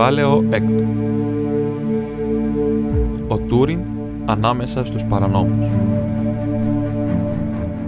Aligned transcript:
Κεφάλαιο 0.00 0.44
6 0.50 0.60
Ο 3.28 3.38
Τούριν 3.38 3.80
ανάμεσα 4.24 4.84
στους 4.84 5.04
παρανόμους 5.04 5.66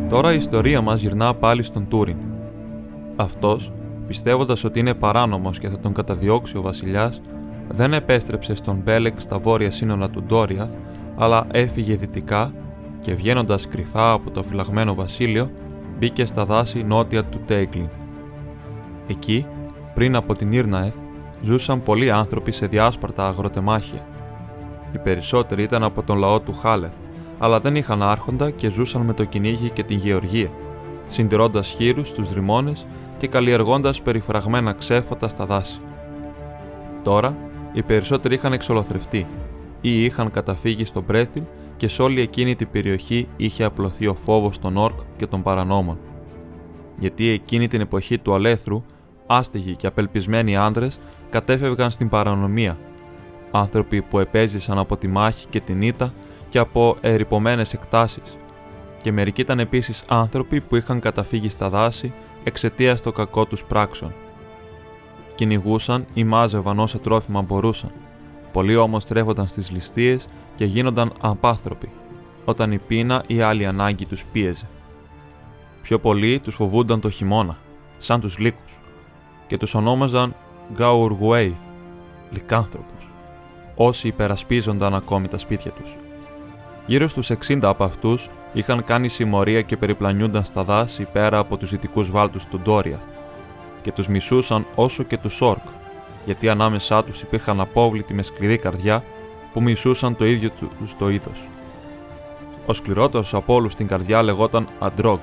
Τώρα 0.08 0.32
η 0.32 0.36
ιστορία 0.36 0.80
μας 0.80 1.00
γυρνά 1.00 1.34
πάλι 1.34 1.62
στον 1.62 1.88
Τούριν. 1.88 2.16
Αυτός, 3.16 3.72
πιστεύοντας 4.06 4.64
ότι 4.64 4.78
είναι 4.78 4.94
παράνομος 4.94 5.58
και 5.58 5.68
θα 5.68 5.78
τον 5.78 5.92
καταδιώξει 5.92 6.56
ο 6.56 6.62
βασιλιάς, 6.62 7.20
δεν 7.68 7.92
επέστρεψε 7.92 8.54
στον 8.54 8.80
Μπέλεκ 8.84 9.20
στα 9.20 9.38
βόρεια 9.38 9.70
σύνορα 9.70 10.10
του 10.10 10.22
Ντόριαθ, 10.22 10.72
αλλά 11.16 11.46
έφυγε 11.52 11.96
δυτικά 11.96 12.52
και 13.00 13.14
βγαίνοντας 13.14 13.68
κρυφά 13.68 14.12
από 14.12 14.30
το 14.30 14.42
φυλαγμένο 14.42 14.94
βασίλειο, 14.94 15.50
μπήκε 15.98 16.26
στα 16.26 16.44
δάση 16.44 16.82
νότια 16.82 17.24
του 17.24 17.40
Τέγκλιν. 17.46 17.88
Εκεί, 19.06 19.46
πριν 19.94 20.16
από 20.16 20.34
την 20.34 20.52
Ήρναεθ, 20.52 20.94
ζούσαν 21.42 21.82
πολλοί 21.82 22.10
άνθρωποι 22.10 22.52
σε 22.52 22.66
διάσπαρτα 22.66 23.26
αγροτεμάχια. 23.26 24.06
Οι 24.92 24.98
περισσότεροι 24.98 25.62
ήταν 25.62 25.82
από 25.82 26.02
τον 26.02 26.18
λαό 26.18 26.40
του 26.40 26.54
Χάλεθ, 26.54 26.94
αλλά 27.38 27.60
δεν 27.60 27.76
είχαν 27.76 28.02
άρχοντα 28.02 28.50
και 28.50 28.70
ζούσαν 28.70 29.02
με 29.02 29.12
το 29.12 29.24
κυνήγι 29.24 29.70
και 29.70 29.82
την 29.82 29.98
γεωργία, 29.98 30.50
συντηρώντας 31.08 31.68
χείρους 31.68 32.08
στους 32.08 32.32
ρημώνες 32.32 32.86
και 33.18 33.26
καλλιεργώντας 33.26 34.02
περιφραγμένα 34.02 34.72
ξέφωτα 34.72 35.28
στα 35.28 35.46
δάση. 35.46 35.80
Τώρα, 37.02 37.36
οι 37.72 37.82
περισσότεροι 37.82 38.34
είχαν 38.34 38.52
εξολοθρευτεί 38.52 39.26
ή 39.80 40.04
είχαν 40.04 40.30
καταφύγει 40.30 40.84
στο 40.84 41.02
Μπρέθιλ 41.06 41.42
και 41.76 41.88
σε 41.88 42.02
όλη 42.02 42.20
εκείνη 42.20 42.54
την 42.54 42.68
περιοχή 42.70 43.28
είχε 43.36 43.64
απλωθεί 43.64 44.06
ο 44.06 44.14
φόβος 44.14 44.58
των 44.58 44.76
όρκ 44.76 44.98
και 45.16 45.26
των 45.26 45.42
παρανόμων. 45.42 45.98
Γιατί 46.98 47.28
εκείνη 47.28 47.68
την 47.68 47.80
εποχή 47.80 48.18
του 48.18 48.34
αλέθρου, 48.34 48.82
άστιγοι 49.26 49.76
και 49.76 49.86
απελπισμένοι 49.86 50.56
άντρε 50.56 50.88
κατέφευγαν 51.32 51.90
στην 51.90 52.08
παρανομία. 52.08 52.78
Άνθρωποι 53.50 54.02
που 54.02 54.18
επέζησαν 54.18 54.78
από 54.78 54.96
τη 54.96 55.08
μάχη 55.08 55.46
και 55.50 55.60
την 55.60 55.82
ήττα 55.82 56.12
και 56.48 56.58
από 56.58 56.96
ερυπωμένες 57.00 57.72
εκτάσεις. 57.72 58.36
Και 59.02 59.12
μερικοί 59.12 59.40
ήταν 59.40 59.58
επίσης 59.58 60.04
άνθρωποι 60.08 60.60
που 60.60 60.76
είχαν 60.76 61.00
καταφύγει 61.00 61.48
στα 61.48 61.68
δάση 61.68 62.12
εξαιτίας 62.44 63.02
των 63.02 63.12
κακό 63.12 63.44
τους 63.44 63.64
πράξεων. 63.64 64.12
Κυνηγούσαν 65.34 66.06
ή 66.14 66.24
μάζευαν 66.24 66.78
όσα 66.78 66.98
τρόφιμα 66.98 67.42
μπορούσαν. 67.42 67.90
Πολλοί 68.52 68.76
όμως 68.76 69.04
τρέφονταν 69.04 69.46
στις 69.46 69.70
ληστείες 69.70 70.28
και 70.54 70.64
γίνονταν 70.64 71.12
απάνθρωποι, 71.20 71.90
όταν 72.44 72.72
η 72.72 72.78
πείνα 72.78 73.22
ή 73.26 73.40
άλλη 73.40 73.66
ανάγκη 73.66 74.06
τους 74.06 74.24
πίεζε. 74.32 74.66
Πιο 75.82 75.98
πολλοί 75.98 76.38
τους 76.38 76.54
φοβούνταν 76.54 77.00
το 77.00 77.10
χειμώνα, 77.10 77.58
σαν 77.98 78.20
τους 78.20 78.38
λύκους, 78.38 78.80
και 79.46 79.56
τους 79.56 79.74
ονόμαζαν 79.74 80.34
Γκαουργουέιθ, 80.74 81.58
λικάνθρωπους, 82.30 83.10
όσοι 83.74 84.08
υπερασπίζονταν 84.08 84.94
ακόμη 84.94 85.28
τα 85.28 85.38
σπίτια 85.38 85.70
τους. 85.70 85.96
Γύρω 86.86 87.08
στους 87.08 87.30
60 87.30 87.68
από 87.68 87.84
αυτούς 87.84 88.28
είχαν 88.52 88.84
κάνει 88.84 89.08
συμμορία 89.08 89.62
και 89.62 89.76
περιπλανιούνταν 89.76 90.44
στα 90.44 90.62
δάση 90.62 91.06
πέρα 91.12 91.38
από 91.38 91.56
τους 91.56 91.70
δυτικούς 91.70 92.10
βάλτους 92.10 92.44
του 92.44 92.60
Ντόριαθ 92.60 93.04
και 93.82 93.92
τους 93.92 94.08
μισούσαν 94.08 94.66
όσο 94.74 95.02
και 95.02 95.16
τους 95.16 95.40
Όρκ, 95.40 95.62
γιατί 96.24 96.48
ανάμεσά 96.48 97.04
τους 97.04 97.20
υπήρχαν 97.22 97.60
απόβλητοι 97.60 98.14
με 98.14 98.22
σκληρή 98.22 98.58
καρδιά 98.58 99.04
που 99.52 99.62
μισούσαν 99.62 100.16
το 100.16 100.24
ίδιο 100.24 100.50
τους 100.78 100.96
το 100.98 101.08
είδος. 101.08 101.46
Ο 102.66 102.72
σκληρότερος 102.72 103.34
από 103.34 103.54
όλους 103.54 103.72
στην 103.72 103.86
καρδιά 103.86 104.22
λεγόταν 104.22 104.68
Αντρόγκ, 104.78 105.20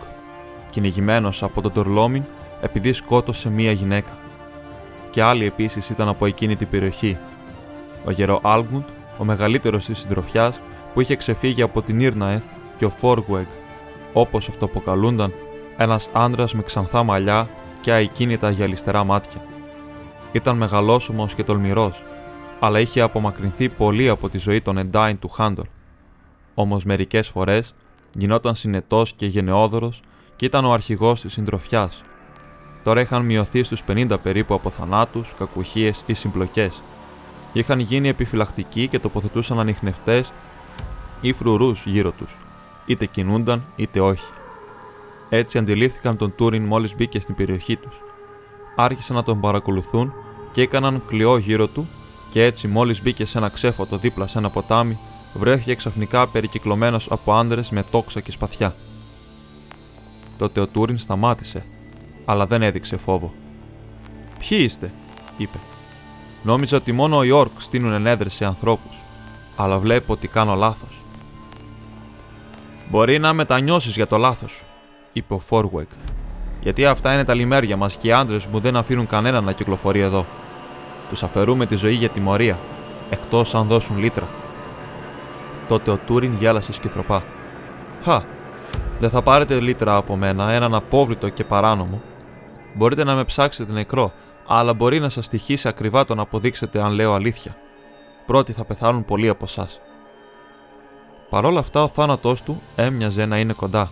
κυνηγημένος 0.70 1.44
από 1.44 1.62
τον 1.62 1.74
Τορλόμιν 1.74 2.24
επειδή 2.62 2.94
σκότωσε 2.94 3.50
μία 3.50 3.72
γυναίκα 3.72 4.12
και 5.20 5.26
άλλοι 5.26 5.46
επίσης 5.46 5.90
ήταν 5.90 6.08
από 6.08 6.26
εκείνη 6.26 6.56
την 6.56 6.68
περιοχή. 6.68 7.18
Ο 8.06 8.12
γερο 8.12 8.40
Άλγμουντ, 8.44 8.84
ο 9.18 9.24
μεγαλύτερος 9.24 9.86
της 9.86 10.00
συντροφιάς, 10.00 10.60
που 10.94 11.02
είχε 11.02 11.16
ξεφύγει 11.16 11.62
από 11.62 11.82
την 11.82 12.00
Ήρναεθ, 12.00 12.44
και 12.78 12.86
ο 12.86 12.90
Φόργουεγ, 12.90 13.46
όπως 14.14 14.48
αυτοαποκαλούνταν, 14.50 15.34
ένας 15.78 16.10
άντρας 16.14 16.54
με 16.54 16.62
ξανθά 16.62 17.04
μαλλιά 17.04 17.50
και 17.82 17.94
αικίνητα 17.94 18.50
γυαλιστερά 18.50 19.04
μάτια. 19.04 19.42
Ήταν 20.32 20.58
μεγαλόσωμος 20.58 21.34
και 21.34 21.44
τολμηρός, 21.44 22.04
αλλά 22.60 22.80
είχε 22.80 23.02
απομακρυνθεί 23.02 23.70
πολύ 23.70 24.10
από 24.10 24.30
τη 24.30 24.38
ζωή 24.38 24.62
των 24.62 24.78
Εντάιν 24.78 25.20
του 25.20 25.30
Χάντορ. 25.30 25.66
Όμως 26.54 26.84
μερικές 26.84 27.28
φορές 27.28 27.76
γινόταν 28.18 28.56
συνετός 28.56 29.14
και 29.14 29.26
γενναιόδωρος 29.26 30.02
και 30.36 30.46
ήταν 30.46 30.66
ο 30.66 30.72
αρχηγός 30.74 31.22
της 31.22 31.34
συντροφιάς, 31.34 32.04
Τώρα 32.84 33.02
είχαν 33.02 33.26
μειωθεί 33.26 33.64
στους 33.64 33.84
50 33.88 34.16
περίπου 34.24 34.54
από 34.54 34.70
θανάτους, 34.70 35.34
κακουχίες 35.38 36.04
ή 36.06 36.14
συμπλοκές. 36.14 36.82
Είχαν 37.54 37.80
γίνει 37.80 38.08
επιφυλακτικοί 38.08 38.88
και 38.88 39.00
τοποθετούσαν 39.00 39.60
ανιχνευτές 39.60 40.32
ή 41.22 41.34
φρουρούς 41.34 41.86
γύρω 41.86 42.12
τους, 42.12 42.36
είτε 42.86 43.06
κινούνταν 43.06 43.64
είτε 43.76 44.00
όχι. 44.00 44.26
Έτσι 45.30 45.58
αντιλήφθηκαν 45.58 46.18
τον 46.18 46.36
Τούριν 46.36 46.64
μόλις 46.64 46.96
μπήκε 46.96 47.20
στην 47.20 47.36
περιοχή 47.36 47.76
τους. 47.76 48.02
Άρχισαν 48.76 49.16
να 49.16 49.24
τον 49.24 49.40
παρακολουθούν 49.40 50.14
και 50.52 50.62
έκαναν 50.62 51.02
κλειό 51.08 51.38
γύρω 51.38 51.68
του, 51.68 51.88
και 52.32 52.44
έτσι 52.44 52.68
μόλις 52.68 53.02
μπήκε 53.02 53.26
σε 53.26 53.38
ένα 53.38 53.50
ξέφωτο 53.50 53.98
δίπλα 53.98 54.28
σε 54.28 54.38
ένα 54.38 54.50
ποτάμι, 54.50 54.98
βρέθηκε 55.34 55.76
ξαφνικά 55.76 56.28
περικυκλωμένος 56.28 57.08
από 57.12 57.34
άντρες 57.34 57.70
με 57.70 57.84
τόξα 57.92 58.22
και 58.22 58.32
σπαθιά. 58.32 58.76
Τότε 60.38 60.60
ο 60.60 60.68
Τούριν 60.68 60.98
σταμάτησε 60.98 61.66
αλλά 62.30 62.46
δεν 62.46 62.62
έδειξε 62.62 62.98
φόβο. 62.98 63.34
Ποιοι 64.40 64.58
είστε, 64.62 64.92
είπε. 65.38 65.58
Νόμιζα 66.44 66.78
ότι 66.78 66.92
μόνο 66.92 67.24
οι 67.24 67.32
όρκ 67.32 67.52
στείλουν 67.60 67.94
ενέδρες 67.94 68.34
σε 68.34 68.46
ανθρώπους, 68.46 68.98
αλλά 69.56 69.78
βλέπω 69.78 70.14
ότι 70.14 70.28
κάνω 70.28 70.56
λάθος. 70.56 71.02
Μπορεί 72.90 73.20
να 73.20 73.34
μετανιώσεις 73.34 73.96
για 73.96 74.08
το 74.08 74.18
λάθος 74.18 74.52
σου, 74.52 74.66
είπε 75.14 75.34
ο 75.34 75.40
Φόρουεκ. 75.40 75.90
Γιατί 76.62 76.86
αυτά 76.86 77.14
είναι 77.14 77.26
τα 77.26 77.34
λιμέρια 77.34 77.78
μας 77.78 77.96
και 77.96 78.08
οι 78.08 78.12
άντρες 78.12 78.46
μου 78.46 78.60
δεν 78.60 78.76
αφήνουν 78.76 79.08
κανέναν 79.08 79.44
να 79.44 79.52
κυκλοφορεί 79.52 80.00
εδώ. 80.00 80.26
Τους 81.10 81.24
αφαιρούμε 81.24 81.66
τη 81.66 81.76
ζωή 81.76 81.94
για 81.94 82.10
τιμωρία, 82.10 82.58
εκτός 83.10 83.56
αν 83.56 83.68
δώσουν 83.68 83.98
λίτρα. 83.98 84.28
Τότε 85.68 85.92
ο 85.92 86.00
Τούριν 86.06 86.36
γέλασε 86.40 86.74
σκυθροπά. 86.74 87.24
Χα, 88.04 88.22
δεν 89.00 89.10
θα 89.10 89.22
πάρετε 89.22 89.60
λίτρα 89.60 89.96
από 89.96 90.16
μένα, 90.16 90.52
έναν 90.52 90.76
απόβλητο 90.76 91.30
και 91.30 91.44
παράνομο, 91.44 92.02
Μπορείτε 92.76 93.04
να 93.04 93.16
με 93.16 93.24
ψάξετε 93.24 93.72
νεκρό, 93.72 94.12
αλλά 94.48 94.74
μπορεί 94.74 95.00
να 95.00 95.10
σας 95.10 95.28
τυχήσει 95.28 95.68
ακριβά 95.68 96.06
το 96.06 96.16
να 96.16 96.22
αποδείξετε 96.22 96.82
αν 96.82 96.92
λέω 96.92 97.14
αλήθεια. 97.14 97.58
Πρώτοι 98.26 98.54
θα 98.54 98.66
πεθάνουν 98.66 99.06
πολλοί 99.06 99.30
από 99.30 99.46
εσά. 99.46 99.68
Παρ' 101.30 101.46
όλα 101.46 101.60
αυτά, 101.60 101.84
ο 101.84 101.88
θάνατός 101.88 102.42
του 102.42 102.62
έμοιαζε 102.76 103.26
να 103.26 103.40
είναι 103.40 103.54
κοντά, 103.54 103.92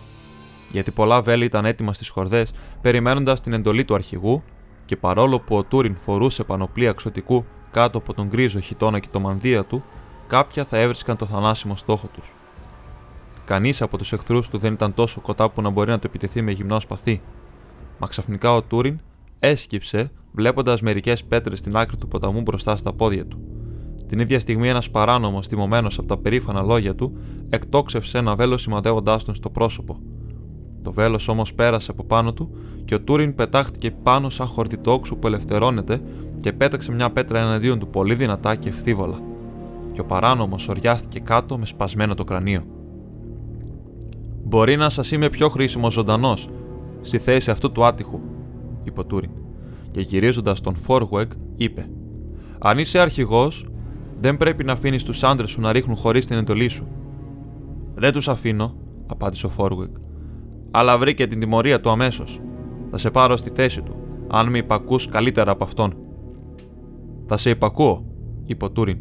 γιατί 0.72 0.90
πολλά 0.90 1.22
βέλη 1.22 1.44
ήταν 1.44 1.64
έτοιμα 1.64 1.92
στις 1.92 2.08
χορδές, 2.08 2.52
περιμένοντας 2.80 3.40
την 3.40 3.52
εντολή 3.52 3.84
του 3.84 3.94
αρχηγού, 3.94 4.42
και 4.84 4.96
παρόλο 4.96 5.40
που 5.40 5.56
ο 5.56 5.62
Τούριν 5.62 5.96
φορούσε 6.00 6.44
πανοπλία 6.44 6.88
εξωτικού 6.88 7.44
κάτω 7.70 7.98
από 7.98 8.14
τον 8.14 8.26
γκρίζο 8.26 8.60
χιτόνα 8.60 8.98
και 8.98 9.08
το 9.10 9.20
μανδύα 9.20 9.64
του, 9.64 9.84
κάποια 10.26 10.64
θα 10.64 10.78
έβρισκαν 10.78 11.16
το 11.16 11.26
θανάσιμο 11.26 11.76
στόχο 11.76 12.06
τους. 12.06 12.32
Κανείς 13.44 13.82
από 13.82 13.98
τους 13.98 14.12
εχθρούς 14.12 14.48
του 14.48 14.58
δεν 14.58 14.72
ήταν 14.72 14.94
τόσο 14.94 15.20
κοντά 15.20 15.50
που 15.50 15.62
να 15.62 15.70
μπορεί 15.70 15.90
να 15.90 15.98
το 15.98 16.06
επιτεθεί 16.06 16.42
με 16.42 16.50
γυμνό 16.50 16.80
σπαθί, 16.80 17.22
Μα 17.98 18.06
ξαφνικά 18.06 18.54
ο 18.54 18.62
Τούριν 18.62 18.98
έσκυψε 19.38 20.10
βλέποντας 20.32 20.80
μερικές 20.80 21.24
πέτρες 21.24 21.58
στην 21.58 21.76
άκρη 21.76 21.96
του 21.96 22.08
ποταμού 22.08 22.40
μπροστά 22.40 22.76
στα 22.76 22.92
πόδια 22.92 23.26
του. 23.26 23.40
Την 24.06 24.18
ίδια 24.18 24.40
στιγμή 24.40 24.68
ένας 24.68 24.90
παράνομος, 24.90 25.46
θυμωμένος 25.46 25.98
από 25.98 26.08
τα 26.08 26.16
περήφανα 26.16 26.62
λόγια 26.62 26.94
του, 26.94 27.18
εκτόξευσε 27.48 28.18
ένα 28.18 28.34
βέλο 28.34 28.58
σημαδεύοντάς 28.58 29.24
τον 29.24 29.34
στο 29.34 29.50
πρόσωπο. 29.50 29.98
Το 30.82 30.92
βέλος 30.92 31.28
όμως 31.28 31.54
πέρασε 31.54 31.90
από 31.90 32.04
πάνω 32.04 32.32
του 32.32 32.50
και 32.84 32.94
ο 32.94 33.00
Τούριν 33.00 33.34
πετάχτηκε 33.34 33.90
πάνω 33.90 34.30
σαν 34.30 34.46
χορτιτόξου 34.46 35.18
που 35.18 35.26
ελευθερώνεται 35.26 36.00
και 36.38 36.52
πέταξε 36.52 36.92
μια 36.92 37.10
πέτρα 37.10 37.38
εναντίον 37.40 37.78
του 37.78 37.88
πολύ 37.88 38.14
δυνατά 38.14 38.54
και 38.54 38.68
ευθύβολα. 38.68 39.20
Και 39.92 40.00
ο 40.00 40.04
παράνομος 40.04 40.68
οριάστηκε 40.68 41.20
κάτω 41.20 41.58
με 41.58 41.66
σπασμένο 41.66 42.14
το 42.14 42.24
κρανίο. 42.24 42.64
Μπορεί 44.44 44.76
να 44.76 44.90
σας 44.90 45.10
είμαι 45.10 45.28
πιο 45.28 45.48
χρήσιμος 45.48 45.92
ζωντανός, 45.92 46.48
στη 47.00 47.18
θέση 47.18 47.50
αυτού 47.50 47.72
του 47.72 47.84
άτυχου, 47.84 48.20
είπε 48.82 49.00
ο 49.00 49.04
Τούριν, 49.04 49.30
και 49.90 50.00
γυρίζοντας 50.00 50.60
τον 50.60 50.76
Φόργουεγ, 50.76 51.28
είπε: 51.56 51.88
Αν 52.58 52.78
είσαι 52.78 52.98
αρχηγός, 52.98 53.66
δεν 54.20 54.36
πρέπει 54.36 54.64
να 54.64 54.72
αφήνεις 54.72 55.04
τους 55.04 55.24
άντρες 55.24 55.50
σου 55.50 55.60
να 55.60 55.72
ρίχνουν 55.72 55.96
χωρίς 55.96 56.26
την 56.26 56.36
εντολή 56.36 56.68
σου. 56.68 56.86
Δεν 57.94 58.12
τους 58.12 58.28
αφήνω, 58.28 58.76
απάντησε 59.06 59.46
ο 59.46 59.48
Φόργουεγ, 59.48 59.88
αλλά 60.70 60.98
βρήκε 60.98 61.26
την 61.26 61.40
τιμωρία 61.40 61.80
του 61.80 61.90
αμέσως. 61.90 62.40
Θα 62.90 62.98
σε 62.98 63.10
πάρω 63.10 63.36
στη 63.36 63.50
θέση 63.54 63.82
του, 63.82 63.96
αν 64.28 64.50
με 64.50 64.58
υπακούς 64.58 65.08
καλύτερα 65.08 65.50
από 65.50 65.64
αυτόν. 65.64 65.94
Θα 67.26 67.36
σε 67.36 67.50
υπακούω, 67.50 68.04
είπε 68.44 68.64
ο 68.64 68.70
Τούριν, 68.70 69.00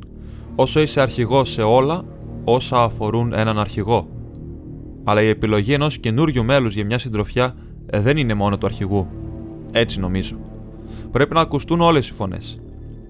όσο 0.55 0.79
είσαι 0.79 1.01
αρχηγός 1.01 1.51
σε 1.51 1.61
όλα 1.61 2.05
όσα 2.44 2.83
αφορούν 2.83 3.33
έναν 3.33 3.59
αρχηγό. 3.59 4.07
Αλλά 5.03 5.21
η 5.21 5.27
επιλογή 5.27 5.73
ενός 5.73 5.97
καινούριου 5.97 6.44
μέλους 6.44 6.73
για 6.73 6.85
μια 6.85 6.97
συντροφιά 6.97 7.55
δεν 7.89 8.17
είναι 8.17 8.33
μόνο 8.33 8.57
του 8.57 8.65
αρχηγού. 8.65 9.07
Έτσι 9.71 9.99
νομίζω. 9.99 10.35
Πρέπει 11.11 11.33
να 11.33 11.41
ακουστούν 11.41 11.81
όλες 11.81 12.07
οι 12.07 12.13
φωνές. 12.13 12.59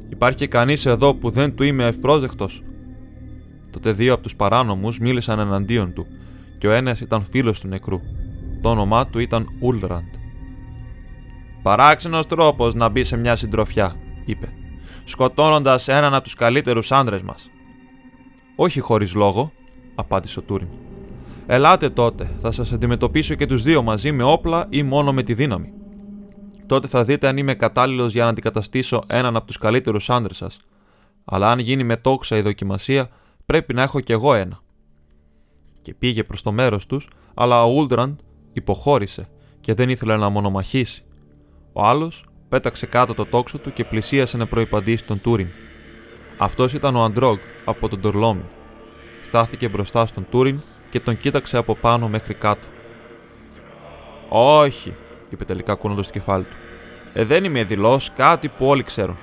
Υπάρχει 0.10 0.48
κανείς 0.48 0.86
εδώ 0.86 1.14
που 1.14 1.30
δεν 1.30 1.56
του 1.56 1.64
είμαι 1.64 1.86
ευπρόσδεκτος; 1.86 2.62
Τότε 3.72 3.92
δύο 3.92 4.14
από 4.14 4.24
τους 4.24 4.36
παράνομους 4.36 5.00
μίλησαν 5.00 5.40
εναντίον 5.40 5.94
του, 5.94 6.06
και 6.60 6.68
ο 6.68 6.72
ένας 6.72 7.00
ήταν 7.00 7.26
φίλος 7.30 7.60
του 7.60 7.68
νεκρού. 7.68 8.00
Το 8.62 8.70
όνομά 8.70 9.08
του 9.08 9.20
ήταν 9.20 9.48
Ούλραντ. 9.60 10.14
Παράξενος 11.62 12.28
τρόπος 12.28 12.74
να 12.74 12.90
μπει 12.90 13.04
σε 13.04 13.18
μια 13.18 13.36
συντροφιά, 13.36 13.96
είπε, 14.26 14.50
σκοτώνοντας 15.04 15.88
έναν 15.88 16.14
από 16.14 16.24
τους 16.24 16.34
καλύτερους 16.34 16.92
άντρες 16.92 17.22
μας. 17.22 17.50
Όχι 18.56 18.80
χωρίς 18.80 19.14
λόγο, 19.14 19.52
απάντησε 19.96 20.40
ο 20.40 20.42
Τούριν. 20.42 20.68
Ελάτε 21.50 21.90
τότε, 21.90 22.30
θα 22.40 22.52
σας 22.52 22.72
αντιμετωπίσω 22.72 23.36
και 23.36 23.46
τους 23.46 23.64
δύο 23.64 23.82
μαζί 23.82 24.12
με 24.12 24.24
όπλα 24.24 24.66
ή 24.70 24.84
μόνο 24.84 25.14
με 25.14 25.24
τη 25.24 25.34
δύναμη. 25.34 25.74
Τότε 26.66 26.88
θα 26.88 27.04
δείτε 27.04 27.28
αν 27.28 27.38
είμαι 27.38 27.54
κατάλληλος 27.54 28.14
για 28.14 28.24
να 28.24 28.30
αντικαταστήσω 28.30 29.04
έναν 29.08 29.36
από 29.36 29.48
τους 29.48 29.58
καλύτερους 29.58 30.10
άντρες 30.10 30.38
σας. 30.38 30.60
Αλλά 31.26 31.52
αν 31.52 31.60
γίνει 31.60 31.84
με 31.84 31.98
τόξα 31.98 32.38
η 32.38 32.42
δοκιμασία, 32.42 33.10
πρέπει 33.46 33.74
να 33.74 33.82
έχω 33.82 34.00
κι 34.00 34.12
εγώ 34.12 34.34
ένα. 34.34 34.60
Και 35.82 35.94
πήγε 35.94 36.24
προς 36.24 36.42
το 36.42 36.52
μέρος 36.52 36.86
τους, 36.86 37.08
αλλά 37.34 37.64
ο 37.64 37.74
Ούλτραντ 37.74 38.20
υποχώρησε 38.54 39.28
και 39.62 39.74
δεν 39.74 39.90
ήθελε 39.90 40.18
να 40.18 40.30
μονομαχήσει. 40.30 41.04
Ο 41.74 41.84
άλλος 41.84 42.26
πέταξε 42.50 42.86
κάτω 42.86 43.14
το 43.14 43.26
τόξο 43.26 43.58
του 43.58 43.74
και 43.74 43.84
πλησίασε 43.84 44.38
να 44.38 44.48
προϋπαντήσει 44.48 45.04
τον 45.04 45.22
Τούριν. 45.22 45.48
Αυτός 46.38 46.74
ήταν 46.74 46.96
ο 46.96 47.04
Αντρόγκ 47.04 47.38
από 47.66 47.88
τον 47.88 48.02
Τορλόμιν. 48.02 48.46
Στάθηκε 49.24 49.70
μπροστά 49.70 50.06
στον 50.06 50.26
Τούριν 50.30 50.60
και 50.90 51.00
τον 51.00 51.18
κοίταξε 51.18 51.58
από 51.58 51.76
πάνω 51.76 52.08
μέχρι 52.08 52.34
κάτω. 52.34 52.68
Όχι, 54.30 54.94
είπε 55.30 55.46
τελικά 55.46 55.76
κούνοντας 55.76 56.06
το 56.06 56.12
κεφάλι 56.12 56.44
του. 56.44 56.56
Ε, 57.14 57.24
δεν 57.24 57.44
είμαι 57.44 57.64
δηλό 57.64 58.02
κάτι 58.16 58.48
που 58.48 58.66
όλοι 58.66 58.84
ξέρουν. 58.84 59.18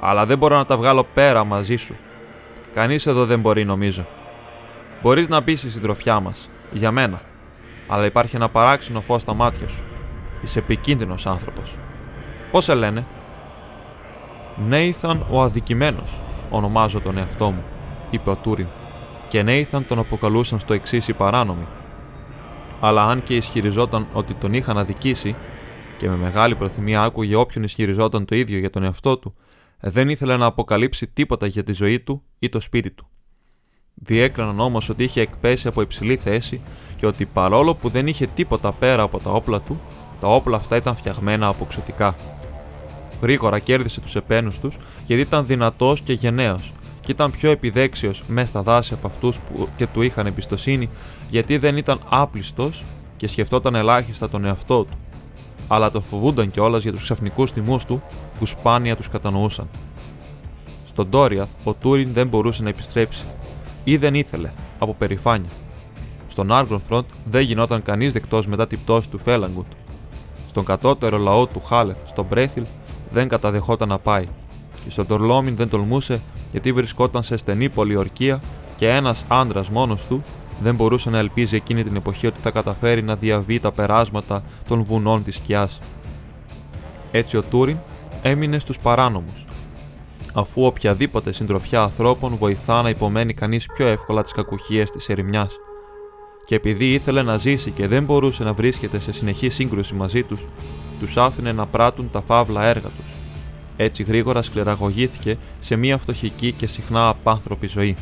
Αλλά 0.00 0.26
δεν 0.26 0.38
μπορώ 0.38 0.56
να 0.56 0.64
τα 0.64 0.76
βγάλω 0.76 1.06
πέρα 1.14 1.44
μαζί 1.44 1.76
σου. 1.76 1.94
Κανείς 2.74 3.06
εδώ 3.06 3.26
δεν 3.26 3.40
μπορεί, 3.40 3.64
νομίζω. 3.64 4.06
Μπορείς 5.02 5.28
να 5.28 5.40
μπει 5.40 5.56
στη 5.56 5.70
συντροφιά 5.70 6.20
μας, 6.20 6.50
για 6.72 6.90
μένα. 6.90 7.20
Αλλά 7.86 8.04
υπάρχει 8.04 8.36
ένα 8.36 8.48
παράξενο 8.48 9.00
φως 9.00 9.22
στα 9.22 9.34
μάτια 9.34 9.68
σου. 9.68 9.84
Είσαι 10.42 10.58
επικίνδυνος 10.58 11.26
άνθρωπος. 11.26 11.76
Πώς 12.50 12.64
σε 12.64 12.74
λένε, 12.74 13.04
Νέιθαν 14.68 15.26
ο 15.30 15.42
αδικημένος, 15.42 16.20
ονομάζω 16.50 17.00
τον 17.00 17.18
εαυτό 17.18 17.50
μου, 17.50 17.64
είπε 18.10 18.30
ο 18.30 18.36
Τούριν, 18.36 18.66
και 19.30 19.42
Νέιθαν 19.42 19.86
τον 19.86 19.98
αποκαλούσαν 19.98 20.58
στο 20.58 20.74
εξής 20.74 21.08
οι 21.08 21.12
παράνομοι. 21.12 21.66
Αλλά 22.80 23.04
αν 23.04 23.22
και 23.22 23.36
ισχυριζόταν 23.36 24.06
ότι 24.12 24.34
τον 24.34 24.52
είχαν 24.52 24.78
αδικήσει, 24.78 25.36
και 25.98 26.08
με 26.08 26.16
μεγάλη 26.16 26.54
προθυμία 26.54 27.02
άκουγε 27.02 27.34
όποιον 27.34 27.64
ισχυριζόταν 27.64 28.24
το 28.24 28.34
ίδιο 28.34 28.58
για 28.58 28.70
τον 28.70 28.82
εαυτό 28.82 29.18
του, 29.18 29.34
δεν 29.80 30.08
ήθελε 30.08 30.36
να 30.36 30.46
αποκαλύψει 30.46 31.06
τίποτα 31.06 31.46
για 31.46 31.64
τη 31.64 31.72
ζωή 31.72 32.00
του 32.00 32.22
ή 32.38 32.48
το 32.48 32.60
σπίτι 32.60 32.90
του. 32.90 33.08
Διέκριναν 33.94 34.60
όμως 34.60 34.88
ότι 34.88 35.04
είχε 35.04 35.20
εκπέσει 35.20 35.68
από 35.68 35.80
υψηλή 35.80 36.16
θέση 36.16 36.60
και 36.96 37.06
ότι 37.06 37.24
παρόλο 37.24 37.74
που 37.74 37.88
δεν 37.88 38.06
είχε 38.06 38.26
τίποτα 38.26 38.72
πέρα 38.72 39.02
από 39.02 39.18
τα 39.18 39.30
όπλα 39.30 39.60
του, 39.60 39.80
τα 40.20 40.28
όπλα 40.28 40.56
αυτά 40.56 40.76
ήταν 40.76 40.96
φτιαγμένα 40.96 41.46
από 41.46 41.64
ξωτικά. 41.64 42.16
Γρήγορα 43.20 43.58
κέρδισε 43.58 44.00
τους 44.00 44.16
επένους 44.16 44.58
τους 44.58 44.76
γιατί 45.06 45.22
ήταν 45.22 45.46
δυνατός 45.46 46.00
και 46.00 46.12
γενναίος 46.12 46.72
και 47.10 47.16
ήταν 47.16 47.30
πιο 47.30 47.50
επιδέξιος 47.50 48.22
μέσα 48.26 48.46
στα 48.46 48.62
δάση 48.62 48.94
από 48.94 49.06
αυτούς 49.06 49.38
που 49.38 49.68
και 49.76 49.86
του 49.86 50.02
είχαν 50.02 50.26
εμπιστοσύνη 50.26 50.88
γιατί 51.30 51.58
δεν 51.58 51.76
ήταν 51.76 52.00
άπλιστος 52.08 52.84
και 53.16 53.26
σκεφτόταν 53.26 53.74
ελάχιστα 53.74 54.28
τον 54.28 54.44
εαυτό 54.44 54.84
του. 54.84 54.96
Αλλά 55.68 55.90
το 55.90 56.00
φοβούνταν 56.00 56.50
κιόλας 56.50 56.82
για 56.82 56.92
τους 56.92 57.02
ξαφνικούς 57.02 57.52
τιμού 57.52 57.78
του 57.86 58.02
που 58.38 58.46
σπάνια 58.46 58.96
τους 58.96 59.08
κατανοούσαν. 59.08 59.68
Στον 60.84 61.08
Ντόριαθ 61.08 61.50
ο 61.64 61.74
Τούριν 61.74 62.12
δεν 62.12 62.28
μπορούσε 62.28 62.62
να 62.62 62.68
επιστρέψει 62.68 63.26
ή 63.84 63.96
δεν 63.96 64.14
ήθελε, 64.14 64.50
από 64.78 64.94
περηφάνεια. 64.94 65.50
Στον 66.28 66.52
Άργροθροντ 66.52 67.04
δεν 67.24 67.42
γινόταν 67.42 67.82
κανείς 67.82 68.12
δεκτός 68.12 68.46
μετά 68.46 68.66
την 68.66 68.82
πτώση 68.82 69.08
του 69.08 69.18
Φέλαγκουτ. 69.18 69.66
Στον 70.48 70.64
κατώτερο 70.64 71.18
λαό 71.18 71.46
του 71.46 71.60
Χάλεθ, 71.60 71.98
στον 72.06 72.26
Μπρέθιλ, 72.28 72.64
δεν 73.10 73.28
καταδεχόταν 73.28 73.88
να 73.88 73.98
πάει. 73.98 74.26
Και 74.84 74.90
στον 74.90 75.06
Τορλόμιν 75.06 75.56
δεν 75.56 75.68
τολμούσε 75.68 76.20
γιατί 76.50 76.72
βρισκόταν 76.72 77.22
σε 77.22 77.36
στενή 77.36 77.68
πολιορκία 77.68 78.40
και 78.76 78.88
ένας 78.88 79.24
άντρας 79.28 79.70
μόνος 79.70 80.06
του 80.06 80.24
δεν 80.60 80.74
μπορούσε 80.74 81.10
να 81.10 81.18
ελπίζει 81.18 81.56
εκείνη 81.56 81.84
την 81.84 81.96
εποχή 81.96 82.26
ότι 82.26 82.40
θα 82.40 82.50
καταφέρει 82.50 83.02
να 83.02 83.16
διαβεί 83.16 83.60
τα 83.60 83.72
περάσματα 83.72 84.42
των 84.68 84.82
βουνών 84.82 85.22
της 85.22 85.34
σκιάς. 85.34 85.80
Έτσι 87.10 87.36
ο 87.36 87.42
Τούριν 87.42 87.76
έμεινε 88.22 88.58
στους 88.58 88.78
παράνομους, 88.78 89.44
αφού 90.34 90.64
οποιαδήποτε 90.64 91.32
συντροφιά 91.32 91.80
ανθρώπων 91.82 92.36
βοηθά 92.36 92.82
να 92.82 92.88
υπομένει 92.88 93.34
κανείς 93.34 93.66
πιο 93.66 93.86
εύκολα 93.86 94.22
τις 94.22 94.32
κακουχίες 94.32 94.90
της 94.90 95.08
ερημιάς. 95.08 95.56
Και 96.44 96.54
επειδή 96.54 96.92
ήθελε 96.92 97.22
να 97.22 97.36
ζήσει 97.36 97.70
και 97.70 97.86
δεν 97.86 98.04
μπορούσε 98.04 98.44
να 98.44 98.52
βρίσκεται 98.52 99.00
σε 99.00 99.12
συνεχή 99.12 99.48
σύγκρουση 99.48 99.94
μαζί 99.94 100.22
τους, 100.22 100.40
τους 101.00 101.16
άφηνε 101.16 101.52
να 101.52 101.66
πράττουν 101.66 102.10
τα 102.10 102.20
φαύλα 102.20 102.64
έργα 102.64 102.88
τους. 102.88 103.19
Έτσι 103.82 104.02
γρήγορα 104.02 104.42
σκληραγωγήθηκε 104.42 105.36
σε 105.60 105.76
μια 105.76 105.98
φτωχική 105.98 106.52
και 106.52 106.66
συχνά 106.66 107.08
απάνθρωπη 107.08 107.66
ζωή. 107.66 107.96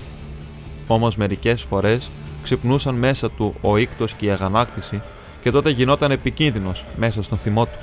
Όμως 0.87 1.17
μερικές 1.17 1.63
φορές 1.63 2.11
ξυπνούσαν 2.43 2.95
μέσα 2.95 3.31
του 3.31 3.55
ο 3.61 3.77
ίκτο 3.77 4.07
και 4.17 4.27
η 4.27 4.31
αγανάκτηση 4.31 5.03
και 5.43 5.51
τότε 5.51 5.71
γινόταν 5.71 6.11
επικίνδυνος 6.11 6.85
μέσα 6.97 7.23
στον 7.23 7.39
θυμό 7.39 7.65
του. 7.65 7.79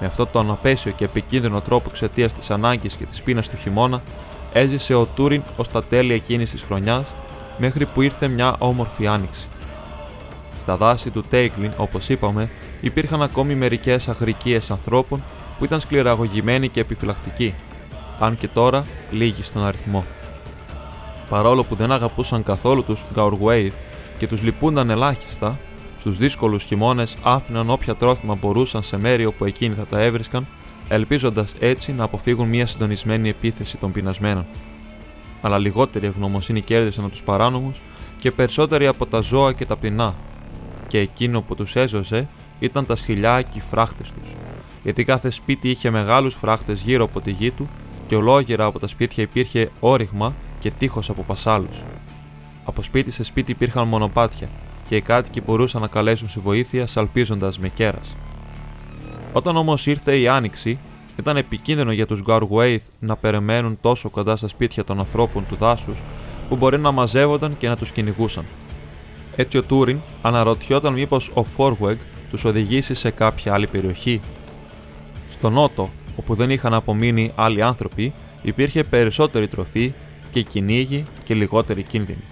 Με 0.00 0.06
αυτό 0.06 0.26
τον 0.26 0.50
απέσιο 0.50 0.92
και 0.92 1.04
επικίνδυνο 1.04 1.60
τρόπο 1.60 1.88
εξαιτίας 1.90 2.32
της 2.32 2.50
ανάγκης 2.50 2.94
και 2.94 3.04
της 3.04 3.22
πείνας 3.22 3.48
του 3.48 3.56
χειμώνα, 3.56 4.02
έζησε 4.52 4.94
ο 4.94 5.04
Τούριν 5.04 5.42
ως 5.56 5.68
τα 5.68 5.84
τέλη 5.84 6.12
εκείνης 6.12 6.50
της 6.50 6.62
χρονιάς, 6.62 7.06
μέχρι 7.58 7.86
που 7.86 8.02
ήρθε 8.02 8.28
μια 8.28 8.56
όμορφη 8.58 9.06
άνοιξη. 9.06 9.46
Στα 10.60 10.76
δάση 10.76 11.10
του 11.10 11.24
Τέιγκλιν, 11.30 11.72
όπως 11.76 12.08
είπαμε, 12.08 12.50
υπήρχαν 12.80 13.22
ακόμη 13.22 13.54
μερικές 13.54 14.08
αγρικίες 14.08 14.70
ανθρώπων 14.70 15.22
που 15.58 15.64
ήταν 15.64 15.80
σκληραγωγημένοι 15.80 16.68
και 16.68 16.80
επιφυλακτικοί, 16.80 17.54
αν 18.18 18.36
και 18.36 18.48
τώρα 18.48 18.84
λίγοι 19.10 19.42
στον 19.42 19.64
αριθμό. 19.64 20.04
Παρόλο 21.28 21.64
που 21.64 21.74
δεν 21.74 21.92
αγαπούσαν 21.92 22.42
καθόλου 22.42 22.84
τους 22.84 23.00
Γκαουργουέιθ 23.12 23.74
και 24.18 24.26
τους 24.26 24.42
λυπούνταν 24.42 24.90
ελάχιστα, 24.90 25.58
Στους 25.98 26.18
δύσκολους 26.18 26.62
χειμώνες 26.62 27.16
άφηναν 27.22 27.70
όποια 27.70 27.94
τρόφιμα 27.94 28.34
μπορούσαν 28.34 28.82
σε 28.82 28.98
μέρη 28.98 29.24
όπου 29.24 29.44
εκείνοι 29.44 29.74
θα 29.74 29.86
τα 29.86 30.00
έβρισκαν, 30.00 30.46
ελπίζοντας 30.88 31.54
έτσι 31.58 31.92
να 31.92 32.04
αποφύγουν 32.04 32.48
μια 32.48 32.66
συντονισμένη 32.66 33.28
επίθεση 33.28 33.76
των 33.76 33.92
πεινασμένων. 33.92 34.46
Αλλά 35.40 35.58
λιγότερη 35.58 36.06
ευγνωμοσύνη 36.06 36.60
κέρδισαν 36.60 37.04
από 37.04 37.12
τους 37.12 37.22
παράνομους 37.22 37.80
και 38.20 38.30
περισσότεροι 38.30 38.86
από 38.86 39.06
τα 39.06 39.20
ζώα 39.20 39.52
και 39.52 39.66
τα 39.66 39.76
πεινά, 39.76 40.14
και 40.88 40.98
εκείνο 40.98 41.40
που 41.40 41.54
τους 41.54 41.76
έζωσε 41.76 42.28
ήταν 42.58 42.86
τα 42.86 42.96
σκυλιά 42.96 43.42
και 43.42 43.58
οι 43.58 43.62
φράχτες 43.70 44.12
τους, 44.12 44.30
γιατί 44.88 45.04
κάθε 45.04 45.30
σπίτι 45.30 45.70
είχε 45.70 45.90
μεγάλους 45.90 46.34
φράχτες 46.34 46.82
γύρω 46.82 47.04
από 47.04 47.20
τη 47.20 47.30
γη 47.30 47.50
του 47.50 47.68
και 48.06 48.14
ολόγερα 48.16 48.64
από 48.64 48.78
τα 48.78 48.86
σπίτια 48.86 49.22
υπήρχε 49.22 49.70
όριγμα 49.80 50.34
και 50.58 50.70
τείχος 50.70 51.10
από 51.10 51.22
πασάλους. 51.22 51.82
Από 52.64 52.82
σπίτι 52.82 53.10
σε 53.10 53.24
σπίτι 53.24 53.50
υπήρχαν 53.50 53.88
μονοπάτια 53.88 54.48
και 54.88 54.96
οι 54.96 55.00
κάτοικοι 55.00 55.40
μπορούσαν 55.40 55.80
να 55.80 55.86
καλέσουν 55.86 56.28
σε 56.28 56.40
βοήθεια 56.40 56.86
σαλπίζοντας 56.86 57.58
με 57.58 57.68
κέρας. 57.68 58.16
Όταν 59.32 59.56
όμως 59.56 59.86
ήρθε 59.86 60.18
η 60.18 60.28
άνοιξη, 60.28 60.78
ήταν 61.18 61.36
επικίνδυνο 61.36 61.92
για 61.92 62.06
τους 62.06 62.20
Γκάργουέιθ 62.20 62.82
να 62.98 63.16
περιμένουν 63.16 63.78
τόσο 63.80 64.10
κοντά 64.10 64.36
στα 64.36 64.48
σπίτια 64.48 64.84
των 64.84 64.98
ανθρώπων 64.98 65.44
του 65.48 65.56
δάσους 65.56 65.96
που 66.48 66.56
μπορεί 66.56 66.78
να 66.78 66.90
μαζεύονταν 66.90 67.56
και 67.58 67.68
να 67.68 67.76
τους 67.76 67.92
κυνηγούσαν. 67.92 68.44
Έτσι 69.36 69.58
ο 69.58 69.62
Τούριν 69.62 69.98
αναρωτιόταν 70.22 70.92
μήπως 70.92 71.30
ο 71.34 71.44
Φόργουεγ 71.44 71.96
τους 72.30 72.44
οδηγήσει 72.44 72.94
σε 72.94 73.10
κάποια 73.10 73.54
άλλη 73.54 73.66
περιοχή. 73.66 74.20
Στο 75.38 75.50
νότο, 75.50 75.90
όπου 76.16 76.34
δεν 76.34 76.50
είχαν 76.50 76.74
απομείνει 76.74 77.32
άλλοι 77.34 77.62
άνθρωποι, 77.62 78.12
υπήρχε 78.42 78.84
περισσότερη 78.84 79.48
τροφή 79.48 79.92
και 80.30 80.42
κυνήγι 80.42 81.02
και 81.24 81.34
λιγότερη 81.34 81.82
κίνδυνη. 81.82 82.24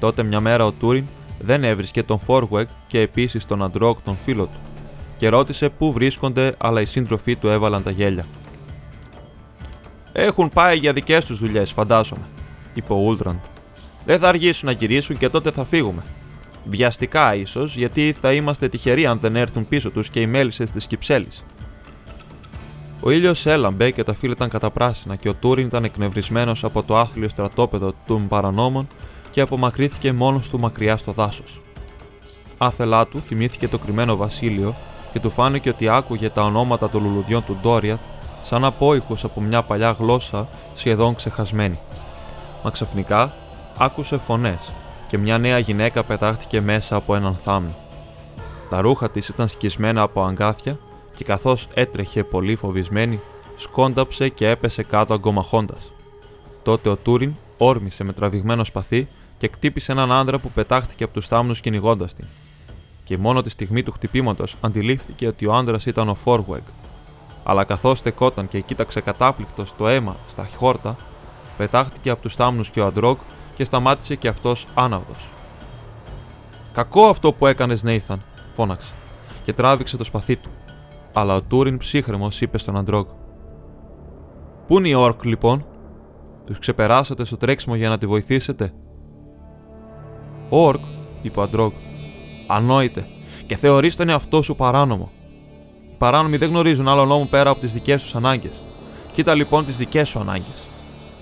Τότε 0.00 0.22
μια 0.22 0.40
μέρα 0.40 0.64
ο 0.64 0.72
Τούριν 0.72 1.04
δεν 1.38 1.64
έβρισκε 1.64 2.02
τον 2.02 2.18
Φόργουεκ 2.18 2.68
και 2.86 3.00
επίσης 3.00 3.46
τον 3.46 3.62
Αντρόκ 3.62 4.00
τον 4.04 4.16
φίλο 4.24 4.44
του, 4.44 4.58
και 5.16 5.28
ρώτησε 5.28 5.68
πού 5.68 5.92
βρίσκονται, 5.92 6.54
αλλά 6.58 6.80
οι 6.80 6.84
σύντροφοί 6.84 7.36
του 7.36 7.48
έβαλαν 7.48 7.82
τα 7.82 7.90
γέλια. 7.90 8.24
Έχουν 10.12 10.48
πάει 10.48 10.76
για 10.76 10.92
δικές 10.92 11.24
τους 11.24 11.38
δουλειές, 11.38 11.72
φαντάζομαι, 11.72 12.24
είπε 12.74 12.92
ο 12.92 12.96
Ούλτραντ. 12.96 13.38
Δεν 14.04 14.18
θα 14.18 14.28
αργήσουν 14.28 14.66
να 14.66 14.72
γυρίσουν 14.72 15.18
και 15.18 15.28
τότε 15.28 15.50
θα 15.50 15.64
φύγουμε. 15.64 16.02
Βιαστικά 16.64 17.34
ίσως, 17.34 17.76
γιατί 17.76 18.16
θα 18.20 18.32
είμαστε 18.32 18.68
τυχεροί 18.68 19.06
αν 19.06 19.18
δεν 19.20 19.36
έρθουν 19.36 19.68
πίσω 19.68 19.90
τους 19.90 20.08
και 20.08 20.20
οι 20.20 20.26
μέλισσες 20.26 20.70
της 20.70 20.86
Κυψέλης. 20.86 21.44
Ο 23.02 23.10
ήλιος 23.10 23.46
έλαμπε 23.46 23.90
και 23.90 24.04
τα 24.04 24.14
φύλλα 24.14 24.32
ήταν 24.32 24.48
καταπράσινα 24.48 25.16
και 25.16 25.28
ο 25.28 25.34
Τούριν 25.34 25.66
ήταν 25.66 25.84
εκνευρισμένος 25.84 26.64
από 26.64 26.82
το 26.82 26.98
άθλιο 26.98 27.28
στρατόπεδο 27.28 27.92
των 28.06 28.28
παρανόμων 28.28 28.86
και 29.30 29.40
απομακρύθηκε 29.40 30.12
μόνος 30.12 30.48
του 30.48 30.58
μακριά 30.58 30.96
στο 30.96 31.12
δάσος. 31.12 31.60
Άθελά 32.58 33.06
του 33.06 33.20
θυμήθηκε 33.20 33.68
το 33.68 33.78
κρυμμένο 33.78 34.16
βασίλειο 34.16 34.74
και 35.12 35.20
του 35.20 35.30
φάνηκε 35.30 35.68
ότι 35.68 35.88
άκουγε 35.88 36.30
τα 36.30 36.42
ονόματα 36.42 36.90
των 36.90 37.02
λουλουδιών 37.02 37.44
του 37.44 37.58
Ντόριαθ 37.62 38.00
σαν 38.42 38.64
απόϊχος 38.64 39.24
από 39.24 39.40
μια 39.40 39.62
παλιά 39.62 39.90
γλώσσα 39.90 40.48
σχεδόν 40.74 41.14
ξεχασμένη. 41.14 41.78
Μα 42.62 42.70
ξαφνικά 42.70 43.32
άκουσε 43.78 44.18
φωνές 44.18 44.72
και 45.08 45.18
μια 45.18 45.38
νέα 45.38 45.58
γυναίκα 45.58 46.04
πετάχτηκε 46.04 46.60
μέσα 46.60 46.96
από 46.96 47.14
έναν 47.14 47.36
θάμνο. 47.42 47.74
Τα 48.70 48.80
ρούχα 48.80 49.10
της 49.10 49.28
ήταν 49.28 49.48
σκισμένα 49.48 50.02
από 50.02 50.22
αγκάθια 50.22 50.78
και 51.20 51.26
καθώς 51.26 51.68
έτρεχε 51.74 52.24
πολύ 52.24 52.56
φοβισμένη, 52.56 53.20
σκόνταψε 53.56 54.28
και 54.28 54.48
έπεσε 54.48 54.82
κάτω 54.82 55.14
αγκομαχώντας. 55.14 55.92
Τότε 56.62 56.88
ο 56.88 56.96
Τούριν 56.96 57.34
όρμησε 57.58 58.04
με 58.04 58.12
τραβηγμένο 58.12 58.64
σπαθί 58.64 59.08
και 59.38 59.48
κτύπησε 59.48 59.92
έναν 59.92 60.12
άντρα 60.12 60.38
που 60.38 60.50
πετάχτηκε 60.50 61.04
από 61.04 61.12
τους 61.12 61.26
θάμνους 61.26 61.60
κυνηγώντας 61.60 62.14
την. 62.14 62.24
Και 63.04 63.18
μόνο 63.18 63.42
τη 63.42 63.50
στιγμή 63.50 63.82
του 63.82 63.92
χτυπήματος 63.92 64.56
αντιλήφθηκε 64.60 65.26
ότι 65.26 65.46
ο 65.46 65.54
άντρας 65.54 65.86
ήταν 65.86 66.08
ο 66.08 66.14
Φόρουεγ. 66.14 66.62
Αλλά 67.44 67.64
καθώς 67.64 67.98
στεκόταν 67.98 68.48
και 68.48 68.60
κοίταξε 68.60 69.00
κατάπληκτος 69.00 69.74
το 69.78 69.88
αίμα 69.88 70.16
στα 70.28 70.48
χόρτα, 70.56 70.96
πετάχτηκε 71.56 72.10
από 72.10 72.22
τους 72.22 72.34
θάμνους 72.34 72.70
και 72.70 72.80
ο 72.80 72.86
Αντρόγκ 72.86 73.16
και 73.56 73.64
σταμάτησε 73.64 74.14
και 74.14 74.28
αυτός 74.28 74.66
άναυδος. 74.74 75.30
Κακό 76.72 77.06
αυτό 77.06 77.32
που 77.32 77.46
έκανες, 77.46 77.82
Νέιθαν, 77.82 78.22
φώναξε, 78.54 78.92
και 79.44 79.52
τράβηξε 79.52 79.96
το 79.96 80.04
σπαθί 80.04 80.36
του. 80.36 80.50
Αλλά 81.12 81.34
ο 81.34 81.42
Τούριν 81.42 81.76
ψύχρεμος 81.76 82.40
είπε 82.40 82.58
στον 82.58 82.76
Αντρόγκ. 82.76 83.06
Πού 84.66 84.78
είναι 84.78 84.88
η 84.88 84.94
Ορκ, 84.94 85.24
λοιπόν, 85.24 85.64
τους 86.44 86.58
ξεπεράσατε 86.58 87.24
στο 87.24 87.36
τρέξιμο 87.36 87.74
για 87.74 87.88
να 87.88 87.98
τη 87.98 88.06
βοηθήσετε; 88.06 88.72
Ορκ, 90.48 90.84
είπε 91.22 91.40
ο 91.40 91.42
Αντρόγκ, 91.42 91.72
ανόητε, 92.48 93.06
και 93.46 93.56
θεωρείς 93.56 93.96
τον 93.96 94.08
εαυτό 94.08 94.42
σου 94.42 94.56
παράνομο. 94.56 95.10
Οι 95.90 95.94
παράνομοι 95.98 96.36
δεν 96.36 96.48
γνωρίζουν 96.48 96.88
άλλο 96.88 97.04
νόμο 97.04 97.26
πέρα 97.30 97.50
από 97.50 97.60
τις 97.60 97.72
δικές 97.72 98.02
τους 98.02 98.14
ανάγκες. 98.14 98.62
Κοίτα 99.12 99.34
λοιπόν 99.34 99.64
τις 99.64 99.76
δικές 99.76 100.08
σου 100.08 100.18
ανάγκες. 100.18 100.68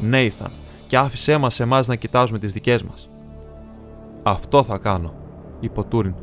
Νέιθαν, 0.01 0.51
και 0.87 0.97
άφησέ 0.97 1.37
μας 1.37 1.61
εμάς 1.61 1.87
να 1.87 1.95
κοιτάζουμε 1.95 2.39
τις 2.39 2.53
δικές 2.53 2.83
μας. 2.83 3.11
Αυτό 4.23 4.63
θα 4.63 4.79
κάνω, 4.79 5.15
είπε 5.61 5.81
ο 5.81 5.85
Τούριν, 5.85 6.15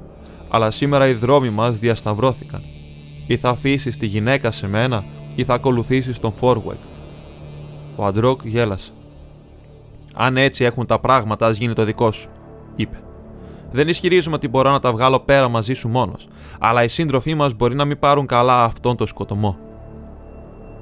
αλλά 0.50 0.72
σήμερα 0.72 1.07
οι 1.07 1.13
δρόμοι 1.13 1.50
μας 1.50 1.79
διασταυρώθηκαν. 1.79 2.62
Ή 3.27 3.38
θα 3.38 3.50
αφήσεις 3.50 3.98
τη 3.98 4.05
γυναίκα 4.05 4.51
σε 4.51 4.67
μένα, 4.67 5.03
ή 5.36 5.44
θα 5.44 5.53
ακολουθήσεις 5.53 6.20
τον 6.20 6.34
Φόρουεκ. 6.34 6.77
Ο 7.96 8.05
Αντρόκ 8.05 8.39
γέλασε. 8.44 8.91
Αν 10.13 10.38
έτσι 10.38 10.63
έχουν 10.63 10.86
τα 10.86 11.00
πράγματα, 11.00 11.46
ας 11.48 11.58
γίνει 11.58 11.74
το 11.74 11.84
δικό 11.84 12.12
σου, 12.12 12.29
είπε. 12.75 13.00
Δεν 13.72 13.88
ισχυρίζουμε 13.88 14.36
ότι 14.36 14.48
μπορώ 14.48 14.72
να 14.72 14.79
τα 14.79 14.91
βγάλω 14.91 15.20
πέρα 15.20 15.48
μαζί 15.48 15.74
σου 15.74 15.89
μόνος, 15.89 16.27
αλλά 16.60 16.84
οι 16.84 16.88
σύντροφοί 16.88 17.34
μας 17.34 17.53
μπορεί 17.53 17.75
να 17.75 17.86
μην 17.86 18.00
πάρουν 18.00 18.25
καλά 18.25 18.63
αυτόν 18.63 18.98
τον 18.98 19.08
σκοτωμό. 19.08 19.58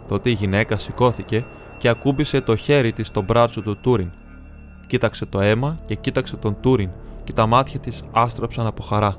Τότε 0.08 0.30
η 0.30 0.34
γυναίκα 0.34 0.78
σηκώθηκε 0.78 1.46
και 1.78 1.90
ακούμπησε 1.90 2.42
το 2.42 2.56
χέρι 2.56 2.94
της 2.94 3.08
στο 3.08 3.22
μπράτσο 3.22 3.62
του 3.62 3.78
Τούριν. 3.82 4.12
Κοίταξε 4.88 5.26
το 5.26 5.40
αίμα 5.40 5.78
και 5.86 5.96
κοίταξε 5.96 6.36
τον 6.36 6.58
Τούριν 6.62 6.90
και 7.24 7.34
τα 7.34 7.46
μάτια 7.46 7.80
της 7.80 8.04
άστραψαν 8.12 8.66
από 8.66 8.84
χαρά. 8.84 9.18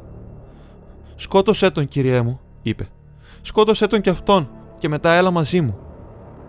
Σκότωσέ 1.14 1.70
τον, 1.70 1.88
κυριέ 1.88 2.22
μου, 2.22 2.40
είπε. 2.62 2.88
Σκότωσέ 3.46 3.86
τον 3.86 4.00
κι 4.00 4.10
αυτόν 4.10 4.48
και 4.78 4.88
μετά 4.88 5.12
έλα 5.12 5.30
μαζί 5.30 5.60
μου. 5.60 5.78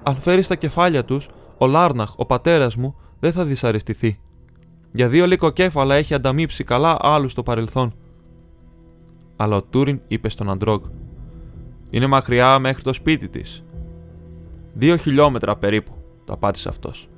Αν 0.03 0.15
φέρεις 0.15 0.47
τα 0.47 0.55
κεφάλια 0.55 1.05
τους, 1.05 1.27
ο 1.57 1.67
Λάρναχ, 1.67 2.13
ο 2.17 2.25
πατέρας 2.25 2.75
μου, 2.75 2.95
δεν 3.19 3.31
θα 3.31 3.45
δυσαρεστηθεί. 3.45 4.19
Για 4.91 5.09
δύο 5.09 5.25
λικοκέφαλα 5.25 5.95
έχει 5.95 6.13
ανταμείψει 6.13 6.63
καλά 6.63 6.97
άλλους 6.99 7.31
στο 7.31 7.43
παρελθόν. 7.43 7.93
Αλλά 9.35 9.55
ο 9.55 9.63
Τούριν 9.63 10.01
είπε 10.07 10.29
στον 10.29 10.49
Αντρόγκ: 10.49 10.83
Είναι 11.89 12.07
μακριά 12.07 12.59
μέχρι 12.59 12.83
το 12.83 12.93
σπίτι 12.93 13.29
της. 13.29 13.63
Δύο 14.73 14.97
χιλιόμετρα 14.97 15.55
περίπου, 15.55 15.91
τα 16.25 16.33
απάντησε 16.33 16.69
αυτός. 16.69 17.09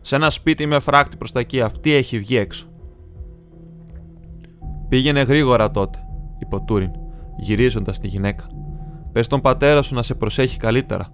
Σε 0.00 0.16
ένα 0.16 0.30
σπίτι 0.30 0.66
με 0.66 0.78
φράκτη 0.78 1.16
προς 1.16 1.32
τα 1.32 1.40
εκεί, 1.40 1.60
αυτή 1.60 1.92
έχει 1.92 2.18
βγει 2.18 2.36
έξω. 2.36 2.66
Πήγαινε 4.88 5.22
γρήγορα 5.22 5.70
τότε, 5.70 5.98
είπε 6.38 6.54
ο 6.54 6.60
Τούριν, 6.60 6.90
γυρίζοντας 7.36 7.98
τη 7.98 8.08
γυναίκα. 8.08 8.46
Πες 9.16 9.26
τον 9.26 9.40
πατέρα 9.40 9.82
σου 9.82 9.94
να 9.94 10.02
σε 10.02 10.14
προσέχει 10.14 10.56
καλύτερα 10.56 11.08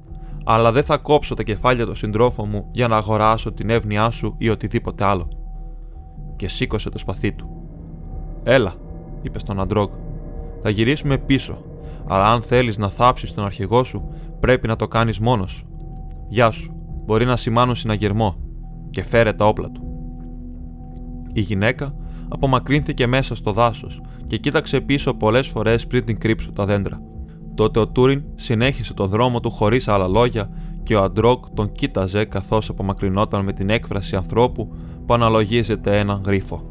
αλλά 0.44 0.72
δεν 0.72 0.82
θα 0.82 0.96
κόψω 0.96 1.34
τα 1.34 1.42
κεφάλια 1.42 1.86
του 1.86 1.94
συντρόφου 1.94 2.46
μου 2.46 2.68
για 2.72 2.88
να 2.88 2.96
αγοράσω 2.96 3.52
την 3.52 3.70
εύνοιά 3.70 4.10
σου 4.10 4.34
ή 4.38 4.48
οτιδήποτε 4.48 5.04
άλλο. 5.04 5.28
Και 6.36 6.48
σήκωσε 6.48 6.90
το 6.90 6.98
σπαθί 6.98 7.32
του. 7.32 7.50
Έλα, 8.42 8.74
είπε 9.22 9.38
στον 9.38 9.60
Αντρόγκ. 9.60 9.88
Θα 10.62 10.70
γυρίσουμε 10.70 11.18
πίσω, 11.18 11.64
αλλά 12.06 12.30
αν 12.30 12.42
θέλεις 12.42 12.78
να 12.78 12.88
θάψεις 12.88 13.34
τον 13.34 13.44
αρχηγό 13.44 13.84
σου, 13.84 14.08
πρέπει 14.40 14.66
να 14.66 14.76
το 14.76 14.88
κάνεις 14.88 15.18
μόνος 15.18 15.50
σου. 15.50 15.66
Γεια 16.28 16.50
σου, 16.50 16.72
μπορεί 17.04 17.24
να 17.24 17.36
σημάνουν 17.36 17.74
συναγερμό, 17.74 18.36
και 18.90 19.02
φέρε 19.02 19.32
τα 19.32 19.46
όπλα 19.46 19.70
του. 19.70 19.82
Η 21.32 21.40
γυναίκα 21.40 21.94
απομακρύνθηκε 22.28 23.06
μέσα 23.06 23.34
στο 23.34 23.52
δάσος 23.52 24.00
και 24.26 24.36
κοίταξε 24.36 24.80
πίσω 24.80 25.14
πολλές 25.14 25.46
φορές 25.46 25.86
πριν 25.86 26.04
την 26.04 26.18
κρύψουν 26.18 26.54
τα 26.54 26.64
δέντρα. 26.64 27.11
Τότε 27.54 27.80
ο 27.80 27.88
Τούριν 27.88 28.22
συνέχισε 28.34 28.94
τον 28.94 29.08
δρόμο 29.08 29.40
του 29.40 29.50
χωρίς 29.50 29.88
άλλα 29.88 30.08
λόγια 30.08 30.50
και 30.82 30.94
ο 30.94 31.02
Αντρόκ 31.02 31.44
τον 31.54 31.72
κοίταζε 31.72 32.24
καθώς 32.24 32.68
απομακρυνόταν 32.68 33.44
με 33.44 33.52
την 33.52 33.70
έκφραση 33.70 34.16
ανθρώπου 34.16 34.72
που 35.06 35.14
αναλογίζεται 35.14 35.98
έναν 35.98 36.22
γρίφο. 36.26 36.66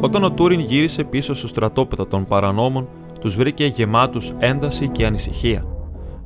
Όταν 0.00 0.24
ο 0.24 0.32
Τούριν 0.32 0.60
γύρισε 0.60 1.04
πίσω 1.04 1.34
στο 1.34 1.46
στρατόπεδο 1.46 2.06
των 2.06 2.24
παρανόμων, 2.24 2.88
τους 3.20 3.36
βρήκε 3.36 3.66
γεμάτους 3.66 4.32
ένταση 4.38 4.88
και 4.88 5.06
ανησυχία, 5.06 5.64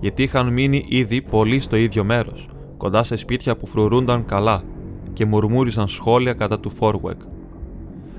γιατί 0.00 0.22
είχαν 0.22 0.52
μείνει 0.52 0.84
ήδη 0.88 1.22
πολύ 1.22 1.60
στο 1.60 1.76
ίδιο 1.76 2.04
μέρος, 2.04 2.48
κοντά 2.76 3.04
σε 3.04 3.16
σπίτια 3.16 3.56
που 3.56 3.66
φρουρούνταν 3.66 4.24
καλά 4.24 4.62
και 5.16 5.26
μουρμούριζαν 5.26 5.88
σχόλια 5.88 6.32
κατά 6.32 6.60
του 6.60 6.70
Φόρουεκ. 6.70 7.20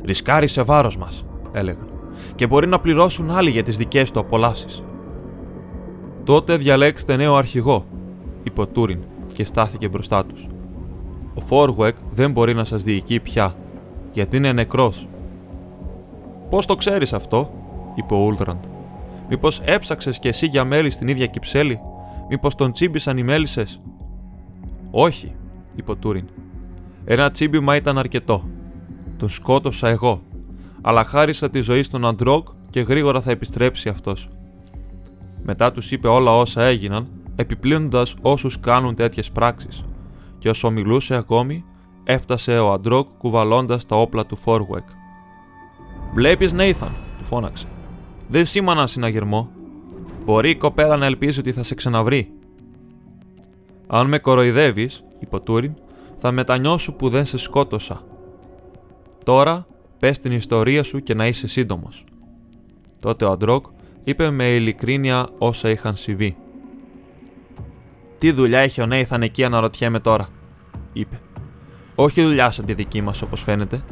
Ρισκάρει 0.05 0.47
σε 0.47 0.61
βάρος 0.61 0.97
μας, 0.97 1.23
έλεγαν, 1.51 1.87
και 2.35 2.47
μπορεί 2.47 2.67
να 2.67 2.79
πληρώσουν 2.79 3.31
άλλοι 3.31 3.49
για 3.49 3.63
τις 3.63 3.77
δικές 3.77 4.11
του 4.11 4.19
απολαύσεις. 4.19 4.83
Τότε 6.23 6.57
διαλέξτε 6.57 7.15
νέο 7.15 7.35
αρχηγό, 7.35 7.85
είπε 8.43 8.61
ο 8.61 8.67
Τούριν 8.67 8.99
και 9.33 9.43
στάθηκε 9.43 9.87
μπροστά 9.87 10.25
τους. 10.25 10.47
Ο 11.33 11.41
Φόρουεκ 11.41 11.95
δεν 12.13 12.31
μπορεί 12.31 12.53
να 12.53 12.63
σας 12.63 12.83
διοικεί 12.83 13.19
πια, 13.19 13.55
γιατί 14.13 14.37
είναι 14.37 14.51
νεκρός. 14.51 15.07
Πώς 16.49 16.65
το 16.65 16.75
ξέρεις 16.75 17.13
αυτό, 17.13 17.49
είπε 17.95 18.13
ο 18.13 18.17
Ούλτραντ. 18.17 18.63
Μήπως 19.29 19.61
έψαξες 19.65 20.19
κι 20.19 20.27
εσύ 20.27 20.45
για 20.45 20.63
μέλη 20.65 20.89
στην 20.89 21.07
ίδια 21.07 21.25
κυψέλη, 21.25 21.79
Μήπως 22.29 22.55
τον 22.55 22.71
τσίμπησαν 22.71 23.17
οι 23.17 23.23
μέλισσες; 23.23 23.81
Όχι, 24.91 25.35
είπε 25.75 25.91
ο 25.91 25.95
Τούριν. 25.95 26.25
Ένα 27.09 27.31
τσίμπημα 27.31 27.75
ήταν 27.75 27.97
αρκετό. 27.97 28.43
Τον 29.17 29.29
σκότωσα 29.29 29.87
εγώ, 29.87 30.21
αλλά 30.81 31.03
χάρισα 31.03 31.49
τη 31.49 31.61
ζωή 31.61 31.83
στον 31.83 32.05
Αντρόκ 32.05 32.47
και 32.69 32.81
γρήγορα 32.81 33.21
θα 33.21 33.31
επιστρέψει 33.31 33.89
αυτός. 33.89 34.29
Μετά 35.43 35.71
τους 35.71 35.91
είπε 35.91 36.07
όλα 36.07 36.37
όσα 36.37 36.63
έγιναν, 36.63 37.07
επιπλύνοντας 37.35 38.15
όσους 38.21 38.59
κάνουν 38.59 38.95
τέτοιες 38.95 39.31
πράξεις, 39.31 39.83
και 40.37 40.49
όσο 40.49 40.69
μιλούσε 40.69 41.15
ακόμη, 41.15 41.63
έφτασε 42.03 42.59
ο 42.59 42.71
Αντρόκ 42.71 43.07
κουβαλώντας 43.17 43.85
τα 43.85 43.95
όπλα 43.95 44.25
του 44.25 44.35
Φόρουεκ. 44.35 44.87
Βλέπεις, 46.13 46.53
Νέιθαν, 46.53 46.95
του 47.17 47.23
φώναξε. 47.23 47.67
Δεν 48.27 48.45
σήμανα 48.45 48.87
συναγερμό. 48.87 49.49
Μπορεί 50.25 50.49
η 50.49 50.55
κοπέλα 50.55 50.97
να 50.97 51.05
ελπίζει 51.05 51.39
ότι 51.39 51.51
θα 51.51 51.63
σε 51.63 51.75
ξαναβρει. 51.75 52.31
Αν 53.87 54.07
με 54.07 54.19
κοροϊδεύεις, 54.19 55.03
είπε 55.19 55.35
ο 55.35 55.41
Τούριν, 55.41 55.73
θα 56.17 56.31
μετανιώσω 56.31 56.93
που 56.93 57.09
δεν 57.09 57.25
σε 57.25 57.37
σκότωσα. 57.37 58.01
Τώρα 59.23 59.67
πες 59.99 60.19
την 60.19 60.31
ιστορία 60.31 60.83
σου 60.83 61.03
και 61.03 61.13
να 61.13 61.27
είσαι 61.27 61.47
σύντομος. 61.47 62.03
Τότε 62.99 63.25
ο 63.25 63.31
Αντρόκ 63.31 63.65
είπε 64.03 64.29
με 64.29 64.47
ειλικρίνεια 64.47 65.29
όσα 65.37 65.69
είχαν 65.69 65.95
συμβεί. 65.95 66.37
Τι 68.17 68.31
δουλειά 68.31 68.59
έχει 68.59 68.81
ο 68.81 68.85
Νέιθαν 68.85 69.21
εκεί, 69.21 69.43
αναρωτιέμαι 69.43 69.99
τώρα, 69.99 70.29
είπε. 70.93 71.19
Όχι 71.95 72.21
δουλειά 72.21 72.51
σαν 72.51 72.65
τη 72.65 72.73
δική 72.73 73.01
μας, 73.01 73.21
όπως 73.21 73.41
φαίνεται, 73.41 73.83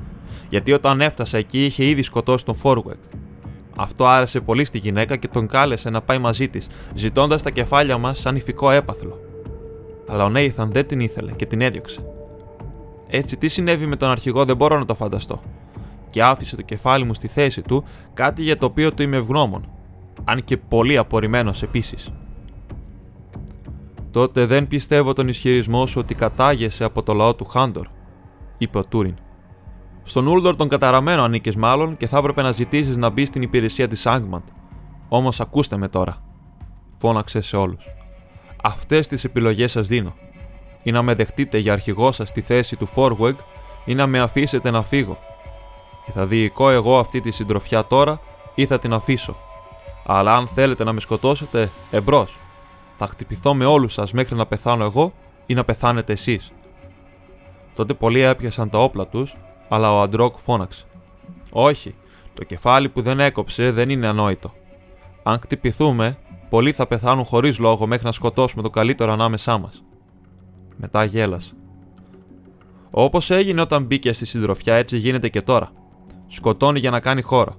γιατί 0.49 0.71
όταν 0.71 1.01
έφτασα 1.01 1.37
εκεί 1.37 1.65
είχε 1.65 1.85
ήδη 1.85 2.01
σκοτώσει 2.01 2.45
τον 2.45 2.55
Φόρουεκ. 2.55 2.99
Αυτό 3.77 4.05
άρεσε 4.05 4.39
πολύ 4.39 4.65
στη 4.65 4.77
γυναίκα 4.77 5.15
και 5.15 5.27
τον 5.27 5.47
κάλεσε 5.47 5.89
να 5.89 6.01
πάει 6.01 6.17
μαζί 6.17 6.47
της, 6.47 6.67
ζητώντας 6.93 7.43
τα 7.43 7.49
κεφάλια 7.49 7.97
μας 7.97 8.19
σαν 8.19 8.35
ηφικό 8.35 8.71
έπαθλο. 8.71 9.19
Αλλά 10.07 10.23
ο 10.23 10.29
Νέιθαν 10.29 10.71
δεν 10.71 10.87
την 10.87 10.99
ήθελε 10.99 11.31
και 11.31 11.45
την 11.45 11.61
έδιωξε. 11.61 12.14
Έτσι, 13.07 13.37
τι 13.37 13.47
συνέβη 13.47 13.85
με 13.85 13.95
τον 13.95 14.09
αρχηγό 14.09 14.45
δεν 14.45 14.55
μπορώ 14.55 14.79
να 14.79 14.85
το 14.85 14.95
φανταστώ. 14.95 15.41
Και 16.09 16.23
άφησε 16.23 16.55
το 16.55 16.61
κεφάλι 16.61 17.05
μου 17.05 17.13
στη 17.13 17.27
θέση 17.27 17.61
του, 17.61 17.83
κάτι 18.13 18.43
για 18.43 18.57
το 18.57 18.65
οποίο 18.65 18.93
του 18.93 19.01
είμαι 19.01 19.17
ευγνώμων. 19.17 19.69
Αν 20.23 20.43
και 20.43 20.57
πολύ 20.57 20.97
απορριμμένος 20.97 21.63
επίσης. 21.63 22.11
Τότε 24.11 24.45
δεν 24.45 24.67
πιστεύω 24.67 25.13
τον 25.13 25.27
ισχυρισμό 25.27 25.85
σου 25.85 25.99
ότι 25.99 26.15
κατάγεσαι 26.15 26.83
από 26.83 27.03
το 27.03 27.13
λαό 27.13 27.35
του 27.35 27.45
Χάντορ, 27.45 27.87
είπε 28.57 28.77
ο 28.77 28.85
Τούριν. 28.85 29.15
Στον 30.03 30.27
Ούλντορ 30.27 30.55
τον 30.55 30.67
καταραμένο 30.67 31.23
ανήκες 31.23 31.55
μάλλον 31.55 31.97
και 31.97 32.07
θα 32.07 32.17
έπρεπε 32.17 32.41
να 32.41 32.51
ζητήσεις 32.51 32.97
να 32.97 33.09
μπει 33.09 33.25
στην 33.25 33.41
υπηρεσία 33.41 33.87
της 33.87 34.05
Άγκμαντ. 34.05 34.43
Όμως 35.09 35.39
ακούστε 35.39 35.77
με 35.77 35.87
τώρα. 35.87 36.17
Φώναξε 36.97 37.41
σε 37.41 37.55
όλους. 37.57 37.85
Αυτές 38.63 39.07
τις 39.07 39.23
επιλογές 39.23 39.71
σας 39.71 39.87
δίνω. 39.87 40.13
Ή 40.85 40.91
να 40.91 41.01
με 41.01 41.13
δεχτείτε 41.13 41.57
για 41.57 41.73
αρχηγό 41.73 42.11
σας 42.11 42.29
στη 42.29 42.41
θέση 42.41 42.75
του 42.75 42.85
Φόρουεγγ 42.85 43.35
ή 43.85 43.95
να 43.95 44.07
με 44.07 44.19
αφήσετε 44.19 44.71
να 44.71 44.83
φύγω. 44.83 45.17
Ή 46.07 46.11
θα 46.11 46.25
διοικώ 46.25 46.69
εγώ 46.69 46.99
αυτή 46.99 47.21
τη 47.21 47.31
συντροφιά 47.31 47.85
τώρα 47.85 48.19
ή 48.55 48.65
θα 48.65 48.79
την 48.79 48.93
αφήσω. 48.93 49.35
Αλλά 50.05 50.35
αν 50.35 50.47
θέλετε 50.47 50.83
να 50.83 50.93
με 50.93 50.99
σκοτώσετε, 50.99 51.69
εμπρός. 51.91 52.37
Θα 52.97 53.07
χτυπηθώ 53.07 53.53
με 53.53 53.65
όλους 53.65 53.93
σας 53.93 54.11
μέχρι 54.11 54.35
να 54.35 54.45
πεθάνω 54.45 54.83
εγώ 54.83 55.13
ή 55.45 55.53
να 55.53 55.63
πεθάνετε 55.63 56.13
εσείς. 56.13 56.51
Τότε 57.75 57.93
πολλοί 57.93 58.21
έπιασαν 58.21 58.69
τα 58.69 58.77
όπλα 58.77 59.07
τους, 59.07 59.35
αλλά 59.69 59.93
ο 59.93 60.01
Αντρόκ 60.01 60.37
φώναξε. 60.37 60.85
Όχι, 61.51 61.95
το 62.33 62.43
κεφάλι 62.43 62.89
που 62.89 63.01
δεν 63.01 63.19
έκοψε 63.19 63.71
δεν 63.71 63.89
είναι 63.89 64.07
ανόητο. 64.07 64.53
Αν 65.23 65.39
χτυπηθούμε, 65.39 66.17
πολλοί 66.49 66.71
θα 66.71 66.87
πεθάνουν 66.87 67.25
χωρίς 67.25 67.59
λόγο 67.59 67.87
μέχρι 67.87 68.05
να 68.05 68.11
σκοτώσουμε 68.11 68.63
το 68.63 68.69
καλύτερο 68.69 69.11
ανάμεσά 69.11 69.57
μας. 69.57 69.83
Μετά 70.77 71.03
γέλασε. 71.03 71.53
Όπως 72.91 73.29
έγινε 73.29 73.61
όταν 73.61 73.83
μπήκε 73.83 74.13
στη 74.13 74.25
συντροφιά, 74.25 74.73
έτσι 74.75 74.97
γίνεται 74.97 75.29
και 75.29 75.41
τώρα. 75.41 75.71
Σκοτώνει 76.27 76.79
για 76.79 76.89
να 76.89 76.99
κάνει 76.99 77.21
χώρο. 77.21 77.55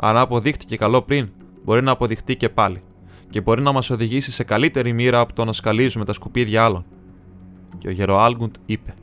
Αν 0.00 0.16
αποδείχτηκε 0.16 0.76
καλό 0.76 1.02
πριν, 1.02 1.28
μπορεί 1.64 1.82
να 1.82 1.90
αποδειχτεί 1.90 2.36
και 2.36 2.48
πάλι. 2.48 2.82
Και 3.30 3.40
μπορεί 3.40 3.62
να 3.62 3.72
μας 3.72 3.90
οδηγήσει 3.90 4.32
σε 4.32 4.44
καλύτερη 4.44 4.92
μοίρα 4.92 5.20
από 5.20 5.32
το 5.32 5.44
να 5.44 5.52
σκαλίζουμε 5.52 6.04
τα 6.04 6.12
σκουπίδια 6.12 6.64
άλλων. 6.64 6.84
Και 7.78 7.88
ο 7.88 7.90
Γεροάλγκουντ 7.90 8.54
είπε: 8.66 8.94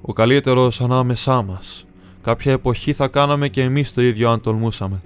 Ο 0.00 0.12
καλύτερος 0.12 0.80
ανάμεσά 0.80 1.42
μας. 1.42 1.86
Κάποια 2.22 2.52
εποχή 2.52 2.92
θα 2.92 3.08
κάναμε 3.08 3.48
και 3.48 3.62
εμείς 3.62 3.92
το 3.92 4.02
ίδιο 4.02 4.30
αν 4.30 4.40
τολμούσαμε. 4.40 5.02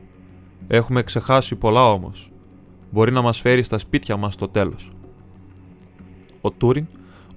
Έχουμε 0.69 1.03
ξεχάσει 1.03 1.55
πολλά 1.57 1.91
όμως. 1.91 2.31
Μπορεί 2.91 3.13
να 3.13 3.23
μας 3.23 3.41
φέρει 3.41 3.63
στα 3.63 3.79
σπίτια 3.79 4.17
μας 4.17 4.37
το 4.37 4.49
τέλος. 4.49 4.91
Ο 6.41 6.51
Τούριν 6.51 6.87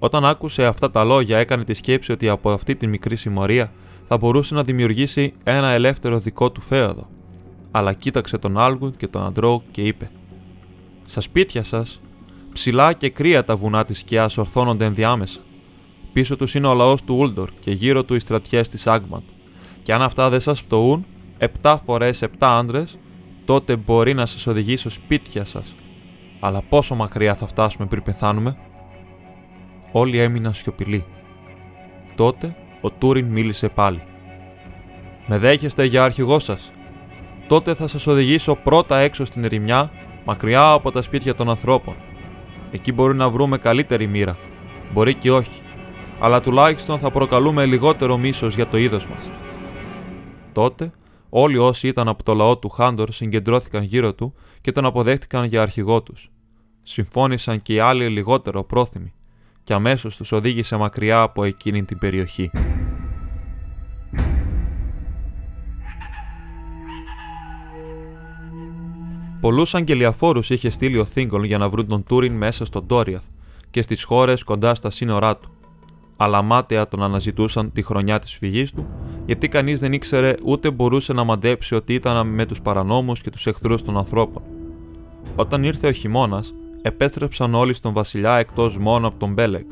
όταν 0.04 0.24
άκουσε 0.24 0.66
αυτά 0.66 0.90
τα 0.90 1.04
λόγια, 1.04 1.38
έκανε 1.38 1.64
τη 1.64 1.74
σκέψη 1.74 2.12
ότι 2.12 2.28
από 2.28 2.50
αυτή 2.50 2.76
τη 2.76 2.86
μικρή 2.86 3.16
συμμορία 3.16 3.72
θα 4.08 4.16
μπορούσε 4.16 4.54
να 4.54 4.62
δημιουργήσει 4.62 5.34
ένα 5.44 5.68
ελεύθερο 5.68 6.18
δικό 6.18 6.50
του 6.50 6.60
φέοδο. 6.60 7.08
Αλλά 7.70 7.92
κοίταξε 7.92 8.38
τον 8.38 8.58
Άλγουντ 8.58 8.94
και 8.96 9.08
τον 9.08 9.24
Αντρόου 9.26 9.62
και 9.70 9.82
είπε: 9.82 10.10
Στα 11.06 11.20
σπίτια 11.20 11.64
σας, 11.64 12.00
ψηλά 12.52 12.92
και 12.92 13.10
κρύα 13.10 13.44
τα 13.44 13.56
βουνά 13.56 13.84
της 13.84 13.98
σκιάς 13.98 14.38
ορθώνονται 14.38 14.84
ενδιάμεσα. 14.84 15.40
Πίσω 16.12 16.36
τους 16.36 16.54
είναι 16.54 16.66
ο 16.66 16.74
λαός 16.74 17.02
του 17.02 17.16
Ούλντορ 17.18 17.50
και 17.60 17.70
γύρω 17.70 18.04
του 18.04 18.14
οι 18.14 18.20
στρατιές 18.20 18.68
της 18.68 18.86
Άγμαντ. 18.86 19.22
Και 19.82 19.92
αν 19.92 20.02
αυτά 20.02 20.28
δεν 20.28 20.40
σας 20.40 20.64
πτωούν, 20.64 21.06
7 21.62 21.76
φορές 21.84 22.22
7 22.22 22.28
άντρες, 22.38 22.98
τότε 23.44 23.76
μπορεί 23.76 24.14
να 24.14 24.26
σας 24.26 24.46
οδηγήσω 24.46 24.90
σπίτια 24.90 25.44
σας. 25.44 25.74
Αλλά 26.40 26.62
πόσο 26.68 26.94
μακριά 26.94 27.34
θα 27.34 27.46
φτάσουμε 27.46 27.86
πριν 27.86 28.02
πεθάνουμε; 28.02 28.56
Όλοι 29.96 30.18
έμειναν 30.18 30.54
σιωπηλοί. 30.54 31.04
Τότε 32.14 32.56
ο 32.80 32.90
Τούριν 32.90 33.26
μίλησε 33.26 33.68
πάλι. 33.68 34.02
Με 35.26 35.38
δέχεστε 35.38 35.84
για 35.84 36.04
αρχηγό 36.04 36.38
σας; 36.38 36.72
Τότε 37.48 37.74
θα 37.74 37.86
σας 37.86 38.06
οδηγήσω 38.06 38.54
πρώτα 38.54 38.98
έξω 38.98 39.24
στην 39.24 39.44
ερημιά, 39.44 39.90
μακριά 40.24 40.70
από 40.70 40.90
τα 40.90 41.02
σπίτια 41.02 41.34
των 41.34 41.48
ανθρώπων. 41.48 41.94
Εκεί 42.70 42.92
μπορεί 42.92 43.14
να 43.14 43.30
βρούμε 43.30 43.58
καλύτερη 43.58 44.06
μοίρα. 44.06 44.38
Μπορεί 44.92 45.14
και 45.14 45.32
όχι. 45.32 45.62
Αλλά 46.20 46.40
τουλάχιστον 46.40 46.98
θα 46.98 47.10
προκαλούμε 47.10 47.66
λιγότερο 47.66 48.16
μίσος 48.16 48.54
για 48.54 48.66
το 48.66 48.76
είδος 48.76 49.06
μας. 49.06 49.30
Τότε 50.52 50.92
όλοι 51.28 51.58
όσοι 51.58 51.88
ήταν 51.88 52.08
από 52.08 52.22
το 52.22 52.34
λαό 52.34 52.58
του 52.58 52.68
Χάντορ 52.68 53.10
συγκεντρώθηκαν 53.10 53.82
γύρω 53.82 54.12
του 54.12 54.34
και 54.60 54.72
τον 54.72 54.84
αποδέχτηκαν 54.84 55.44
για 55.44 55.62
αρχηγό 55.62 56.02
τους. 56.02 56.30
Συμφώνησαν 56.82 57.62
και 57.62 57.74
οι 57.74 57.78
άλλοι 57.78 58.08
λιγότερο 58.08 58.64
πρόθυμοι 58.64 59.12
και 59.64 59.72
αμέσως 59.72 60.16
τους 60.16 60.32
οδήγησε 60.32 60.76
μακριά 60.76 61.20
από 61.20 61.44
εκείνη 61.44 61.84
την 61.84 61.98
περιοχή. 61.98 62.50
Πολλούς 69.40 69.74
αγγελιαφόρους 69.74 70.50
είχε 70.50 70.70
στείλει 70.70 70.98
ο 70.98 71.04
Θίγκολ 71.04 71.42
για 71.42 71.58
να 71.58 71.68
βρουν 71.68 71.86
τον 71.86 72.04
Τούριν 72.04 72.32
μέσα 72.32 72.64
στον 72.64 72.86
Τόριαθ 72.86 73.24
και 73.70 73.82
στις 73.82 74.04
χώρες 74.04 74.42
κοντά 74.42 74.74
στα 74.74 74.90
σύνορά 74.90 75.36
του. 75.36 75.50
Αλλά 76.16 76.42
μάταια 76.42 76.88
τον 76.88 77.02
αναζητούσαν 77.02 77.72
τη 77.72 77.82
χρονιά 77.82 78.18
της 78.18 78.34
φυγής 78.34 78.72
του, 78.72 78.86
γιατί 79.26 79.48
κανείς 79.48 79.80
δεν 79.80 79.92
ήξερε 79.92 80.34
ούτε 80.44 80.70
μπορούσε 80.70 81.12
να 81.12 81.24
μαντέψει 81.24 81.74
ότι 81.74 81.94
ήταν 81.94 82.26
με 82.26 82.46
τους 82.46 82.60
παρανόμους 82.60 83.20
και 83.20 83.30
τους 83.30 83.46
εχθρούς 83.46 83.82
των 83.82 83.96
ανθρώπων. 83.96 84.42
Όταν 85.36 85.64
ήρθε 85.64 85.88
ο 85.88 85.92
χειμώνας, 85.92 86.54
επέστρεψαν 86.86 87.54
όλοι 87.54 87.74
στον 87.74 87.92
βασιλιά 87.92 88.36
εκτός 88.36 88.78
μόνο 88.78 89.06
από 89.06 89.18
τον 89.18 89.32
Μπέλεκ. 89.32 89.66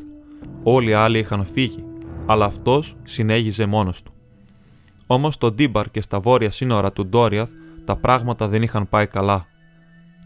Όλοι 0.63 0.89
οι 0.89 0.93
άλλοι 0.93 1.19
είχαν 1.19 1.45
φύγει, 1.45 1.83
αλλά 2.25 2.45
αυτός 2.45 2.95
συνέχιζε 3.03 3.65
μόνος 3.65 4.01
του. 4.01 4.13
Όμως 5.07 5.33
στο 5.33 5.51
Ντίμπαρ 5.51 5.91
και 5.91 6.01
στα 6.01 6.19
βόρεια 6.19 6.51
σύνορα 6.51 6.91
του 6.91 7.05
Ντόριαθ 7.05 7.49
τα 7.85 7.95
πράγματα 7.95 8.47
δεν 8.47 8.61
είχαν 8.61 8.89
πάει 8.89 9.07
καλά. 9.07 9.45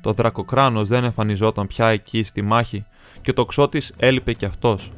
Το 0.01 0.13
δρακοκράνος 0.13 0.87
δεν 0.87 1.03
εμφανιζόταν 1.03 1.67
πια 1.67 1.87
εκεί 1.87 2.23
στη 2.23 2.41
μάχη 2.41 2.85
και 3.21 3.33
ο 3.33 3.45
τοξότης 3.45 3.93
έλειπε 3.97 4.33
κι 4.33 4.45
αυτός. 4.45 4.91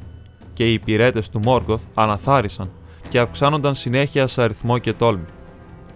Και 0.53 0.69
οι 0.69 0.73
υπηρέτες 0.73 1.29
του 1.29 1.39
Μόργκοθ 1.39 1.83
αναθάρρησαν 1.93 2.71
και 3.09 3.19
αυξάνονταν 3.19 3.75
συνέχεια 3.75 4.27
σε 4.27 4.41
αριθμό 4.41 4.77
και 4.77 4.93
τόλμη. 4.93 5.27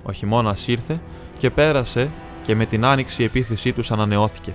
Ο 0.03 0.12
χειμώνας 0.12 0.67
ήρθε 0.67 1.01
και 1.38 1.49
πέρασε 1.49 2.10
και 2.45 2.56
με 2.56 2.65
την 2.65 2.86
άνοιξη 2.86 3.21
η 3.21 3.25
επίθεσή 3.25 3.73
τους 3.73 3.91
ανανεώθηκε 3.91 4.53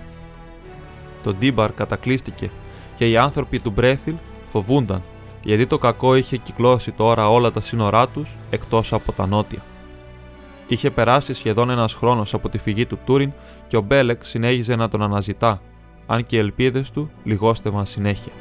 το 1.29 1.35
Ντίμπαρ 1.35 1.73
κατακλύστηκε 1.73 2.51
και 2.97 3.11
οι 3.11 3.17
άνθρωποι 3.17 3.59
του 3.59 3.71
Μπρέθιλ 3.71 4.15
φοβούνταν 4.47 5.03
γιατί 5.43 5.67
το 5.67 5.79
κακό 5.79 6.15
είχε 6.15 6.37
κυκλώσει 6.37 6.93
τώρα 6.93 7.31
όλα 7.31 7.51
τα 7.51 7.61
σύνορά 7.61 8.09
τους 8.09 8.37
εκτός 8.51 8.93
από 8.93 9.13
τα 9.13 9.27
νότια. 9.27 9.63
Είχε 10.69 10.91
περάσει 10.91 11.33
σχεδόν 11.33 11.71
ένας 11.71 11.95
χρόνος 11.95 12.35
από 12.35 12.49
τη 12.49 12.59
φυγή 12.59 12.87
του 12.87 12.99
Τούριν 13.05 13.33
και 13.69 13.77
ο 13.77 13.81
Μπέλεκ 13.81 14.25
συνέχιζε 14.25 14.77
να 14.77 14.89
τον 14.89 15.03
αναζητά, 15.03 15.63
αν 16.07 16.27
και 16.27 16.37
οι 16.37 16.39
ελπίδες 16.39 16.91
του 16.91 17.11
λιγόστευαν 17.25 17.87
συνέχεια. 17.87 18.33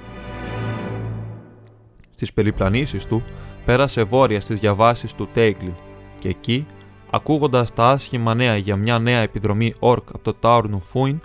Στις 2.12 2.34
περιπλανήσεις 2.34 3.06
του 3.06 3.24
πέρασε 3.66 4.04
βόρεια 4.04 4.42
στις 4.42 4.60
διαβάσεις 4.60 5.14
του 5.14 5.28
Τέιγκλιν 5.34 5.74
και 6.20 6.30
εκεί, 6.30 6.66
ακούγοντας 7.10 7.74
τα 7.74 7.90
άσχημα 7.90 8.34
νέα 8.34 8.58
για 8.58 8.76
μια 8.76 9.00
νέα 9.00 9.20
επιδρομή 9.20 9.74
ορκ 9.80 10.08
από 10.10 10.24
το 10.24 10.34
Τάουρνου 10.34 10.82
Φούιν, 10.82 11.20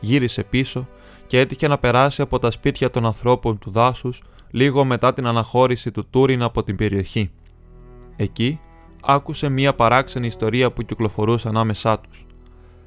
γύρισε 0.00 0.42
πίσω 0.42 0.86
και 1.26 1.38
έτυχε 1.38 1.68
να 1.68 1.78
περάσει 1.78 2.22
από 2.22 2.38
τα 2.38 2.50
σπίτια 2.50 2.90
των 2.90 3.06
ανθρώπων 3.06 3.58
του 3.58 3.70
δάσους 3.70 4.22
λίγο 4.50 4.84
μετά 4.84 5.14
την 5.14 5.26
αναχώρηση 5.26 5.90
του 5.90 6.06
Τούριν 6.10 6.42
από 6.42 6.62
την 6.62 6.76
περιοχή. 6.76 7.30
Εκεί 8.16 8.60
άκουσε 9.02 9.48
μία 9.48 9.74
παράξενη 9.74 10.26
ιστορία 10.26 10.72
που 10.72 10.82
κυκλοφορούσε 10.82 11.48
ανάμεσά 11.48 11.98
τους. 11.98 12.26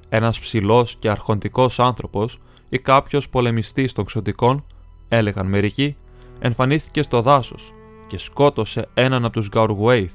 Ένας 0.10 0.40
ψηλός 0.40 0.96
και 1.00 1.10
αρχοντικός 1.10 1.80
άνθρωπος 1.80 2.40
ή 2.70 2.80
κάποιος 2.80 3.30
πολεμιστής 3.30 3.94
των 3.94 4.06
ξωτικών, 4.06 4.66
έλεγαν 5.08 5.48
μερικοί, 5.48 5.98
εμφανίστηκε 6.40 7.02
στο 7.02 7.22
δάσος 7.22 7.74
και 8.08 8.18
σκότωσε 8.18 8.88
έναν 8.94 9.26
από 9.26 9.34
τους 9.34 9.50
Γκαουργουέιθ 9.50 10.14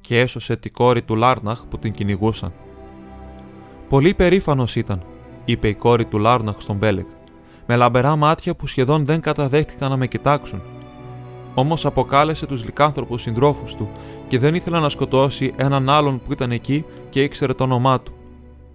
και 0.00 0.20
έσωσε 0.20 0.56
τη 0.56 0.70
κόρη 0.70 1.02
του 1.02 1.16
Λάρναχ 1.16 1.64
που 1.64 1.78
την 1.78 1.92
κυνηγούσαν. 1.92 2.52
Πολύ 3.88 4.14
περήφανος 4.14 4.76
ήταν, 4.76 5.02
είπε 5.44 5.68
η 5.68 5.74
κόρη 5.74 6.04
του 6.04 6.18
Λάρναχ 6.18 6.60
στον 6.60 6.76
Μπέλεκ 6.76 7.06
με 7.66 7.76
λαμπερά 7.76 8.16
μάτια 8.16 8.54
που 8.54 8.66
σχεδόν 8.66 9.04
δεν 9.04 9.20
καταδέχτηκαν 9.20 9.90
να 9.90 9.96
με 9.96 10.06
κοιτάξουν. 10.06 10.60
Όμως 11.54 11.86
αποκάλεσε 11.86 12.46
τους 12.46 12.64
λικάνθρωπου 12.64 13.18
συντρόφους 13.18 13.74
του 13.74 13.88
και 14.28 14.38
δεν 14.38 14.54
ήθελε 14.54 14.78
να 14.78 14.88
σκοτώσει 14.88 15.52
έναν 15.56 15.88
άλλον 15.88 16.20
που 16.26 16.32
ήταν 16.32 16.50
εκεί 16.50 16.84
και 17.10 17.22
ήξερε 17.22 17.52
το 17.52 17.64
όνομά 17.64 18.00
του. 18.00 18.12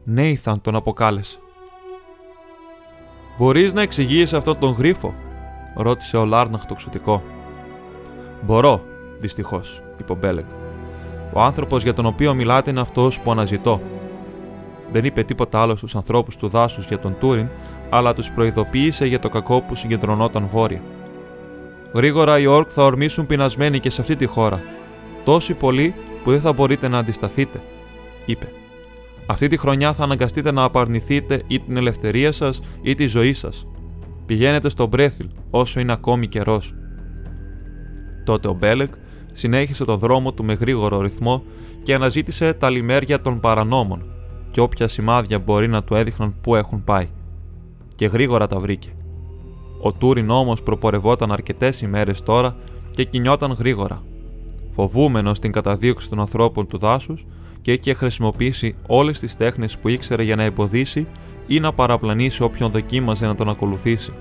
Νέιθαν 0.03 0.61
τον 0.61 0.75
αποκάλεσε. 0.75 1.39
Μπορείς 3.37 3.73
να 3.73 3.81
εξηγήσει 3.81 4.35
αυτόν 4.35 4.59
τον 4.59 4.71
γρίφο, 4.71 5.13
ρώτησε 5.75 6.17
ο 6.17 6.25
Λάρναχ 6.25 6.65
το 6.65 6.73
ξωτικό. 6.73 7.21
Μπορώ, 8.41 8.81
δυστυχώς, 9.17 9.81
είπε 9.99 10.11
ο 10.11 10.15
Μπέλεγ. 10.15 10.45
Ο 11.33 11.41
άνθρωπος 11.41 11.83
για 11.83 11.93
τον 11.93 12.05
οποίο 12.05 12.33
μιλάτε 12.33 12.69
είναι 12.69 12.79
αυτός 12.79 13.19
που 13.19 13.31
αναζητώ. 13.31 13.81
Δεν 14.91 15.05
είπε 15.05 15.23
τίποτα 15.23 15.61
άλλο 15.61 15.75
στους 15.75 15.95
ανθρώπους 15.95 16.35
του 16.35 16.47
δάσους 16.47 16.85
για 16.85 16.99
τον 16.99 17.15
Τούριν, 17.19 17.47
αλλά 17.89 18.13
τους 18.13 18.31
προειδοποίησε 18.31 19.05
για 19.05 19.19
το 19.19 19.29
κακό 19.29 19.61
που 19.61 19.75
συγκεντρωνόταν 19.75 20.47
βόρεια. 20.47 20.81
Γρήγορα 21.93 22.39
οι 22.39 22.45
Ορκ 22.45 22.69
θα 22.71 22.83
ορμήσουν 22.83 23.25
πεινασμένοι 23.25 23.79
και 23.79 23.89
σε 23.89 24.01
αυτή 24.01 24.15
τη 24.15 24.25
χώρα, 24.25 24.61
τόσοι 25.23 25.53
πολλοί 25.53 25.93
που 26.23 26.31
δεν 26.31 26.41
θα 26.41 26.53
μπορείτε 26.53 26.87
να 26.87 26.97
αντισταθείτε, 26.97 27.61
είπε. 28.25 28.47
Αυτή 29.25 29.47
τη 29.47 29.57
χρονιά 29.57 29.93
θα 29.93 30.03
αναγκαστείτε 30.03 30.51
να 30.51 30.63
απαρνηθείτε 30.63 31.43
ή 31.47 31.59
την 31.59 31.77
ελευθερία 31.77 32.31
σας 32.31 32.61
ή 32.81 32.95
τη 32.95 33.07
ζωή 33.07 33.33
σας. 33.33 33.67
Πηγαίνετε 34.25 34.69
στο 34.69 34.87
Μπρέθιλ 34.87 35.29
όσο 35.49 35.79
είναι 35.79 35.91
ακόμη 35.91 36.27
καιρός. 36.27 36.73
Τότε 38.25 38.47
ο 38.47 38.53
Μπέλεκ 38.53 38.93
συνέχισε 39.33 39.85
τον 39.85 39.99
δρόμο 39.99 40.33
του 40.33 40.43
με 40.43 40.53
γρήγορο 40.53 41.01
ρυθμό 41.01 41.43
και 41.83 41.93
αναζήτησε 41.93 42.53
τα 42.53 42.69
λιμέρια 42.69 43.21
των 43.21 43.39
παρανόμων 43.39 44.18
και 44.51 44.61
όποια 44.61 44.87
σημάδια 44.87 45.39
μπορεί 45.39 45.67
να 45.67 45.83
του 45.83 45.95
έδειχναν 45.95 46.35
πού 46.41 46.55
έχουν 46.55 46.83
πάει. 46.83 47.09
Και 47.95 48.05
γρήγορα 48.05 48.47
τα 48.47 48.59
βρήκε. 48.59 48.89
Ο 49.81 49.91
Τούριν 49.93 50.29
όμως 50.29 50.61
προπορευόταν 50.61 51.31
αρκετές 51.31 51.81
ημέρες 51.81 52.21
τώρα 52.21 52.55
και 52.93 53.03
κινιόταν 53.03 53.51
γρήγορα, 53.51 54.03
φοβούμενος 54.69 55.39
την 55.39 55.51
καταδίωξη 55.51 56.09
των 56.09 56.19
ανθρώπων 56.19 56.67
του 56.67 56.77
δάσους 56.77 57.25
και 57.61 57.73
είχε 57.73 57.93
χρησιμοποιήσει 57.93 58.75
όλες 58.87 59.19
τις 59.19 59.37
τέχνες 59.37 59.77
που 59.77 59.89
ήξερε 59.89 60.23
για 60.23 60.35
να 60.35 60.43
εμποδίσει 60.43 61.07
ή 61.47 61.59
να 61.59 61.73
παραπλανήσει 61.73 62.43
όποιον 62.43 62.71
δοκίμαζε 62.71 63.25
να 63.25 63.35
τον 63.35 63.49
ακολουθήσει. 63.49 64.13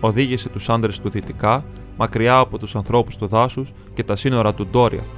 Οδήγησε 0.00 0.48
τους 0.48 0.68
άντρες 0.68 1.00
του 1.00 1.10
δυτικά, 1.10 1.64
μακριά 1.96 2.38
από 2.38 2.58
τους 2.58 2.76
ανθρώπους 2.76 3.16
του 3.16 3.26
δάσους 3.26 3.72
και 3.94 4.04
τα 4.04 4.16
σύνορα 4.16 4.54
του 4.54 4.66
Ντόριαθ, 4.66 5.08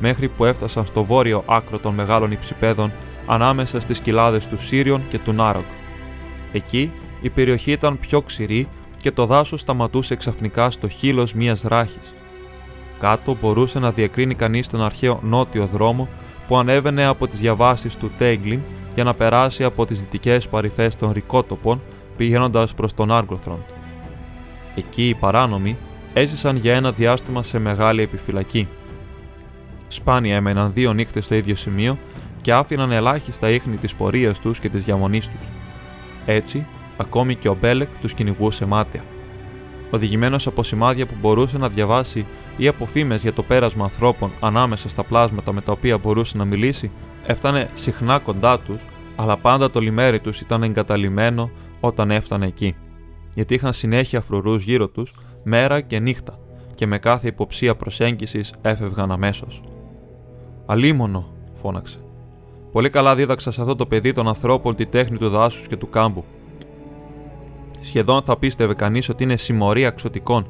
μέχρι 0.00 0.28
που 0.28 0.44
έφτασαν 0.44 0.86
στο 0.86 1.04
βόρειο 1.04 1.42
άκρο 1.46 1.78
των 1.78 1.94
μεγάλων 1.94 2.32
υψηπέδων 2.32 2.92
ανάμεσα 3.30 3.80
στις 3.80 4.00
κοιλάδες 4.00 4.46
του 4.46 4.58
Σύριον 4.58 5.02
και 5.10 5.18
του 5.18 5.32
Νάρογκ. 5.32 5.64
Εκεί 6.52 6.90
η 7.20 7.30
περιοχή 7.30 7.72
ήταν 7.72 7.98
πιο 7.98 8.20
ξηρή 8.22 8.68
και 8.96 9.10
το 9.10 9.26
δάσος 9.26 9.60
σταματούσε 9.60 10.16
ξαφνικά 10.16 10.70
στο 10.70 10.88
χείλος 10.88 11.32
μιας 11.34 11.62
ράχης. 11.62 12.14
Κάτω 12.98 13.36
μπορούσε 13.40 13.78
να 13.78 13.90
διακρίνει 13.90 14.34
κανείς 14.34 14.68
τον 14.68 14.82
αρχαίο 14.82 15.20
νότιο 15.22 15.68
δρόμο 15.72 16.08
που 16.48 16.58
ανέβαινε 16.58 17.04
από 17.04 17.28
τις 17.28 17.40
διαβάσεις 17.40 17.96
του 17.96 18.10
Τέγκλιν 18.18 18.60
για 18.94 19.04
να 19.04 19.14
περάσει 19.14 19.64
από 19.64 19.86
τις 19.86 20.00
δυτικές 20.00 20.48
παρυφές 20.48 20.96
των 20.96 21.10
Ρικότοπων 21.12 21.80
πηγαίνοντας 22.16 22.74
προς 22.74 22.94
τον 22.94 23.12
Άργοθρον. 23.12 23.64
Εκεί 24.74 25.08
οι 25.08 25.14
παράνομοι 25.14 25.76
έζησαν 26.12 26.56
για 26.56 26.74
ένα 26.74 26.92
διάστημα 26.92 27.42
σε 27.42 27.58
μεγάλη 27.58 28.02
επιφυλακή. 28.02 28.68
Σπάνια 29.88 30.36
έμεναν 30.36 30.72
δύο 30.72 30.92
νύχτες 30.92 31.24
στο 31.24 31.34
ίδιο 31.34 31.56
σημείο 31.56 31.98
και 32.40 32.52
άφηναν 32.52 32.92
ελάχιστα 32.92 33.50
ίχνη 33.50 33.76
της 33.76 33.94
πορείας 33.94 34.38
τους 34.38 34.58
και 34.58 34.68
της 34.68 34.84
διαμονής 34.84 35.28
τους. 35.28 35.48
Έτσι, 36.26 36.66
ακόμη 36.96 37.34
και 37.34 37.48
ο 37.48 37.56
Μπέλεκ 37.60 37.98
τους 38.00 38.14
κυνηγούσε 38.14 38.66
μάτια. 38.66 39.04
Οδηγημένος 39.90 40.46
από 40.46 40.62
σημάδια 40.62 41.06
που 41.06 41.14
μπορούσε 41.20 41.58
να 41.58 41.68
διαβάσει 41.68 42.26
ή 42.56 42.68
από 42.68 42.86
φήμες 42.86 43.22
για 43.22 43.32
το 43.32 43.42
πέρασμα 43.42 43.84
ανθρώπων 43.84 44.30
ανάμεσα 44.40 44.88
στα 44.88 45.02
πλάσματα 45.02 45.52
με 45.52 45.60
τα 45.60 45.72
οποία 45.72 45.98
μπορούσε 45.98 46.36
να 46.36 46.44
μιλήσει, 46.44 46.90
έφτανε 47.26 47.70
συχνά 47.74 48.18
κοντά 48.18 48.58
τους, 48.58 48.82
αλλά 49.16 49.36
πάντα 49.36 49.70
το 49.70 49.80
λιμέρι 49.80 50.20
τους 50.20 50.40
ήταν 50.40 50.62
εγκαταλειμμένο 50.62 51.50
όταν 51.80 52.10
έφτανε 52.10 52.46
εκεί. 52.46 52.76
Γιατί 53.34 53.54
είχαν 53.54 53.72
συνέχεια 53.72 54.20
φρουρούς 54.20 54.64
γύρω 54.64 54.88
τους, 54.88 55.12
μέρα 55.42 55.80
και 55.80 55.98
νύχτα, 55.98 56.38
και 56.74 56.86
με 56.86 56.98
κάθε 56.98 57.28
υποψία 57.28 57.76
προσέγγισης 57.76 58.54
έφευγαν 58.62 59.12
αμέσως. 59.12 59.62
Αλίμονο, 60.66 61.32
φώναξε. 61.60 61.98
Πολύ 62.72 62.90
καλά 62.90 63.14
δίδαξα 63.14 63.50
σε 63.50 63.60
αυτό 63.60 63.76
το 63.76 63.86
παιδί 63.86 64.12
των 64.12 64.28
ανθρώπων 64.28 64.74
τη 64.74 64.86
τέχνη 64.86 65.18
του 65.18 65.28
δάσους 65.28 65.66
και 65.66 65.76
του 65.76 65.88
κάμπου. 65.88 66.24
Σχεδόν 67.80 68.22
θα 68.22 68.36
πίστευε 68.36 68.74
κανείς 68.74 69.08
ότι 69.08 69.22
είναι 69.22 69.36
συμμορία 69.36 69.90
ξωτικών. 69.90 70.46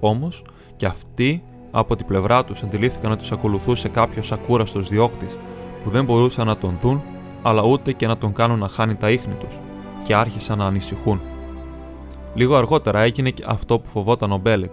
Όμως 0.00 0.44
και 0.76 0.86
αυτοί 0.86 1.44
από 1.70 1.96
την 1.96 2.06
πλευρά 2.06 2.44
τους 2.44 2.62
αντιλήφθηκαν 2.62 3.10
ότι 3.10 3.20
τους 3.20 3.32
ακολουθούσε 3.32 3.88
κάποιος 3.88 4.32
ακούραστος 4.32 4.88
διώκτης 4.88 5.36
που 5.84 5.90
δεν 5.90 6.04
μπορούσαν 6.04 6.46
να 6.46 6.56
τον 6.56 6.76
δουν, 6.80 7.02
αλλά 7.42 7.62
ούτε 7.62 7.92
και 7.92 8.06
να 8.06 8.18
τον 8.18 8.32
κάνουν 8.32 8.58
να 8.58 8.68
χάνει 8.68 8.94
τα 8.94 9.10
ίχνη 9.10 9.34
τους, 9.34 9.58
και 10.04 10.14
άρχισαν 10.14 10.58
να 10.58 10.66
ανησυχούν. 10.66 11.20
Λίγο 12.34 12.56
αργότερα 12.56 13.00
έγινε 13.00 13.30
και 13.30 13.44
αυτό 13.46 13.78
που 13.78 13.88
φοβόταν 13.88 14.32
ο 14.32 14.36
Μπέλεκ. 14.36 14.70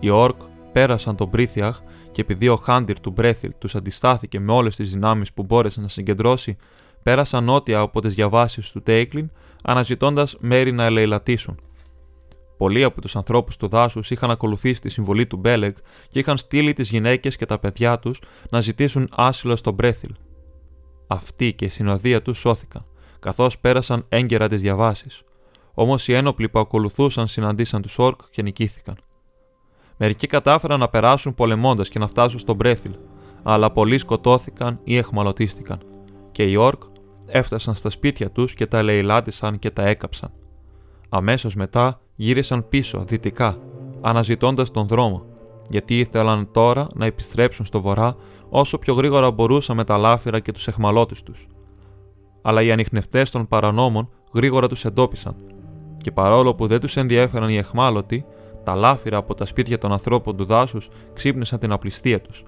Οι 0.00 0.10
Ορκ 0.10 0.36
πέρασαν 0.72 1.16
τον 1.16 1.30
Πρίθιαχ 1.30 1.80
και 2.12 2.20
επειδή 2.20 2.48
ο 2.48 2.56
Χάντιρ 2.56 3.00
του 3.00 3.10
Μπρέθιλ 3.10 3.52
τους 3.58 3.74
αντιστάθηκε 3.74 4.40
με 4.40 4.52
όλες 4.52 4.76
τις 4.76 4.90
δυνάμεις 4.90 5.32
που 5.32 5.42
μπόρεσε 5.42 5.80
να 5.80 5.88
συγκεντρώσει, 5.88 6.56
πέρασαν 7.02 7.44
νότια 7.44 7.78
από 7.78 8.00
τις 8.00 8.14
διαβάσεις 8.14 8.70
του 8.70 8.82
Τέικλιν, 8.82 9.30
αναζητώντας 9.62 10.36
μέρη 10.40 10.72
να 10.72 10.84
ελεηλατήσουν. 10.84 11.60
Πολλοί 12.56 12.84
από 12.84 13.00
τους 13.00 13.16
ανθρώπους 13.16 13.56
του 13.56 13.68
δάσους 13.68 14.10
είχαν 14.10 14.30
ακολουθήσει 14.30 14.80
τη 14.80 14.88
συμβολή 14.88 15.26
του 15.26 15.36
Μπέλεγ 15.36 15.72
και 16.08 16.18
είχαν 16.18 16.38
στείλει 16.38 16.72
τις 16.72 16.90
γυναίκες 16.90 17.36
και 17.36 17.46
τα 17.46 17.58
παιδιά 17.58 17.98
τους 17.98 18.20
να 18.50 18.60
ζητήσουν 18.60 19.08
άσυλο 19.10 19.56
στο 19.56 19.72
Μπρέθιλ. 19.72 20.14
Αυτοί 21.06 21.52
και 21.52 21.64
η 21.64 21.68
συνοδεία 21.68 22.22
τους 22.22 22.38
σώθηκαν, 22.38 22.84
καθώς 23.18 23.58
πέρασαν 23.58 24.04
έγκαιρα 24.08 24.48
τις 24.48 24.60
διαβάσεις. 24.60 25.22
Όμως 25.74 26.08
οι 26.08 26.12
ένοπλοι 26.12 26.48
που 26.48 26.58
ακολουθούσαν 26.58 27.28
συναντήσαν 27.28 27.82
τους 27.82 27.98
Όρκ 27.98 28.20
και 28.30 28.42
νικήθηκαν. 28.42 28.96
Μερικοί 30.04 30.26
κατάφεραν 30.26 30.78
να 30.78 30.88
περάσουν 30.88 31.34
πολεμώντας 31.34 31.88
και 31.88 31.98
να 31.98 32.06
φτάσουν 32.06 32.38
στο 32.38 32.54
Μπρέθιλ, 32.54 32.92
αλλά 33.42 33.70
πολλοί 33.70 33.98
σκοτώθηκαν 33.98 34.80
ή 34.84 34.96
εχμαλωτίστηκαν, 34.96 35.78
και 36.32 36.42
οι 36.42 36.56
Όρκ 36.56 36.82
έφτασαν 37.26 37.74
στα 37.74 37.90
σπίτια 37.90 38.30
τους 38.30 38.54
και 38.54 38.66
τα 38.66 38.78
ελεηλάτησαν 38.78 39.58
και 39.58 39.70
τα 39.70 39.86
έκαψαν. 39.86 40.30
Αμέσως 41.08 41.54
μετά 41.54 42.00
γύρισαν 42.16 42.68
πίσω 42.68 43.04
δυτικά, 43.06 43.58
αναζητώντας 44.00 44.70
τον 44.70 44.86
δρόμο, 44.86 45.24
γιατί 45.68 45.98
ήθελαν 45.98 46.48
τώρα 46.52 46.86
να 46.94 47.06
επιστρέψουν 47.06 47.66
στο 47.66 47.80
βορρά 47.80 48.16
όσο 48.48 48.78
πιο 48.78 48.94
γρήγορα 48.94 49.30
μπορούσαν 49.30 49.76
με 49.76 49.84
τα 49.84 49.98
λάφυρα 49.98 50.40
και 50.40 50.52
τους 50.52 50.68
εχμαλώτες 50.68 51.22
τους. 51.22 51.46
Αλλά 52.42 52.62
οι 52.62 52.72
ανιχνευτές 52.72 53.30
των 53.30 53.48
παρανόμων 53.48 54.08
γρήγορα 54.34 54.68
τους 54.68 54.84
εντόπισαν, 54.84 55.34
και 55.96 56.10
παρόλο 56.10 56.54
που 56.54 56.66
δεν 56.66 56.80
τους 56.80 56.96
ενδιέφεραν 56.96 57.48
οι 57.48 57.56
εχμάλωτοι, 57.56 58.24
τα 58.64 58.74
λάφυρα 58.74 59.16
από 59.16 59.34
τα 59.34 59.44
σπίτια 59.44 59.78
των 59.78 59.92
ανθρώπων 59.92 60.36
του 60.36 60.44
δάσους 60.44 60.88
ξύπνησαν 61.12 61.58
την 61.58 61.72
απληστία 61.72 62.20
τους. 62.20 62.44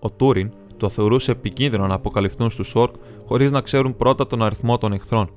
Ο 0.00 0.10
Τούριν 0.10 0.52
το 0.76 0.88
θεωρούσε 0.88 1.30
επικίνδυνο 1.30 1.86
να 1.86 1.94
αποκαλυφθούν 1.94 2.50
στους 2.50 2.74
Όρκ 2.74 2.94
χωρίς 3.26 3.52
να 3.52 3.60
ξέρουν 3.60 3.96
πρώτα 3.96 4.26
τον 4.26 4.42
αριθμό 4.42 4.78
των 4.78 4.92
εχθρών. 4.92 5.30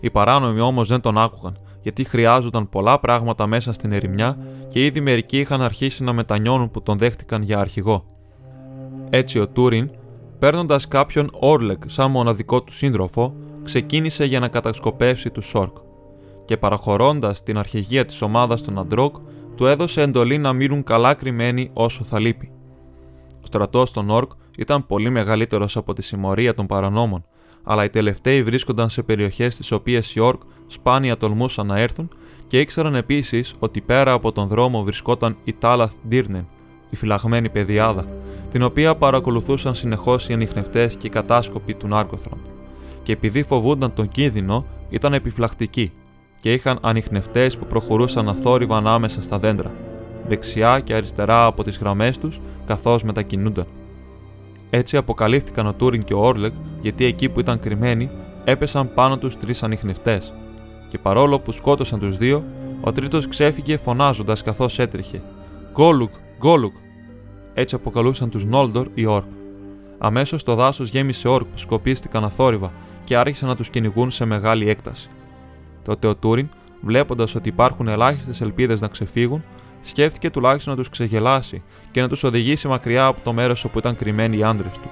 Οι 0.00 0.10
παράνομοι 0.10 0.60
όμως 0.60 0.88
δεν 0.88 1.00
τον 1.00 1.18
άκουγαν, 1.18 1.58
γιατί 1.82 2.04
χρειάζονταν 2.04 2.68
πολλά 2.68 2.98
πράγματα 2.98 3.46
μέσα 3.46 3.72
στην 3.72 3.92
ερημιά 3.92 4.38
και 4.68 4.84
ήδη 4.84 5.00
μερικοί 5.00 5.38
είχαν 5.38 5.62
αρχίσει 5.62 6.02
να 6.02 6.12
μετανιώνουν 6.12 6.70
που 6.70 6.82
τον 6.82 6.98
δέχτηκαν 6.98 7.42
για 7.42 7.58
αρχηγό. 7.58 8.04
Έτσι 9.10 9.38
ο 9.38 9.48
Τούριν, 9.48 9.90
παίρνοντας 10.38 10.88
κάποιον 10.88 11.30
Όρλεκ 11.32 11.82
σαν 11.86 12.10
μοναδικό 12.10 12.62
του 12.62 12.72
σύντροφο, 12.72 13.34
ξεκίνησε 13.64 14.24
για 14.24 14.40
να 14.40 14.48
κατασκοπεύσει 14.48 15.30
τους 15.30 15.46
Σόρκ 15.46 15.76
και 16.48 16.56
παραχωρώντας 16.56 17.42
την 17.42 17.58
αρχηγία 17.58 18.04
της 18.04 18.22
ομάδας 18.22 18.62
των 18.62 18.78
Αντρόκ, 18.78 19.16
του 19.56 19.66
έδωσε 19.66 20.02
εντολή 20.02 20.38
να 20.38 20.52
μείνουν 20.52 20.82
καλά 20.82 21.14
κρυμμένοι 21.14 21.70
όσο 21.72 22.04
θα 22.04 22.18
λείπει. 22.18 22.50
Ο 23.42 23.46
στρατός 23.46 23.92
των 23.92 24.10
Όρκ 24.10 24.30
ήταν 24.56 24.86
πολύ 24.86 25.10
μεγαλύτερος 25.10 25.76
από 25.76 25.92
τη 25.92 26.02
συμμορία 26.02 26.54
των 26.54 26.66
παρανόμων, 26.66 27.24
αλλά 27.62 27.84
οι 27.84 27.88
τελευταίοι 27.88 28.42
βρίσκονταν 28.42 28.88
σε 28.88 29.02
περιοχές 29.02 29.54
στις 29.54 29.72
οποίες 29.72 30.14
οι 30.14 30.20
Όρκ 30.20 30.40
σπάνια 30.66 31.16
τολμούσαν 31.16 31.66
να 31.66 31.78
έρθουν 31.78 32.08
και 32.46 32.60
ήξεραν 32.60 32.94
επίσης 32.94 33.54
ότι 33.58 33.80
πέρα 33.80 34.12
από 34.12 34.32
τον 34.32 34.48
δρόμο 34.48 34.82
βρισκόταν 34.82 35.36
η 35.44 35.52
Τάλαθ 35.52 35.92
Ντύρνεν, 36.08 36.46
η 36.90 36.96
φυλαγμένη 36.96 37.48
παιδιάδα, 37.48 38.06
την 38.50 38.62
οποία 38.62 38.94
παρακολουθούσαν 38.96 39.74
συνεχώς 39.74 40.28
οι 40.28 40.32
ανιχνευτές 40.32 40.96
και 40.96 41.06
οι 41.06 41.10
κατάσκοποι 41.10 41.74
του 41.74 41.88
Νάρκοθρον. 41.88 42.38
Και 43.02 43.12
επειδή 43.12 43.42
φοβούνταν 43.42 43.94
τον 43.94 44.08
κίνδυνο, 44.08 44.64
ήταν 44.90 45.12
επιφυλακτικοί 45.12 45.92
και 46.40 46.52
είχαν 46.52 46.78
ανιχνευτές 46.82 47.56
που 47.56 47.66
προχωρούσαν 47.66 48.28
αθόρυβα 48.28 48.76
ανάμεσα 48.76 49.22
στα 49.22 49.38
δέντρα, 49.38 49.70
δεξιά 50.28 50.80
και 50.80 50.94
αριστερά 50.94 51.44
από 51.44 51.64
τις 51.64 51.78
γραμμές 51.78 52.18
τους 52.18 52.40
καθώς 52.66 53.02
μετακινούνταν. 53.02 53.66
Έτσι 54.70 54.96
αποκαλύφθηκαν 54.96 55.66
ο 55.66 55.72
Τούριν 55.72 56.04
και 56.04 56.14
ο 56.14 56.20
Όρλεγ 56.20 56.52
γιατί 56.80 57.04
εκεί 57.04 57.28
που 57.28 57.40
ήταν 57.40 57.60
κρυμμένοι 57.60 58.10
έπεσαν 58.44 58.94
πάνω 58.94 59.18
τους 59.18 59.38
τρεις 59.38 59.62
ανιχνευτές, 59.62 60.32
και 60.88 60.98
παρόλο 60.98 61.38
που 61.38 61.52
σκότωσαν 61.52 61.98
τους 61.98 62.16
δύο, 62.16 62.44
ο 62.80 62.92
τρίτος 62.92 63.28
ξέφυγε 63.28 63.76
φωνάζοντας 63.76 64.42
καθώς 64.42 64.78
έτρεχε. 64.78 65.22
Γκόλουκ, 65.72 66.10
Γκόλουκ! 66.38 66.72
Έτσι 67.54 67.74
αποκαλούσαν 67.74 68.30
τους 68.30 68.44
Νόλντορ 68.44 68.88
οι 68.94 69.06
Όρκ. 69.06 69.26
Αμέσως 69.98 70.42
το 70.42 70.54
δάσος 70.54 70.88
γέμισε 70.88 71.28
Όρκ 71.28 71.44
που 71.44 71.58
σκοπίστηκαν 71.58 72.24
αθόρυβα 72.24 72.72
και 73.04 73.16
άρχισαν 73.16 73.48
να 73.48 73.56
τους 73.56 73.70
κυνηγούν 73.70 74.10
σε 74.10 74.24
μεγάλη 74.24 74.68
έκταση. 74.68 75.08
Τότε 75.88 76.06
ο 76.06 76.16
Τούριν, 76.16 76.48
βλέποντας 76.80 77.34
ότι 77.34 77.48
υπάρχουν 77.48 77.88
ελάχιστες 77.88 78.40
ελπίδες 78.40 78.80
να 78.80 78.88
ξεφύγουν, 78.88 79.44
σκέφτηκε 79.82 80.30
τουλάχιστον 80.30 80.72
να 80.72 80.78
τους 80.78 80.88
ξεγελάσει 80.88 81.62
και 81.90 82.00
να 82.00 82.08
τους 82.08 82.22
οδηγήσει 82.24 82.68
μακριά 82.68 83.06
από 83.06 83.20
το 83.24 83.32
μέρος 83.32 83.64
όπου 83.64 83.78
ήταν 83.78 83.96
κρυμμένοι 83.96 84.36
οι 84.36 84.42
άντρες 84.42 84.72
του. 84.72 84.90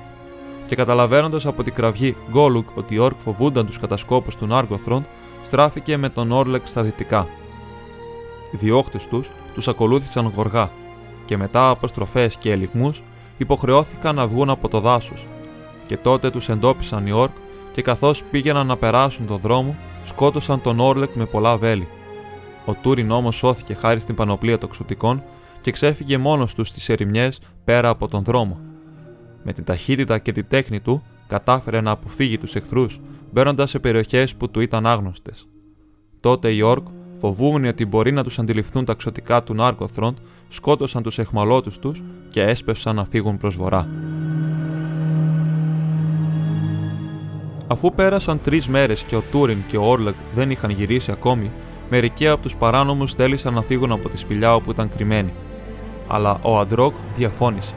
Και 0.67 0.75
καταλαβαίνοντας 0.75 1.47
από 1.47 1.63
την 1.63 1.75
κραυγή 1.75 2.17
Γκόλουκ 2.31 2.69
ότι 2.77 2.95
οι 2.95 2.99
Όρκ 2.99 3.19
φοβούνταν 3.19 3.67
τους 3.67 3.79
κατασκόπους 3.79 4.37
του 4.37 4.47
Νάργκοθρον, 4.47 5.07
στράφηκε 5.43 5.97
με 5.97 6.09
τον 6.09 6.33
Όρλεκ 6.33 6.67
στα 6.67 6.83
δυτικά. 6.83 7.27
Οι 8.53 8.57
διώχτε 8.57 8.99
τους 9.11 9.31
τους 9.55 9.69
ακολούθησαν 9.69 10.33
γοργά 10.37 10.71
και 11.27 11.37
μετά 11.37 11.69
από 11.69 11.87
στροφές 11.87 12.37
και 12.37 12.51
ελιγμούς 12.51 13.03
υποχρεώθηκαν 13.39 14.15
να 14.15 14.27
βγουν 14.27 14.51
από 14.51 14.69
το 14.69 14.81
δάσος. 14.81 15.27
Και 15.87 15.97
τότε 15.97 16.31
τους 16.31 16.49
εντόπισαν 16.49 17.07
οι 17.07 17.13
Όρκ 17.13 17.33
και 17.73 17.83
καθώς 17.83 18.23
πήγαιναν 18.31 18.67
να 18.67 18.77
περάσουν 18.77 19.27
τον 19.27 19.39
δρόμο, 19.39 19.77
σκότωσαν 20.07 20.63
τον 20.63 20.81
Όρλεκ 20.81 21.15
με 21.15 21.25
πολλά 21.25 21.57
βέλη. 21.57 21.89
Ο 22.67 22.75
Τούριν 22.75 23.11
όμως 23.11 23.37
σώθηκε 23.37 23.75
χάρη 23.75 24.01
στην 24.01 24.15
πανοπλία 24.15 24.59
των 24.59 24.69
ξωτικών 24.69 25.23
και 25.61 25.71
ξέφυγε 25.71 26.19
μόνος 26.19 26.55
του 26.55 26.65
στις 26.65 26.89
ερημιές 26.89 27.41
πέρα 27.65 27.89
από 27.89 28.09
τον 28.09 28.25
δρόμο. 28.25 28.61
Με 29.43 29.53
την 29.53 29.65
ταχύτητα 29.65 30.19
και 30.19 30.33
τη 30.33 30.43
τέχνη 30.45 30.81
του, 30.81 31.03
κατάφερε 31.27 31.81
να 31.81 31.91
αποφύγει 31.91 32.39
τους 32.39 32.55
εχθρούς, 32.55 33.01
μπαίνοντας 33.33 33.71
σε 33.71 33.79
περιοχές 33.79 34.37
που 34.37 34.51
του 34.51 34.61
ήταν 34.61 34.87
άγνωστες. 34.87 35.49
Τότε 36.21 36.51
οι 36.51 36.61
Ορκ, 36.61 36.87
φοβούμενοι 37.19 37.69
ότι 37.69 37.87
μπορεί 37.87 38.13
να 38.13 38.25
τους 38.25 38.39
αντιληφθούν 38.39 38.85
τα 38.85 38.95
ξωτικά 38.95 39.43
του 39.43 39.55
Νάρκοθροντ, 39.55 40.17
σκότωσαν 40.49 41.03
τους 41.03 41.19
εχμαλώτους 41.19 41.79
τους 41.79 42.03
και 42.31 42.43
έσπευσαν 42.43 42.95
να 42.95 43.05
φύγουν 43.05 43.37
προς 43.37 43.57
βορρά. 43.57 43.89
Αφού 47.69 47.95
πέρασαν 47.95 48.41
τρεις 48.43 48.69
μέρες 48.69 49.03
και 49.03 49.17
ο 49.17 49.23
Τούριν 49.31 49.59
και 49.69 49.77
ο 49.77 49.85
Όρλεκ 49.85 50.15
δεν 50.35 50.51
είχαν 50.51 50.71
γυρίσει 50.71 51.11
ακόμη, 51.11 51.51
μερικοί 51.91 52.29
από 52.29 52.43
τους 52.43 52.57
παράνομους 52.57 53.15
θέλησαν 53.15 53.55
να 53.55 53.63
φύγουν 53.63 53.93
από 53.93 54.09
τη 54.09 54.17
σπηλιά 54.17 54.55
όπου 54.55 54.71
ήταν 54.71 54.91
κρυμμένοι. 54.97 55.33
Αλλά 56.09 56.39
ο 56.43 56.59
Αντρόκ 56.59 56.95
διαφώνησε. 57.17 57.75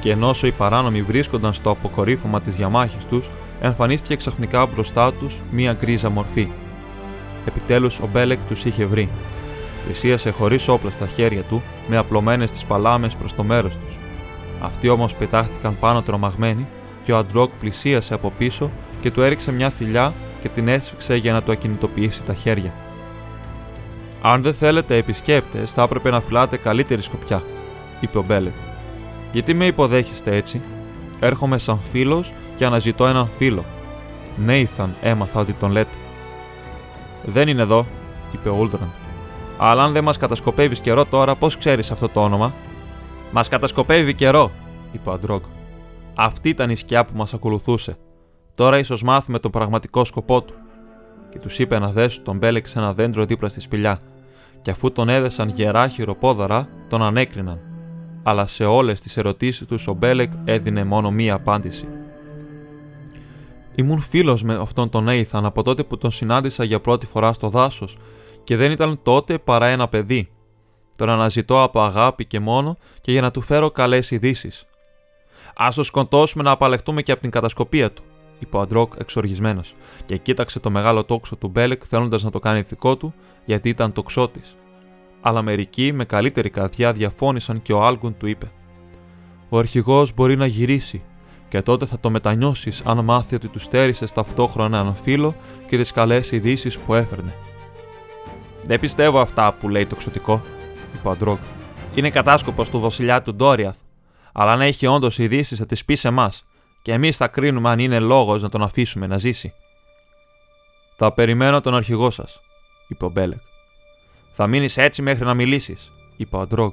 Και 0.00 0.10
ενώ 0.10 0.34
οι 0.42 0.50
παράνομοι 0.50 1.02
βρίσκονταν 1.02 1.52
στο 1.52 1.70
αποκορύφωμα 1.70 2.40
της 2.40 2.56
διαμάχης 2.56 3.04
τους, 3.04 3.30
εμφανίστηκε 3.60 4.16
ξαφνικά 4.16 4.66
μπροστά 4.66 5.12
τους 5.12 5.40
μία 5.50 5.76
γκρίζα 5.80 6.10
μορφή. 6.10 6.48
Επιτέλους 7.46 7.98
ο 7.98 8.08
Μπέλεκ 8.12 8.38
τους 8.48 8.64
είχε 8.64 8.84
βρει. 8.84 9.08
Πλησίασε 9.84 10.30
χωρίς 10.30 10.68
όπλα 10.68 10.90
στα 10.90 11.06
χέρια 11.06 11.42
του, 11.42 11.62
με 11.88 11.96
απλωμένες 11.96 12.50
τις 12.50 12.64
παλάμες 12.64 13.14
προς 13.14 13.34
το 13.34 13.42
μέρος 13.42 13.72
τους. 13.72 13.96
Αυτοί 14.60 14.88
όμως 14.88 15.14
πετάχτηκαν 15.14 15.76
πάνω 15.80 16.02
τρομαγμένοι 16.02 16.66
και 17.04 17.12
ο 17.12 17.16
Αντρόκ 17.16 17.50
πλησίασε 17.60 18.14
από 18.14 18.32
πίσω 18.38 18.70
και 19.02 19.10
του 19.10 19.22
έριξε 19.22 19.52
μια 19.52 19.70
θηλιά 19.70 20.14
και 20.42 20.48
την 20.48 20.68
έσφιξε 20.68 21.16
για 21.16 21.32
να 21.32 21.42
του 21.42 21.52
ακινητοποιήσει 21.52 22.22
τα 22.22 22.34
χέρια. 22.34 22.72
Αν 24.22 24.42
δεν 24.42 24.54
θέλετε 24.54 24.96
επισκέπτε, 24.96 25.58
θα 25.66 25.82
έπρεπε 25.82 26.10
να 26.10 26.20
φυλάτε 26.20 26.56
καλύτερη 26.56 27.02
σκοπιά, 27.02 27.42
είπε 28.00 28.18
ο 28.18 28.22
Μπέλεκ. 28.22 28.54
Γιατί 29.32 29.54
με 29.54 29.66
υποδέχεστε 29.66 30.36
έτσι, 30.36 30.60
Έρχομαι 31.24 31.58
σαν 31.58 31.80
φίλος 31.90 32.32
και 32.56 32.64
αναζητώ 32.64 33.06
έναν 33.06 33.30
φίλο. 33.38 33.64
Νέιθαν 34.36 34.94
έμαθα 35.00 35.40
ότι 35.40 35.52
τον 35.52 35.70
λέτε. 35.70 35.96
Δεν 37.24 37.48
είναι 37.48 37.62
εδώ, 37.62 37.86
είπε 38.32 38.48
ο 38.48 38.56
Ούλραντ. 38.60 38.82
Αλλά 39.58 39.82
αν 39.82 39.92
δεν 39.92 40.04
μας 40.04 40.18
κατασκοπεύεις 40.18 40.80
καιρό 40.80 41.04
τώρα, 41.04 41.34
πώς 41.34 41.58
ξέρεις 41.58 41.90
αυτό 41.90 42.08
το 42.08 42.22
όνομα; 42.22 42.52
Μας 43.32 43.48
κατασκοπεύει 43.48 44.14
καιρό, 44.14 44.50
είπε 44.92 45.08
ο 45.08 45.12
Αντρόγκ. 45.12 45.40
Αυτή 46.14 46.48
ήταν 46.48 46.70
η 46.70 46.76
σκιά 46.76 47.04
που 47.04 47.12
μας 47.16 47.34
ακολουθούσε. 47.34 47.96
Τώρα 48.54 48.78
ίσως 48.78 49.02
μάθουμε 49.02 49.38
τον 49.38 49.50
πραγματικό 49.50 50.04
σκοπό 50.04 50.42
του. 50.42 50.54
Και 51.30 51.38
τους 51.38 51.58
είπε 51.58 51.78
να 51.78 51.92
δέσουν 51.92 52.24
τον 52.24 52.36
Μπέλεκ 52.36 52.66
σ' 52.66 52.76
ένα 52.76 52.92
δέντρο 52.92 53.24
δίπλα 53.24 53.48
στη 53.48 53.60
σπηλιά. 53.60 54.00
Και 54.62 54.70
αφού 54.70 54.92
τον 54.92 55.08
έδεσαν 55.08 55.48
γερά 55.48 55.88
χειροπόδαρα, 55.88 56.68
τον 56.88 57.02
ανέκριναν. 57.02 57.60
Αλλά 58.22 58.46
σε 58.46 58.64
όλες 58.64 59.00
τις 59.00 59.16
ερωτήσεις 59.16 59.66
τους 59.66 59.86
ο 59.86 59.92
Μπέλεκ 59.92 60.32
έδινε 60.44 60.84
μόνο 60.84 61.10
μία 61.10 61.34
απάντηση. 61.34 61.88
Ήμουν 63.74 64.00
φίλος 64.00 64.42
με 64.42 64.54
αυτόν 64.54 64.88
τον 64.88 65.08
Έιθαν 65.08 65.44
από 65.44 65.62
τότε 65.62 65.84
που 65.84 65.98
τον 65.98 66.10
συνάντησα 66.10 66.64
για 66.64 66.80
πρώτη 66.80 67.06
φορά 67.06 67.32
στο 67.32 67.48
δάσος 67.48 67.96
και 68.44 68.56
δεν 68.56 68.70
ήταν 68.70 69.00
τότε 69.02 69.38
παρά 69.38 69.66
ένα 69.66 69.88
παιδί. 69.88 70.28
Τον 70.96 71.08
αναζητώ 71.08 71.62
από 71.62 71.80
αγάπη 71.80 72.24
και 72.24 72.40
μόνο 72.40 72.76
και 73.00 73.12
για 73.12 73.20
να 73.20 73.30
του 73.30 73.40
φέρω 73.40 73.70
καλές 73.70 74.10
ειδήσεις. 74.10 74.66
Α 75.54 75.68
το 75.74 75.82
σκοτώσουμε 75.82 76.42
να 76.42 76.50
απαλλεχτούμε 76.50 77.02
και 77.02 77.12
από 77.12 77.20
την 77.20 77.30
κατασκοπία 77.30 77.92
του, 77.92 78.02
είπε 78.42 78.56
ο 78.56 78.60
Αντρόκ 78.60 78.92
εξοργισμένος, 78.98 79.74
και 80.04 80.16
κοίταξε 80.16 80.60
το 80.60 80.70
μεγάλο 80.70 81.04
τόξο 81.04 81.36
του 81.36 81.48
Μπέλεκ 81.48 81.82
θέλοντας 81.86 82.22
να 82.22 82.30
το 82.30 82.38
κάνει 82.38 82.60
δικό 82.60 82.96
του 82.96 83.14
γιατί 83.44 83.68
ήταν 83.68 83.92
τοξότη. 83.92 84.40
Αλλά 85.20 85.42
μερικοί 85.42 85.92
με 85.92 86.04
καλύτερη 86.04 86.50
καρδιά 86.50 86.92
διαφώνησαν 86.92 87.62
και 87.62 87.72
ο 87.72 87.84
Άλγκουν 87.84 88.16
του 88.16 88.26
είπε: 88.26 88.50
Ο 89.48 89.58
αρχηγός 89.58 90.14
μπορεί 90.14 90.36
να 90.36 90.46
γυρίσει, 90.46 91.02
και 91.48 91.62
τότε 91.62 91.86
θα 91.86 92.00
το 92.00 92.10
μετανιώσεις 92.10 92.82
αν 92.84 93.04
μάθει 93.04 93.34
ότι 93.34 93.48
τους 93.48 93.62
στέρισες 93.62 94.12
ταυτόχρονα 94.12 94.78
έναν 94.78 94.94
φίλο 94.94 95.34
και 95.66 95.76
τις 95.76 95.92
καλές 95.92 96.30
ειδήσεις 96.30 96.78
που 96.78 96.94
έφερνε. 96.94 97.34
Δεν 98.64 98.80
πιστεύω 98.80 99.20
αυτά 99.20 99.52
που 99.52 99.68
λέει 99.68 99.86
το 99.86 99.94
ξωτικό, 99.94 100.42
είπε 100.94 101.08
ο 101.08 101.10
Αντρόκ. 101.10 101.38
Είναι 101.94 102.10
κατάσκοπος 102.10 102.70
του 102.70 102.80
βασιλιά 102.80 103.22
του 103.22 103.34
Ντόριαθ. 103.34 103.76
Αλλά 104.32 104.52
αν 104.52 104.60
έχει 104.60 104.86
όντως 104.86 105.18
ειδήσεις, 105.18 105.58
θα 105.58 105.66
τις 105.66 105.84
πει 105.84 105.94
σε 105.94 106.08
εμάς, 106.08 106.44
και 106.82 106.92
εμείς 106.92 107.16
θα 107.16 107.28
κρίνουμε 107.28 107.68
αν 107.68 107.78
είναι 107.78 107.98
λόγος 107.98 108.42
να 108.42 108.48
τον 108.48 108.62
αφήσουμε 108.62 109.06
να 109.06 109.18
ζήσει. 109.18 109.52
Θα 110.96 111.12
περιμένω 111.12 111.60
τον 111.60 111.74
αρχηγό 111.74 112.10
σας, 112.10 112.40
είπε 112.88 113.04
ο 113.04 113.08
Μπέλεκ. 113.08 113.40
Θα 114.34 114.46
μείνεις 114.46 114.76
έτσι 114.76 115.02
μέχρι 115.02 115.24
να 115.24 115.34
μιλήσεις, 115.34 115.90
είπε 116.16 116.36
ο 116.36 116.40
Αντρόγκ. 116.40 116.72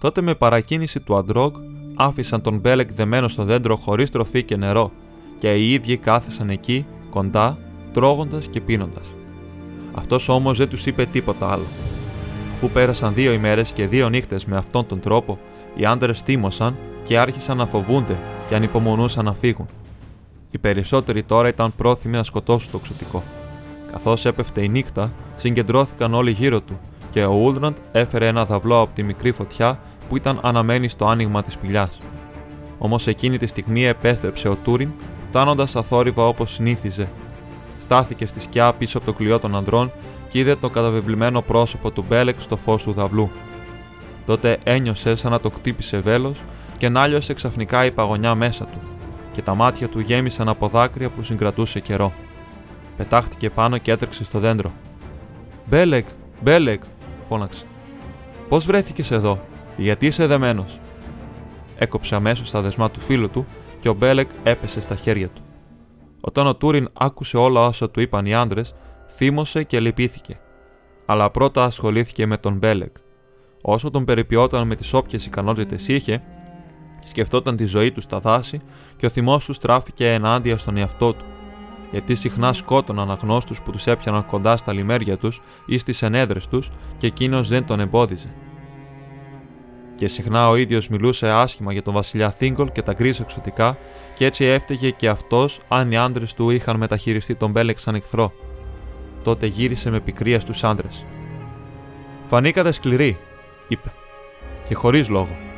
Τότε 0.00 0.20
με 0.20 0.34
παρακίνηση 0.34 1.00
του 1.00 1.16
Αντρόγκ 1.16 1.54
άφησαν 1.96 2.42
τον 2.42 2.58
Μπέλεκ 2.58 2.92
δεμένο 2.92 3.28
στο 3.28 3.44
δέντρο 3.44 3.76
χωρίς 3.76 4.10
τροφή 4.10 4.42
και 4.42 4.56
νερό, 4.56 4.92
και 5.38 5.54
οι 5.54 5.72
ίδιοι 5.72 5.96
κάθισαν 5.96 6.50
εκεί, 6.50 6.86
κοντά, 7.10 7.58
τρώγοντας 7.92 8.46
και 8.46 8.60
πίνοντας. 8.60 9.04
Αυτός 9.94 10.28
όμως 10.28 10.58
δεν 10.58 10.68
τους 10.68 10.86
είπε 10.86 11.06
τίποτα 11.06 11.52
άλλο. 11.52 11.66
Αφού 12.54 12.70
πέρασαν 12.70 13.14
δύο 13.14 13.32
ημέρες 13.32 13.70
και 13.70 13.86
δύο 13.86 14.08
νύχτες 14.08 14.44
με 14.44 14.56
αυτόν 14.56 14.86
τον 14.86 15.00
τρόπο, 15.00 15.38
οι 15.74 15.84
άντρες 15.84 16.22
τίμωσαν 16.22 16.76
και 17.04 17.18
άρχισαν 17.18 17.56
να 17.56 17.66
φοβούνται 17.66 18.16
και 18.48 18.54
ανυπομονούσαν 18.54 19.24
να 19.24 19.32
φύγουν. 19.32 19.66
Οι 20.50 20.58
περισσότεροι 20.58 21.22
τώρα 21.22 21.48
ήταν 21.48 21.72
πρόθυμοι 21.76 22.16
να 22.16 22.22
σκοτώσουν 22.22 22.70
το 22.70 22.78
ξωτικό. 22.78 23.22
Καθώς 23.92 24.24
έπεφτε 24.24 24.62
η 24.62 24.68
νύχτα, 24.68 25.12
συγκεντρώθηκαν 25.36 26.14
όλοι 26.14 26.30
γύρω 26.30 26.60
του 26.60 26.78
και 27.10 27.24
ο 27.24 27.32
Ούλραντ 27.32 27.76
έφερε 27.92 28.26
ένα 28.26 28.44
δαυλό 28.44 28.80
από 28.80 28.94
τη 28.94 29.02
μικρή 29.02 29.32
φωτιά 29.32 29.78
που 30.08 30.16
ήταν 30.16 30.38
αναμένη 30.42 30.88
στο 30.88 31.06
άνοιγμα 31.06 31.42
της 31.42 31.52
σπηλιάς. 31.52 31.98
Όμως 32.78 33.06
εκείνη 33.06 33.38
τη 33.38 33.46
στιγμή 33.46 33.84
επέστρεψε 33.84 34.48
ο 34.48 34.56
Τούριν, 34.64 34.90
φτάνοντας 35.28 35.76
αθόρυβα 35.76 36.26
όπως 36.26 36.52
συνήθιζε. 36.52 37.08
Στάθηκε 37.78 38.26
στη 38.26 38.40
σκιά 38.40 38.72
πίσω 38.72 38.98
από 38.98 39.06
το 39.06 39.12
κλειό 39.12 39.38
των 39.38 39.56
ανδρών 39.56 39.90
και 40.28 40.38
είδε 40.38 40.56
το 40.56 40.70
καταβεβλημένο 40.70 41.42
πρόσωπο 41.42 41.90
του 41.90 42.04
Μπέλεκ 42.08 42.40
στο 42.40 42.56
φως 42.56 42.82
του 42.82 42.92
δαυλού. 42.92 43.30
Τότε 44.26 44.58
ένιωσε 44.64 45.14
σαν 45.14 45.30
να 45.30 45.40
τον 45.40 45.50
κτύπησε 45.50 45.98
βέλος 45.98 46.38
και 46.80 46.88
να 46.88 47.00
έλιωσε 47.00 47.34
ξαφνικά 47.34 47.84
η 47.84 47.90
παγωνιά 47.90 48.34
μέσα 48.34 48.64
του, 48.64 48.78
και 49.32 49.42
τα 49.42 49.54
μάτια 49.54 49.88
του 49.88 50.00
γέμισαν 50.00 50.48
από 50.48 50.68
δάκρυα 50.68 51.08
που 51.08 51.22
συγκρατούσε 51.22 51.80
καιρό. 51.80 52.12
Πετάχτηκε 52.96 53.50
πάνω 53.50 53.78
και 53.78 53.90
έτρεξε 53.90 54.24
στο 54.24 54.38
δέντρο. 54.38 54.72
Μπέλεκ, 55.66 56.06
Μπέλεκ, 56.40 56.82
φώναξε. 57.28 57.64
Πώς 58.48 58.64
βρέθηκες 58.64 59.10
εδώ, 59.10 59.40
γιατί 59.76 60.06
είσαι 60.06 60.26
δεμένος; 60.26 60.80
Έκοψε 61.78 62.14
αμέσως 62.14 62.50
τα 62.50 62.60
δεσμά 62.60 62.90
του 62.90 63.00
φίλου 63.00 63.30
του 63.30 63.46
και 63.80 63.88
ο 63.88 63.94
Μπέλεκ 63.94 64.28
έπεσε 64.42 64.80
στα 64.80 64.94
χέρια 64.94 65.28
του. 65.28 65.42
Όταν 66.20 66.46
ο 66.46 66.54
Τούριν 66.54 66.88
άκουσε 66.92 67.36
όλα 67.36 67.66
όσα 67.66 67.90
του 67.90 68.00
είπαν 68.00 68.26
οι 68.26 68.34
άντρες, 68.34 68.74
θύμωσε 69.16 69.62
και 69.62 69.80
λυπήθηκε. 69.80 70.38
Αλλά 71.06 71.30
πρώτα 71.30 71.64
ασχολήθηκε 71.64 72.26
με 72.26 72.36
τον 72.36 72.54
Μπέλεκ. 72.54 72.96
Όσο 73.62 73.90
τον 73.90 74.04
περιποιόταν 74.04 74.66
με 74.66 74.74
τις 74.74 74.92
όποιες 74.92 75.26
ικανότητες 75.26 75.88
είχε, 75.88 76.22
σκεφτόταν 77.04 77.56
τη 77.56 77.64
ζωή 77.64 77.92
του 77.92 78.00
στα 78.00 78.18
δάση 78.18 78.60
και 78.96 79.06
ο 79.06 79.08
θυμός 79.08 79.44
του 79.44 79.52
στράφηκε 79.52 80.12
ενάντια 80.12 80.58
στον 80.58 80.76
εαυτό 80.76 81.12
του 81.12 81.24
γιατί 81.90 82.14
συχνά 82.14 82.52
σκότωναν 82.52 83.10
αγνώστους 83.10 83.62
που 83.62 83.70
τους 83.70 83.86
έπιαναν 83.86 84.26
κοντά 84.26 84.56
στα 84.56 84.72
λιμέρια 84.72 85.16
τους 85.16 85.42
ή 85.66 85.78
στις 85.78 86.02
ενέδρες 86.02 86.46
τους 86.46 86.70
και 86.98 87.06
εκείνος 87.06 87.48
δεν 87.48 87.64
τον 87.64 87.80
εμπόδιζε. 87.80 88.34
Και 89.94 90.08
συχνά 90.08 90.48
ο 90.48 90.56
ίδιος 90.56 90.88
μιλούσε 90.88 91.28
άσχημα 91.28 91.72
για 91.72 91.82
τον 91.82 91.94
βασιλιά 91.94 92.30
Θίγκολ 92.30 92.72
και 92.72 92.82
τα 92.82 92.92
γκρίζα 92.92 93.22
εξωτικά, 93.22 93.76
και 94.16 94.24
έτσι 94.24 94.44
έφταιγε 94.44 94.90
και 94.90 95.08
αυτός 95.08 95.60
αν 95.68 95.92
οι 95.92 95.96
άντρες 95.96 96.34
του 96.34 96.50
είχαν 96.50 96.76
μεταχειριστεί 96.76 97.34
τον 97.34 97.50
Μπέλεξ 97.50 97.82
σαν 97.82 97.94
εχθρό. 97.94 98.32
Τότε 99.22 99.46
γύρισε 99.46 99.90
με 99.90 100.00
πικρία 100.00 100.40
στους 100.40 100.64
άντρες. 100.64 101.04
Φανήκατε 102.28 102.72
σκληροί, 102.72 103.18
είπε, 103.68 103.92
και 104.68 104.74
χωρίς 104.74 105.08
λόγο. 105.08 105.49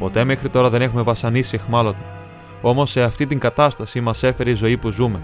Ποτέ 0.00 0.24
μέχρι 0.24 0.48
τώρα 0.48 0.70
δεν 0.70 0.82
έχουμε 0.82 1.02
βασανίσει 1.02 1.54
εχμάλωτα. 1.54 2.04
Όμως 2.62 2.90
σε 2.90 3.02
αυτή 3.02 3.26
την 3.26 3.38
κατάσταση 3.38 4.00
μας 4.00 4.22
έφερε 4.22 4.50
η 4.50 4.54
ζωή 4.54 4.76
που 4.76 4.90
ζούμε 4.90 5.20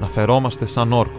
να 0.00 0.06
φερόμαστε 0.06 0.66
σαν 0.66 0.92
όρκο. 0.92 1.18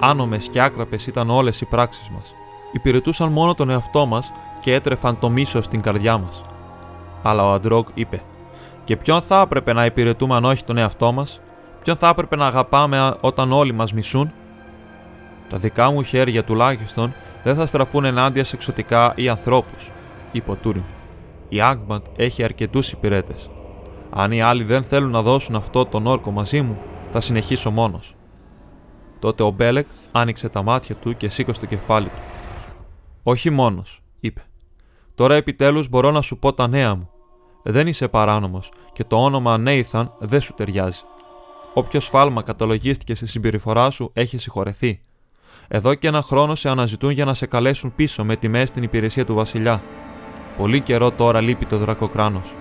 Άνομες 0.00 0.48
και 0.48 0.60
άκραπες 0.60 1.06
ήταν 1.06 1.30
όλες 1.30 1.60
οι 1.60 1.64
πράξεις 1.64 2.08
μας. 2.08 2.34
Υπηρετούσαν 2.72 3.32
μόνο 3.32 3.54
τον 3.54 3.70
εαυτό 3.70 4.06
μας 4.06 4.32
και 4.60 4.74
έτρεφαν 4.74 5.18
το 5.18 5.28
μίσο 5.28 5.62
στην 5.62 5.80
καρδιά 5.80 6.18
μας. 6.18 6.42
Αλλά 7.22 7.44
ο 7.44 7.52
Αντρόγκ 7.52 7.86
είπε: 7.94 8.22
Και 8.84 8.96
ποιον 8.96 9.22
θα 9.22 9.40
έπρεπε 9.40 9.72
να 9.72 9.84
υπηρετούμε 9.84 10.34
αν 10.34 10.44
όχι 10.44 10.64
τον 10.64 10.76
εαυτό 10.76 11.12
μας, 11.12 11.40
ποιον 11.82 11.96
θα 11.96 12.08
έπρεπε 12.08 12.36
να 12.36 12.46
αγαπάμε 12.46 13.16
όταν 13.20 13.52
όλοι 13.52 13.72
μας 13.72 13.92
μισούν; 13.92 14.32
Τα 15.48 15.56
δικά 15.56 15.90
μου 15.90 16.02
χέρια 16.02 16.44
τουλάχιστον 16.44 17.14
δεν 17.42 17.54
θα 17.54 17.66
στραφούν 17.66 18.04
ενάντια 18.04 18.44
σε 18.44 18.56
εξωτικά 18.56 19.12
ή 19.16 19.28
ανθρώπους, 19.28 19.90
είπε 20.32 20.50
ο 20.50 20.54
Τούριν. 20.54 20.82
Η 21.48 21.60
Άγματ 21.60 22.06
έχει 22.16 22.42
αρκετούς 22.42 22.92
υπηρέτες. 22.92 23.50
Αν 24.10 24.32
οι 24.32 24.42
άλλοι 24.42 24.64
δεν 24.64 24.84
θέλουν 24.84 25.10
να 25.10 25.22
δώσουν 25.22 25.54
αυτό 25.54 25.84
τον 25.84 26.06
όρκο 26.06 26.30
μαζί 26.30 26.62
μου, 26.62 26.78
θα 27.08 27.20
συνεχίσω 27.20 27.70
μόνος. 27.70 28.14
Τότε 29.18 29.42
ο 29.42 29.50
Μπέλεκ 29.50 29.86
άνοιξε 30.12 30.48
τα 30.48 30.62
μάτια 30.62 30.94
του 30.94 31.16
και 31.16 31.28
σήκωσε 31.28 31.60
το 31.60 31.66
κεφάλι 31.66 32.06
του. 32.06 32.20
Όχι 33.22 33.50
μόνος, 33.50 34.02
είπε. 34.20 34.44
Τώρα 35.14 35.34
επιτέλους 35.34 35.88
μπορώ 35.88 36.10
να 36.10 36.20
σου 36.20 36.38
πω 36.38 36.52
τα 36.52 36.68
νέα 36.68 36.94
μου. 36.94 37.10
Δεν 37.62 37.86
είσαι 37.86 38.08
παράνομος 38.08 38.72
και 38.92 39.04
το 39.04 39.16
όνομα 39.16 39.58
Νέιθαν 39.58 40.12
δεν 40.18 40.40
σου 40.40 40.54
ταιριάζει. 40.54 41.00
Όποιος 41.74 42.06
φάλμα 42.08 42.42
καταλογίστηκε 42.42 43.14
στη 43.14 43.26
συμπεριφορά 43.26 43.90
σου 43.90 44.10
έχει 44.12 44.38
συγχωρεθεί. 44.38 45.00
Εδώ 45.68 45.94
και 45.94 46.08
ένα 46.08 46.22
χρόνο 46.22 46.54
σε 46.54 46.68
αναζητούν 46.68 47.10
για 47.10 47.24
να 47.24 47.34
σε 47.34 47.46
καλέσουν 47.46 47.94
πίσω 47.94 48.24
με 48.24 48.36
τιμές 48.36 48.68
στην 48.68 48.82
υπηρεσία 48.82 49.24
του 49.24 49.34
Βασιλιά. 49.34 49.82
Πολύ 50.56 50.80
καιρό 50.80 51.10
τώρα 51.10 51.40
λείπει 51.40 51.66
το 51.66 51.78
δρακοκράνος. 51.78 52.54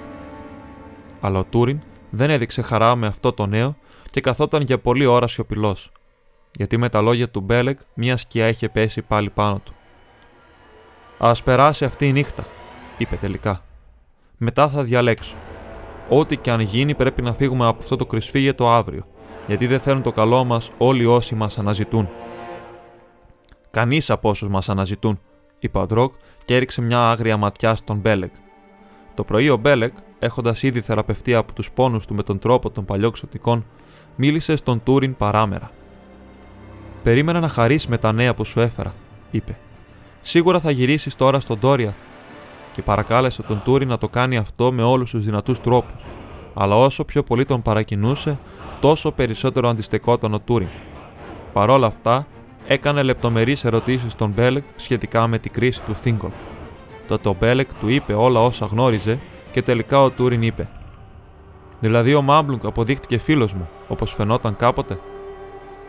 Αλλά 1.22 1.40
ο 1.40 1.44
Τούριν 1.44 1.80
δεν 2.10 2.30
έδειξε 2.30 2.62
χαρά 2.62 2.96
με 2.96 3.08
αυτό 3.08 3.34
το 3.34 3.46
νέο 3.46 3.76
και 4.12 4.22
καθόταν 4.22 4.62
για 4.62 4.80
πολλή 4.80 5.06
ώρα 5.06 5.28
σιωπηλός. 5.28 5.92
Γιατί 6.58 6.78
με 6.78 6.90
τα 6.90 7.02
λόγια 7.02 7.30
του 7.30 7.42
Μπέλεκ 7.42 7.80
μια 7.94 8.18
σκιά 8.18 8.48
είχε 8.48 8.70
πέσει 8.70 9.02
πάλι 9.02 9.30
πάνω 9.30 9.62
του. 9.64 9.74
Ας 11.18 11.34
περάσει 11.44 11.86
αυτή 11.86 12.08
η 12.08 12.12
νύχτα, 12.12 12.46
είπε 12.98 13.16
τελικά. 13.16 13.62
Μετά 14.38 14.70
θα 14.70 14.84
διαλέξω. 14.84 15.36
Ό,τι 16.10 16.38
και 16.38 16.52
αν 16.52 16.60
γίνει, 16.60 16.96
πρέπει 16.96 17.22
να 17.22 17.34
φύγουμε 17.34 17.66
από 17.68 17.80
αυτό 17.80 17.96
το 17.96 18.06
κρησφύγετο 18.06 18.70
αύριο, 18.70 19.06
γιατί 19.48 19.68
δεν 19.68 19.80
θέλουν 19.80 20.02
το 20.02 20.12
καλό 20.12 20.44
μας 20.44 20.72
όλοι 20.78 21.06
όσοι 21.06 21.36
μας 21.36 21.58
αναζητούν. 21.58 22.10
Κανείς 23.72 24.10
από 24.10 24.30
όσους 24.30 24.50
μας 24.50 24.70
αναζητούν, 24.70 25.20
είπε 25.60 25.78
ο 25.78 25.86
Αντρόγκ 25.86 26.14
και 26.46 26.56
έριξε 26.56 26.82
μια 26.82 27.10
άγρια 27.10 27.38
ματιά 27.38 27.76
στον 27.76 27.98
Μπέλεκ. 27.98 28.32
Το 29.14 29.24
πρωί 29.24 29.50
ο 29.50 29.58
Μπέλεκ, 29.58 29.94
έχοντας 30.20 30.64
ήδη 30.64 30.82
θεραπευτεί 30.82 31.34
από 31.34 31.54
τους 31.54 31.72
πόνους 31.72 32.06
του 32.06 32.14
με 32.14 32.24
τον 32.24 32.40
τρόπο 32.40 32.70
των 32.70 32.86
παλιών 32.86 33.20
ξωτικών, 33.20 33.66
μίλησε 34.16 34.56
στον 34.56 34.82
Τούριν 34.84 35.16
παράμερα. 35.16 35.72
Περίμενα 37.04 37.40
να 37.40 37.50
χαρίσεις 37.50 37.88
με 37.88 37.98
τα 37.98 38.12
νέα 38.12 38.34
που 38.34 38.46
σου 38.46 38.60
έφερα, 38.60 38.94
είπε. 39.32 39.58
Σίγουρα 40.22 40.60
θα 40.60 40.72
γυρίσεις 40.72 41.16
τώρα 41.16 41.40
στον 41.40 41.60
Τόριαθ. 41.60 41.96
Και 42.74 42.82
παρακάλεσε 42.82 43.42
τον 43.42 43.62
Τούριν 43.64 43.88
να 43.88 43.98
το 43.98 44.08
κάνει 44.08 44.38
αυτό 44.38 44.72
με 44.72 44.84
όλους 44.84 45.12
τους 45.12 45.26
δυνατούς 45.26 45.62
τρόπους. 45.62 46.02
Αλλά 46.54 46.76
όσο 46.76 47.06
πιο 47.06 47.24
πολύ 47.24 47.46
τον 47.46 47.62
παρακινούσε, 47.62 48.40
τόσο 48.80 49.12
περισσότερο 49.12 49.70
αντιστεκόταν 49.70 50.34
ο 50.34 50.40
Τούριν. 50.40 50.68
Παρόλα 51.54 51.88
αυτά, 51.88 52.28
έκανε 52.68 53.04
λεπτομερείς 53.04 53.64
ερωτήσεις 53.66 54.12
στον 54.12 54.30
Μπέλεκ 54.30 54.64
σχετικά 54.76 55.28
με 55.28 55.38
την 55.38 55.52
κρίση 55.52 55.82
του 55.82 55.96
Θίγκολ. 55.96 56.30
Τότε 57.08 57.30
ο 57.30 57.36
Μπέλεκ 57.40 57.70
του 57.80 57.90
είπε 57.90 58.14
όλα 58.14 58.44
όσα 58.44 58.66
γνώριζε 58.66 59.20
και 59.52 59.62
τελικά 59.62 60.02
ο 60.02 60.10
Τούριν 60.10 60.42
είπε: 60.42 60.68
Δηλαδή 61.80 62.14
ο 62.14 62.22
Μάμπλουγκ 62.22 62.66
αποδείχτηκε 62.66 63.18
φίλος 63.18 63.54
μου, 63.54 63.70
όπως 63.88 64.14
φαινόταν 64.14 64.56
κάποτε; 64.56 65.00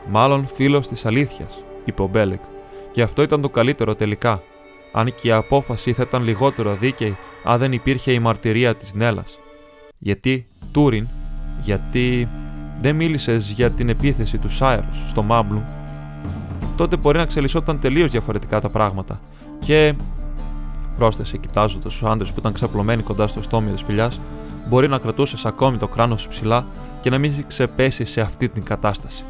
Μάλλον 0.08 0.46
φίλος 0.54 0.88
της 0.88 1.06
αλήθειας, 1.06 1.62
είπε 1.84 2.02
ο 2.02 2.06
Μπέλεκ, 2.06 2.40
και 2.92 3.02
αυτό 3.02 3.22
ήταν 3.22 3.40
το 3.40 3.48
καλύτερο 3.48 3.94
τελικά, 3.94 4.42
αν 4.92 5.14
και 5.14 5.28
η 5.28 5.32
απόφαση 5.32 5.92
θα 5.92 6.02
ήταν 6.02 6.24
λιγότερο 6.24 6.74
δίκαιη 6.74 7.16
αν 7.44 7.58
δεν 7.58 7.72
υπήρχε 7.72 8.12
η 8.12 8.18
μαρτυρία 8.18 8.74
της 8.74 8.94
Νέλας. 8.94 9.38
Γιατί, 9.98 10.46
Τούριν, 10.72 11.08
γιατί 11.62 12.28
δεν 12.80 12.96
μίλησες 12.96 13.50
για 13.50 13.70
την 13.70 13.88
επίθεση 13.88 14.38
του 14.38 14.50
Σάιρου 14.50 14.86
στο 15.08 15.22
Μάμπλουγκ, 15.22 15.62
τότε 16.76 16.96
μπορεί 16.96 17.16
να 17.16 17.22
εξελισσόταν 17.22 17.80
τελείως 17.80 18.10
διαφορετικά 18.10 18.60
τα 18.60 18.68
πράγματα. 18.68 19.20
Και, 19.58 19.94
πρόσθεσε 20.98 21.36
κοιτάζοντας 21.36 21.92
τους 21.92 22.02
άντρες 22.02 22.32
που 22.32 22.38
ήταν 22.38 22.52
ξαπλωμένοι 22.52 23.02
κοντά 23.02 23.26
στο 23.26 23.42
στόμιο 23.42 23.72
της 23.72 23.80
σπηλιάς, 23.80 24.20
μπορεί 24.68 24.88
να 24.88 24.98
κρατούσες 24.98 25.44
ακόμη 25.46 25.76
το 25.76 25.86
κράνος 25.86 26.20
σου 26.20 26.28
ψηλά 26.28 26.66
και 27.00 27.10
να 27.10 27.18
μην 27.18 27.44
ξεπέσει 27.46 28.04
σε 28.04 28.20
αυτή 28.20 28.48
την 28.48 28.64
κατάσταση. 28.64 29.24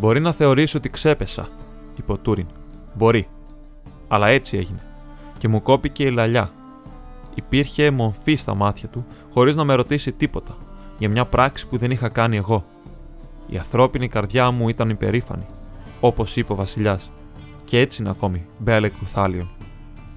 Μπορεί 0.00 0.20
να 0.20 0.32
θεωρήσει 0.32 0.76
ότι 0.76 0.90
ξέπεσα, 0.90 1.48
είπε 1.96 2.12
ο 2.12 2.16
Τούριν. 2.16 2.46
Μπορεί. 2.94 3.28
Αλλά 4.08 4.26
έτσι 4.28 4.56
έγινε. 4.56 4.82
Και 5.38 5.48
μου 5.48 5.62
κόπηκε 5.62 6.04
η 6.04 6.10
λαλιά. 6.10 6.50
Υπήρχε 7.34 7.90
μορφή 7.90 8.34
στα 8.34 8.54
μάτια 8.54 8.88
του, 8.88 9.06
χωρίς 9.32 9.56
να 9.56 9.64
με 9.64 9.74
ρωτήσει 9.74 10.12
τίποτα, 10.12 10.56
για 10.98 11.08
μια 11.08 11.24
πράξη 11.24 11.66
που 11.66 11.76
δεν 11.76 11.90
είχα 11.90 12.08
κάνει 12.08 12.36
εγώ. 12.36 12.64
Η 13.46 13.58
ανθρώπινη 13.58 14.08
καρδιά 14.08 14.50
μου 14.50 14.68
ήταν 14.68 14.90
υπερήφανη, 14.90 15.46
όπως 16.00 16.36
είπε 16.36 16.52
ο 16.52 16.56
Βασιλιάς. 16.56 17.10
Και 17.64 17.78
έτσι 17.78 18.02
είναι 18.02 18.10
ακόμη, 18.10 18.46
Μπέλεκ 18.58 18.92
Κουθάλιον. 18.98 19.48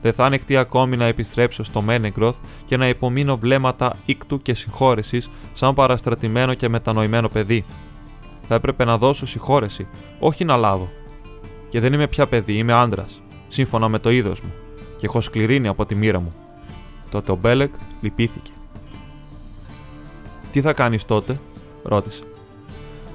Δεν 0.01 0.13
θα 0.13 0.25
ανεχτεί 0.25 0.57
ακόμη 0.57 0.97
να 0.97 1.05
επιστρέψω 1.05 1.63
στο 1.63 1.81
Μένεγκροθ 1.81 2.35
και 2.65 2.77
να 2.77 2.87
υπομείνω 2.87 3.37
βλέμματα 3.37 3.95
ήκτου 4.05 4.41
και 4.41 4.53
συγχώρεσης 4.53 5.29
σαν 5.53 5.73
παραστρατημένο 5.73 6.53
και 6.53 6.69
μετανοημένο 6.69 7.29
παιδί. 7.29 7.65
Θα 8.47 8.55
έπρεπε 8.55 8.83
να 8.85 8.97
δώσω 8.97 9.25
συγχώρεση, 9.25 9.87
όχι 10.19 10.45
να 10.45 10.55
λάβω. 10.55 10.89
Και 11.69 11.79
δεν 11.79 11.93
είμαι 11.93 12.07
πια 12.07 12.27
παιδί, 12.27 12.53
είμαι 12.53 12.73
άντρας, 12.73 13.21
σύμφωνα 13.47 13.87
με 13.87 13.99
το 13.99 14.09
είδος 14.09 14.41
μου, 14.41 14.53
και 14.97 15.05
έχω 15.05 15.21
σκληρίνει 15.21 15.67
από 15.67 15.85
τη 15.85 15.95
μοίρα 15.95 16.19
μου. 16.19 16.33
Τότε 17.11 17.31
ο 17.31 17.35
Μπέλεκ 17.35 17.73
λυπήθηκε. 18.01 18.51
Τι 20.51 20.61
θα 20.61 20.73
κάνεις 20.73 21.05
τότε, 21.05 21.39
ρώτησε. 21.83 22.23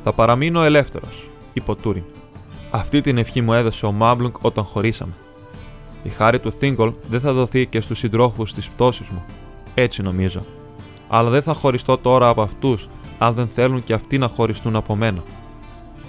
Θα 0.05 0.13
παραμείνω 0.13 0.63
ελεύθερος, 0.63 1.29
είπε 1.53 1.71
ο 1.71 1.75
Τούριν. 1.75 2.03
Αυτή 2.71 3.01
την 3.01 3.19
ευχή 3.19 3.41
μου 3.41 3.53
έδωσε 3.53 3.87
ο 3.87 3.93
Μάμπλουγκ 3.93 4.35
όταν 4.41 4.65
χωρίσαμε. 4.65 5.13
Η 6.03 6.09
χάρη 6.09 6.39
του 6.39 6.53
Θίγκολ 6.53 6.93
δεν 7.09 7.21
θα 7.21 7.33
δοθεί 7.33 7.67
και 7.67 7.81
στους 7.81 7.99
συντρόφους 7.99 8.55
της 8.55 8.69
πτώσης 8.69 9.09
μου. 9.09 9.25
Έτσι 9.75 10.03
νομίζω. 10.03 10.41
Αλλά 11.09 11.31
δεν 11.31 11.43
θα 11.43 11.55
χωριστώ 11.55 11.99
τώρα 11.99 12.29
από 12.29 12.43
αυτούς, 12.43 12.89
αν 13.19 13.35
δεν 13.35 13.49
θέλουν 13.55 13.85
και 13.85 13.93
αυτοί 13.93 14.19
να 14.19 14.29
χωριστούν 14.29 14.77
από 14.77 14.95
μένα. 14.97 15.23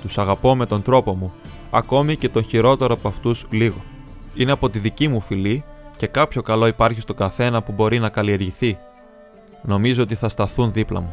Τους 0.01 0.17
αγαπώ 0.17 0.55
με 0.55 0.65
τον 0.65 0.81
τρόπο 0.81 1.13
μου, 1.13 1.33
ακόμη 1.71 2.15
και 2.15 2.29
τον 2.29 2.43
χειρότερο 2.43 2.93
από 2.93 3.07
αυτούς 3.07 3.45
λίγο. 3.49 3.77
Είναι 4.35 4.51
από 4.51 4.69
τη 4.69 4.79
δική 4.79 5.07
μου 5.07 5.21
φυλή 5.21 5.63
και 5.97 6.07
κάποιο 6.07 6.41
καλό 6.41 6.67
υπάρχει 6.67 7.01
στο 7.01 7.13
καθένα 7.13 7.61
που 7.61 7.71
μπορεί 7.71 7.99
να 7.99 8.09
καλλιεργηθεί. 8.09 8.77
Νομίζω 9.61 10.03
ότι 10.03 10.15
θα 10.15 10.29
σταθούν 10.29 10.73
δίπλα 10.73 11.01
μου. 11.01 11.09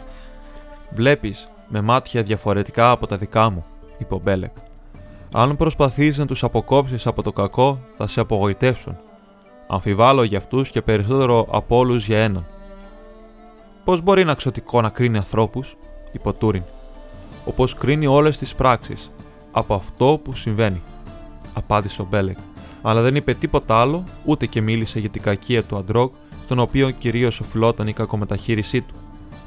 Βλέπεις 0.90 1.48
με 1.68 1.80
μάτια 1.80 2.22
διαφορετικά 2.22 2.90
από 2.90 3.06
τα 3.06 3.16
δικά 3.16 3.50
μου, 3.50 3.64
είπε 3.98 4.14
ο 4.14 4.20
Μπέλεκ. 4.24 4.52
Αν 5.32 5.56
προσπαθείς 5.56 6.18
να 6.18 6.26
τους 6.26 6.44
αποκόψεις 6.44 7.06
από 7.06 7.22
το 7.22 7.32
κακό, 7.32 7.80
θα 7.96 8.06
σε 8.06 8.20
απογοητεύσουν. 8.20 8.96
Αμφιβάλλω 9.66 10.22
για 10.22 10.38
αυτούς 10.38 10.70
και 10.70 10.82
περισσότερο 10.82 11.46
από 11.50 11.76
όλους 11.76 12.06
για 12.06 12.18
έναν. 12.18 12.46
Πώς 13.84 14.00
μπορεί 14.00 14.20
ένα 14.20 14.34
ξωτικό 14.34 14.80
να 14.80 14.88
κρίνει 14.88 15.16
ανθρώπους, 15.16 15.76
είπε 16.12 16.28
ο 16.28 16.32
Τούριν, 16.32 16.62
όπως 17.44 17.74
κρίνει 17.74 18.06
όλες 18.06 18.38
τις 18.38 18.54
πράξεις, 18.54 19.10
από 19.52 19.74
αυτό 19.74 20.20
που 20.24 20.32
συμβαίνει, 20.32 20.82
απάντησε 21.54 22.02
ο 22.02 22.06
Μπέλεκ, 22.10 22.36
αλλά 22.82 23.02
δεν 23.02 23.16
είπε 23.16 23.34
τίποτα 23.34 23.80
άλλο, 23.80 24.04
ούτε 24.24 24.46
και 24.46 24.60
μίλησε 24.60 24.98
για 24.98 25.08
την 25.08 25.22
κακία 25.22 25.62
του 25.62 25.76
Αντρόκ, 25.76 26.12
στον 26.44 26.58
οποίο 26.58 26.90
κυρίως 26.90 27.40
οφειλόταν 27.40 27.86
η 27.86 27.92
κακομεταχείρισή 27.92 28.80
του, 28.80 28.94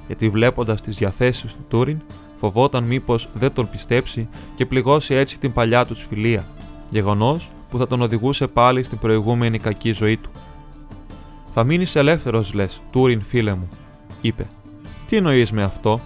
γιατί 0.08 0.30
βλέποντας 0.30 0.82
τις 0.82 0.98
διαθέσεις 0.98 1.54
του 1.54 1.66
Τούριν, 1.70 2.02
Φοβόταν 2.40 2.84
μήπως 2.84 3.28
δεν 3.34 3.54
τον 3.54 3.70
πιστέψει 3.70 4.28
και 4.56 4.66
πληγώσει 4.66 5.14
έτσι 5.14 5.40
την 5.40 5.54
παλιά 5.54 5.86
του 5.86 5.96
φιλία, 5.96 6.46
γεγονός 6.90 7.50
που 7.70 7.78
θα 7.78 7.88
τον 7.88 8.02
οδηγούσε 8.02 8.48
πάλι 8.48 8.84
στην 8.84 8.98
προηγούμενη 8.98 9.60
κακή 9.60 9.92
ζωή 9.92 10.18
του. 10.18 10.30
Θα 11.54 11.64
μείνεις 11.64 11.96
ελεύθερος, 11.96 12.54
λες, 12.54 12.82
Τούριν, 12.92 13.22
φίλε 13.22 13.54
μου, 13.54 13.70
είπε. 14.22 14.48
Τι 15.08 15.16
εννοείς 15.16 15.52
με 15.52 15.64
αυτό, 15.64 16.00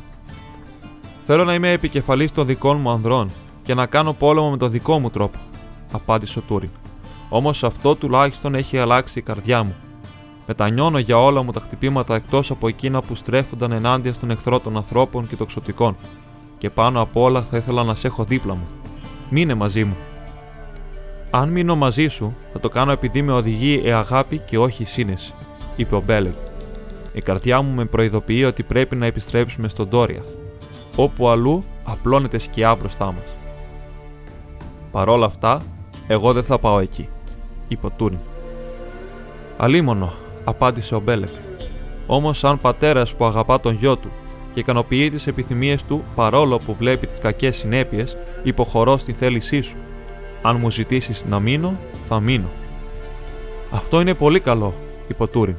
Θέλω 1.26 1.44
να 1.44 1.54
είμαι 1.54 1.72
επικεφαλής 1.72 2.32
των 2.32 2.46
δικών 2.46 2.78
μου 2.78 2.90
ανδρών 2.90 3.30
και 3.64 3.74
να 3.74 3.86
κάνω 3.86 4.14
πόλεμο 4.14 4.50
με 4.50 4.58
τον 4.58 4.72
δικό 4.72 5.00
μου 5.00 5.10
τρόπο, 5.10 5.38
απάντησε 5.92 6.40
ο 6.40 6.42
Τούριν. 6.42 6.70
Όμως 7.30 7.64
αυτό 7.64 7.96
τουλάχιστον 7.96 8.56
έχει 8.56 8.78
αλλάξει 8.78 9.20
η 9.20 9.22
καρδιά 9.22 9.64
μου. 9.64 9.76
Μετανιώνω 10.48 10.98
για 11.00 11.18
όλα 11.18 11.44
μου 11.44 11.52
τα 11.52 11.60
χτυπήματα 11.60 12.16
εκτός 12.16 12.52
από 12.52 12.68
εκείνα 12.68 13.02
που 13.02 13.16
στρέφονταν 13.16 13.72
ενάντια 13.72 14.14
στον 14.14 14.30
εχθρό 14.30 14.60
των 14.60 14.78
ανθρώπων 14.78 15.28
και 15.28 15.36
των 15.36 15.48
ξωτικών 15.48 15.96
και 16.64 16.70
πάνω 16.70 17.02
απ' 17.02 17.18
όλα 17.18 17.42
θα 17.42 17.58
ήθελα 17.58 17.84
να 17.84 17.96
σε 17.96 18.08
έχω 18.08 18.24
δίπλα 18.24 18.54
μου. 18.54 18.68
Μείνε 19.30 19.54
μαζί 19.54 19.84
μου. 19.84 19.96
Αν 21.32 21.50
μείνω 21.50 21.76
μαζί 21.76 22.08
σου, 22.08 22.36
θα 22.54 22.60
το 22.60 22.70
κάνω 22.70 22.92
επειδή 22.92 23.22
με 23.22 23.32
οδηγεί 23.32 23.82
η 23.84 23.92
αγάπη 23.92 24.38
και 24.38 24.58
όχι 24.58 24.84
η 24.84 24.86
σύνεση, 24.86 25.34
είπε 25.76 25.96
ο 25.96 26.02
Μπέλεγ. 26.06 26.34
Η 27.14 27.22
καρδιά 27.22 27.62
μου 27.62 27.74
με 27.74 27.86
προειδοποιεί 27.86 28.44
ότι 28.48 28.64
πρέπει 28.64 28.96
να 28.96 29.06
επιστρέψουμε 29.06 29.68
στον 29.68 29.90
Τόριαθ, 29.90 30.28
όπου 30.96 31.30
αλλού 31.30 31.64
απλώνεται 31.84 32.38
σκιά 32.38 32.76
μπροστά 32.76 33.06
μας. 33.06 33.36
Παρόλα 34.92 35.26
αυτά, 35.26 35.62
εγώ 36.08 36.34
δεν 36.34 36.44
θα 36.44 36.60
πάω 36.60 36.80
εκεί, 36.80 37.10
είπε 37.68 37.86
ο 37.86 37.90
Τούριν. 37.90 38.20
Αλίμονο, 39.58 40.14
απάντησε 40.44 40.96
ο 40.96 41.00
Μπέλεκ. 41.00 41.34
Όμως, 42.08 42.38
σαν 42.38 42.58
πατέρας 42.58 43.16
που 43.16 43.26
αγαπά 43.26 43.60
τον 43.60 43.76
γιο 43.76 43.98
του 43.98 44.12
και 44.54 44.60
ικανοποιεί 44.60 45.10
τις 45.10 45.28
επιθυμίες 45.28 45.84
του 45.84 46.04
παρόλο 46.16 46.58
που 46.58 46.76
βλέπει 46.80 47.08
τις 47.08 47.20
κακές 47.20 47.56
συνέπειες, 47.56 48.18
υποχωρώ 48.44 48.98
στη 48.98 49.14
θέλησή 49.14 49.62
σου. 49.62 49.76
Αν 50.42 50.58
μου 50.60 50.72
ζητήσεις 50.72 51.26
να 51.30 51.40
μείνω, 51.40 51.78
θα 52.08 52.20
μείνω. 52.20 52.50
Αυτό 53.72 54.02
είναι 54.02 54.14
πολύ 54.14 54.40
καλό, 54.40 54.74
είπε 55.08 55.24
ο 55.24 55.28
Τούριν. 55.28 55.56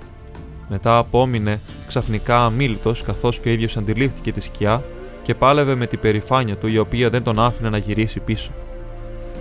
Μετά 0.68 0.99
απόμεινε 0.99 1.61
ξαφνικά 1.86 2.45
αμήλυτο 2.45 2.95
καθώς 3.05 3.38
και 3.38 3.49
ο 3.49 3.53
ίδιος 3.53 3.76
αντιλήφθηκε 3.76 4.32
τη 4.32 4.40
σκιά 4.40 4.82
και 5.22 5.34
πάλευε 5.34 5.74
με 5.74 5.86
την 5.86 6.01
περηφάνεια 6.01 6.57
του 6.57 6.66
η 6.66 6.78
οποία 6.78 7.11
δεν 7.11 7.22
τον 7.22 7.40
άφηνε 7.40 7.70
να 7.70 7.78
γυρίσει 7.78 8.20
πίσω. 8.20 8.51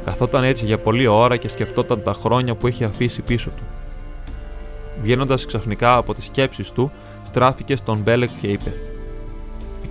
Καθόταν 0.06 0.44
έτσι 0.44 0.66
για 0.66 0.78
πολλή 0.78 1.08
ώρα 1.08 1.38
και 1.38 1.48
σκεφτόταν 1.48 2.04
τα 2.04 2.14
χρόνια 2.14 2.56
που 2.56 2.68
είχε 2.68 2.86
αφήσει 2.86 3.22
πίσω 3.22 3.50
του. 3.50 3.64
Βγαίνοντας 5.02 5.46
ξαφνικά 5.46 5.96
από 5.96 6.14
τις 6.14 6.26
σκέψεις 6.26 6.72
του, 6.72 6.92
στράφηκε 7.24 7.76
στον 7.76 7.98
Μπέλεκ 7.98 8.30
και 8.42 8.48
είπε: 8.48 8.70
Η 8.70 8.93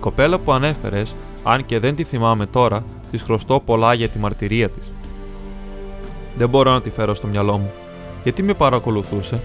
κοπέλα 0.03 0.39
που 0.39 0.51
ανέφερες, 0.51 1.15
αν 1.43 1.65
και 1.65 1.79
δεν 1.79 1.95
τη 1.95 2.03
θυμάμαι 2.03 2.45
τώρα, 2.45 2.83
της 3.11 3.21
χρωστώ 3.21 3.61
πολλά 3.65 3.93
για 3.93 4.09
τη 4.09 4.19
μαρτυρία 4.19 4.69
της. 4.69 4.91
Δεν 6.35 6.49
μπορώ 6.49 6.71
να 6.71 6.81
τη 6.81 6.89
φέρω 6.89 7.13
στο 7.13 7.27
μυαλό 7.27 7.57
μου. 7.57 7.71
Γιατί 8.23 8.43
με 8.43 8.53
παρακολουθούσε; 8.53 9.39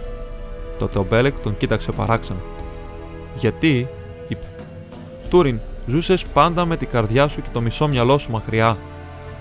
Τότε 0.79 0.99
ο 0.99 1.07
Μπέλεκ 1.09 1.39
τον 1.39 1.57
κοίταξε 1.57 1.93
παράξενα. 1.93 2.39
Γιατί, 3.39 3.89
είπε. 4.29 4.47
Τούριν, 5.31 5.59
ζούσες 5.87 6.23
πάντα 6.23 6.65
με 6.65 6.77
την 6.77 6.89
καρδιά 6.89 7.29
σου 7.29 7.43
και 7.43 7.49
το 7.53 7.61
μισό 7.61 7.89
μυαλό 7.89 8.19
σου 8.19 8.31
μακριά. 8.31 8.77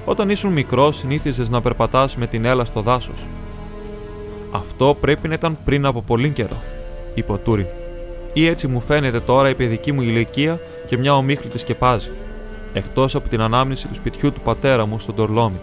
Όταν 0.06 0.30
ήσουν 0.30 0.52
μικρό, 0.52 0.92
συνήθιζες 0.92 1.50
να 1.50 1.62
περπατάς 1.62 2.16
με 2.16 2.28
την 2.28 2.46
έλα 2.46 2.66
στο 2.66 2.82
δάσος. 2.82 3.26
Αυτό 4.52 4.98
πρέπει 5.02 5.28
να 5.28 5.34
ήταν 5.34 5.58
πριν 5.66 5.86
από 5.86 6.02
πολύ 6.02 6.30
καιρό, 6.30 6.58
είπε 7.14 7.32
ο 7.32 7.38
Τούριν. 7.38 7.66
Ή 8.34 8.48
έτσι 8.48 8.68
μου 8.68 8.82
φαίνεται 8.82 9.20
τώρα 9.20 9.50
η 9.50 9.56
παιδική 9.56 9.92
μου 9.92 10.02
ηλικία 10.02 10.60
και 10.88 10.98
μια 10.98 11.16
ομίχλη 11.16 11.50
της 11.50 11.62
σκεπάζει. 11.62 12.10
Εκτός 12.74 13.16
από 13.16 13.30
την 13.30 13.42
ανάμνηση 13.42 13.88
του 13.88 13.96
σπιτιού 13.96 14.32
του 14.32 14.42
πατέρα 14.42 14.86
μου 14.86 15.00
στον 15.00 15.16
Τορλόμιν, 15.16 15.58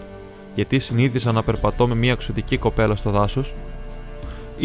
γιατί 0.55 0.79
συνήθιζα 0.79 1.31
να 1.31 1.43
περπατώ 1.43 1.87
με 1.87 1.95
μια 1.95 2.11
εξωτική 2.11 2.57
κοπέλα 2.57 2.95
στο 2.95 3.09
δάσος. 3.09 3.53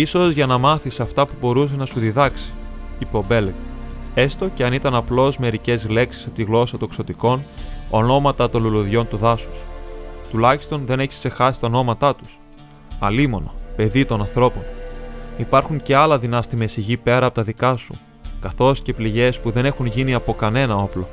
σω 0.06 0.30
για 0.30 0.46
να 0.46 0.58
μάθεις 0.58 1.00
αυτά 1.00 1.26
που 1.26 1.32
μπορούσε 1.40 1.76
να 1.76 1.86
σου 1.86 2.00
διδάξει, 2.00 2.52
είπε 2.98 3.16
ο 3.16 3.24
Μπέλεκ, 3.28 3.54
έστω 4.14 4.48
και 4.48 4.64
αν 4.64 4.72
ήταν 4.72 4.94
απλώς 4.94 5.38
μερικές 5.38 5.88
λέξεις 5.88 6.26
από 6.26 6.34
τη 6.34 6.42
γλώσσα 6.42 6.78
των 6.78 6.88
εξωτικών, 6.90 7.42
ονόματα 7.90 8.50
των 8.50 8.62
λουλουδιών 8.62 9.08
του 9.08 9.16
δάσους. 9.16 9.58
Τουλάχιστον 10.30 10.82
δεν 10.86 11.00
έχεις 11.00 11.18
ξεχάσει 11.18 11.60
τα 11.60 11.66
ονόματά 11.66 12.14
τους. 12.14 12.38
Αλίμονο, 12.98 13.54
παιδί 13.76 14.04
των 14.04 14.20
ανθρώπων. 14.20 14.62
Υπάρχουν 15.36 15.82
και 15.82 15.96
άλλα 15.96 16.18
δεινά 16.18 16.42
στη 16.42 16.56
μεσηγή 16.56 16.96
πέρα 16.96 17.26
από 17.26 17.34
τα 17.34 17.42
δικά 17.42 17.76
σου, 17.76 17.94
καθώς 18.40 18.80
και 18.80 18.94
πληγές 18.94 19.40
που 19.40 19.50
δεν 19.50 19.64
έχουν 19.64 19.86
γίνει 19.86 20.14
από 20.14 20.34
κανένα 20.34 20.76
όπλο. 20.76 21.08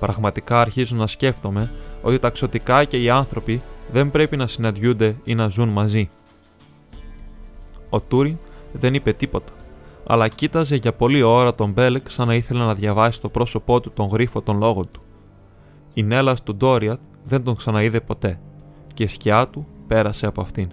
Πραγματικά 0.00 0.60
αρχίζω 0.60 0.96
να 0.96 1.06
σκέφτομαι 1.06 1.70
ότι 2.02 2.18
τα 2.18 2.30
ξωτικά 2.30 2.84
και 2.84 2.96
οι 2.96 3.10
άνθρωποι 3.10 3.62
δεν 3.92 4.10
πρέπει 4.10 4.36
να 4.36 4.46
συναντιούνται 4.46 5.16
ή 5.24 5.34
να 5.34 5.48
ζουν 5.48 5.68
μαζί. 5.68 6.08
Ο 7.90 8.00
Τούρι 8.00 8.38
δεν 8.72 8.94
είπε 8.94 9.12
τίποτα, 9.12 9.52
αλλά 10.06 10.28
κοίταζε 10.28 10.76
για 10.76 10.92
πολλή 10.92 11.22
ώρα 11.22 11.54
τον 11.54 11.70
Μπέλεκ 11.70 12.10
σαν 12.10 12.26
να 12.26 12.34
ήθελε 12.34 12.64
να 12.64 12.74
διαβάσει 12.74 13.20
το 13.20 13.28
πρόσωπό 13.28 13.80
του 13.80 13.90
τον 13.90 14.08
γρίφο 14.08 14.40
των 14.40 14.58
λόγων 14.58 14.88
του. 14.90 15.02
Η 15.94 16.02
Νέλλας 16.02 16.34
του 16.34 16.56
Ντόριαθ 16.56 16.98
δεν 17.24 17.44
τον 17.44 17.56
ξαναείδε 17.56 18.00
ποτέ 18.00 18.40
και 18.94 19.02
η 19.02 19.06
σκιά 19.06 19.48
του 19.48 19.66
πέρασε 19.86 20.26
από 20.26 20.40
αυτήν. 20.40 20.68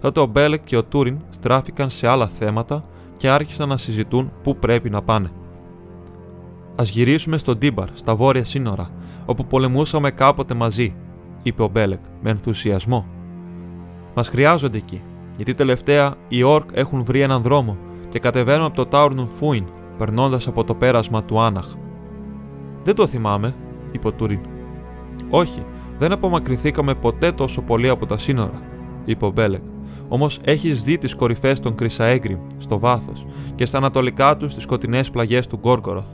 Τότε 0.00 0.20
ο 0.20 0.26
Μπέλεκ 0.26 0.64
και 0.64 0.76
ο 0.76 0.84
Τούριν 0.84 1.18
στράφηκαν 1.30 1.90
σε 1.90 2.06
άλλα 2.06 2.28
θέματα 2.28 2.84
και 3.16 3.28
άρχισαν 3.28 3.68
να 3.68 3.76
συζητούν 3.76 4.32
πού 4.42 4.56
πρέπει 4.56 4.90
να 4.90 5.02
πάνε. 5.02 5.30
Ας 6.80 6.82
γυρίσουμε 6.84 7.38
στο 7.38 7.56
Ντίμπαρ, 7.56 7.88
στα 7.94 8.14
βόρεια 8.14 8.44
σύνορα, 8.44 8.90
όπου 9.26 9.46
πολεμούσαμε 9.46 10.10
κάποτε 10.10 10.54
μαζί, 10.54 10.94
είπε 11.42 11.62
ο 11.62 11.68
Μπέλεκ 11.68 12.00
με 12.22 12.30
ενθουσιασμό. 12.30 13.06
Μας 14.14 14.28
χρειάζονται 14.28 14.76
εκεί, 14.76 15.02
γιατί 15.36 15.54
τελευταία 15.54 16.14
οι 16.28 16.42
Ορκ 16.42 16.70
έχουν 16.72 17.04
βρει 17.04 17.20
έναν 17.20 17.42
δρόμο 17.42 17.76
και 18.08 18.18
κατεβαίνουν 18.18 18.66
από 18.66 18.76
το 18.76 18.86
Τάουρνουν 18.86 19.28
Φούιν, 19.38 19.64
περνώντας 19.98 20.46
από 20.46 20.64
το 20.64 20.74
πέρασμα 20.74 21.24
του 21.24 21.40
Άναχ. 21.40 21.66
Δεν 22.84 22.94
το 22.94 23.06
θυμάμαι, 23.06 23.54
είπε 23.92 24.06
ο 24.06 24.12
Τούριν. 24.12 24.40
Όχι, 25.30 25.62
δεν 25.98 26.12
απομακρυνθήκαμε 26.12 26.94
ποτέ 26.94 27.32
τόσο 27.32 27.62
πολύ 27.62 27.88
από 27.88 28.06
τα 28.06 28.18
σύνορα, 28.18 28.62
είπε 29.04 29.24
ο 29.24 29.30
Μπέλεκ. 29.30 29.62
Όμως 30.08 30.38
έχεις 30.44 30.82
δει 30.82 30.98
τις 30.98 31.14
κορυφές 31.14 31.60
των 31.60 31.74
Κρισάεγκριμ 31.74 32.38
στο 32.58 32.78
βάθος 32.78 33.26
και 33.54 33.66
στα 33.66 33.78
ανατολικά 33.78 34.36
τους 34.36 34.54
τις 34.54 34.62
σκοτεινές 34.62 35.10
πλαγιές 35.10 35.46
του 35.46 35.56
Γκόρκοροθ. 35.56 36.08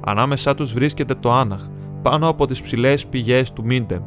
Ανάμεσά 0.00 0.54
τους 0.54 0.72
βρίσκεται 0.72 1.14
το 1.14 1.32
Άναχ, 1.32 1.62
πάνω 2.02 2.28
από 2.28 2.46
τις 2.46 2.62
ψηλές 2.62 3.06
πηγές 3.06 3.52
του 3.52 3.64
Μίντεμπ. 3.64 4.02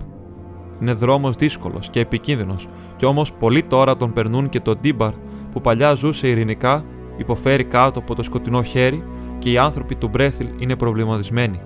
Είναι 0.81 0.93
δρόμος 0.93 1.35
δύσκολος 1.35 1.89
και 1.89 1.99
επικίνδυνος, 1.99 2.67
κι 2.95 3.05
όμως 3.05 3.33
πολλοί 3.33 3.63
τώρα 3.63 3.97
τον 3.97 4.13
περνούν 4.13 4.49
και 4.49 4.59
το 4.59 4.75
Ντίμπαρ 4.75 5.11
που 5.53 5.61
παλιά 5.61 5.93
ζούσε 5.93 6.27
ειρηνικά, 6.27 6.85
υποφέρει 7.17 7.63
κάτω 7.63 7.99
από 7.99 8.15
το 8.15 8.23
σκοτεινό 8.23 8.63
χέρι 8.63 9.03
και 9.39 9.51
οι 9.51 9.57
άνθρωποι 9.57 9.95
του 9.95 10.07
Μπρέθιλ 10.07 10.47
είναι 10.57 10.75
προβληματισμένοι. 10.75 11.59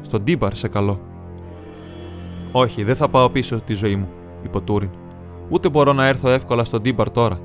Στον 0.00 0.22
Ντίμπαρ 0.22 0.54
σε 0.54 0.68
καλό. 0.68 1.00
Όχι, 2.52 2.82
δεν 2.82 2.96
θα 2.96 3.08
πάω 3.08 3.30
πίσω 3.30 3.60
τη 3.60 3.74
ζωή 3.74 3.96
μου, 3.96 4.08
είπε 4.44 4.56
ο 4.56 4.60
Τούριν. 4.60 4.90
Ούτε 5.52 5.68
μπορώ 5.68 5.92
να 5.92 6.06
έρθω 6.06 6.28
εύκολα 6.28 6.64
στον 6.64 6.82
Ντίμπαρ 6.82 7.10
τώρα. 7.10 7.40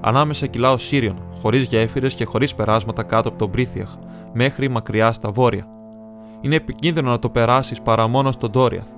Ανάμεσα 0.00 0.46
κυλάω 0.46 0.78
Σύριον, 0.78 1.22
χωρίς 1.40 1.66
γέφυρες 1.66 2.14
και 2.14 2.24
χωρίς 2.24 2.54
περάσματα 2.54 3.02
κάτω 3.02 3.28
από 3.28 3.38
τον 3.38 3.48
Μπρίθιαχ, 3.48 3.96
μέχρι 4.32 4.70
μακριά 4.70 5.12
στα 5.12 5.30
βόρεια. 5.30 5.66
Είναι 6.40 6.54
επικίνδυνο 6.54 7.10
να 7.10 7.18
το 7.18 7.28
περάσεις 7.28 7.80
παρά 7.80 8.06
μόνο 8.06 8.32
στον 8.32 8.50
Τόριαθ. 8.50 8.88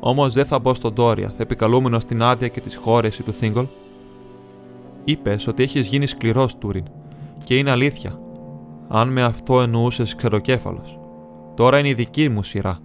Όμως 0.00 0.34
δεν 0.34 0.44
θα 0.44 0.58
μπω 0.58 0.74
στον 0.74 0.94
Τόριαθ, 0.94 1.40
επικαλούμενο 1.40 2.00
στην 2.00 2.22
άδεια 2.22 2.48
και 2.48 2.60
τη 2.60 2.76
χώρεση 2.76 3.22
του 3.22 3.32
Θίγκολ. 3.32 3.66
Είπες 5.04 5.46
ότι 5.46 5.62
έχεις 5.62 5.86
γίνει 5.86 6.06
σκληρός, 6.06 6.58
Τούριν, 6.58 6.84
και 7.44 7.56
είναι 7.56 7.70
αλήθεια. 7.70 8.18
Αν 8.88 9.08
με 9.08 9.22
αυτό 9.22 9.60
εννοούσες 9.60 10.14
ξεροκέφαλος. 10.14 10.98
Τώρα 11.54 11.78
είναι 11.78 11.88
η 11.88 11.94
δική 11.94 12.28
μου 12.28 12.42
σειρά. 12.42 12.78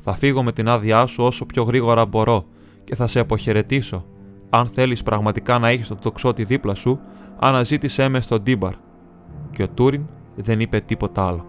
Θα 0.00 0.12
φύγω 0.12 0.42
με 0.42 0.52
την 0.52 0.68
άδειά 0.68 1.06
σου 1.06 1.24
όσο 1.24 1.46
πιο 1.46 1.62
γρήγορα 1.62 2.06
μπορώ 2.06 2.44
και 2.84 2.94
θα 2.94 3.06
σε 3.06 3.18
αποχαιρετήσω. 3.18 4.04
Αν 4.56 4.66
θέλεις 4.66 5.02
πραγματικά 5.02 5.58
να 5.58 5.68
έχεις 5.68 5.88
τον 5.88 5.98
τοξότη 6.02 6.44
δίπλα 6.44 6.74
σου, 6.74 7.00
αναζήτησέ 7.38 8.08
με 8.08 8.20
στον 8.20 8.42
Ντίμπαρ. 8.42 8.72
Και 9.50 9.62
ο 9.62 9.68
Τούριν 9.68 10.02
δεν 10.36 10.60
είπε 10.60 10.80
τίποτα 10.80 11.26
άλλο. 11.26 11.46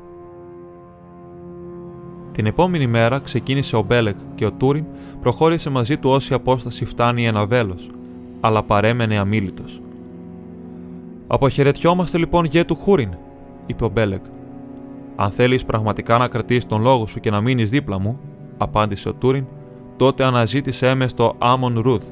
Την 2.31 2.45
επόμενη 2.45 2.87
μέρα 2.87 3.19
ξεκίνησε 3.19 3.75
ο 3.75 3.81
Μπέλεκ 3.81 4.15
και 4.35 4.45
ο 4.45 4.51
Τούριν 4.51 4.85
προχώρησε 5.21 5.69
μαζί 5.69 5.97
του 5.97 6.09
όση 6.09 6.33
απόσταση 6.33 6.85
φτάνει 6.85 7.27
ένα 7.27 7.45
βέλος, 7.45 7.89
αλλά 8.39 8.63
παρέμενε 8.63 9.17
αμίλητο. 9.17 9.63
Αποχαιρετιόμαστε 11.27 12.17
λοιπόν 12.17 12.45
γιε 12.45 12.63
του 12.63 12.75
Χούριν, 12.75 13.09
είπε 13.65 13.85
ο 13.85 13.89
Μπέλεκ. 13.89 14.23
Αν 15.15 15.31
θέλεις 15.31 15.65
πραγματικά 15.65 16.17
να 16.17 16.27
κρατήσεις 16.27 16.65
τον 16.65 16.81
λόγο 16.81 17.07
σου 17.07 17.19
και 17.19 17.29
να 17.29 17.41
μείνεις 17.41 17.69
δίπλα 17.69 17.99
μου, 17.99 18.19
απάντησε 18.57 19.09
ο 19.09 19.13
Τούριν, 19.13 19.45
τότε 19.97 20.23
αναζήτησέ 20.23 20.93
με 20.93 21.07
στο 21.07 21.35
Άμον 21.37 21.79
Ρούδ. 21.79 22.03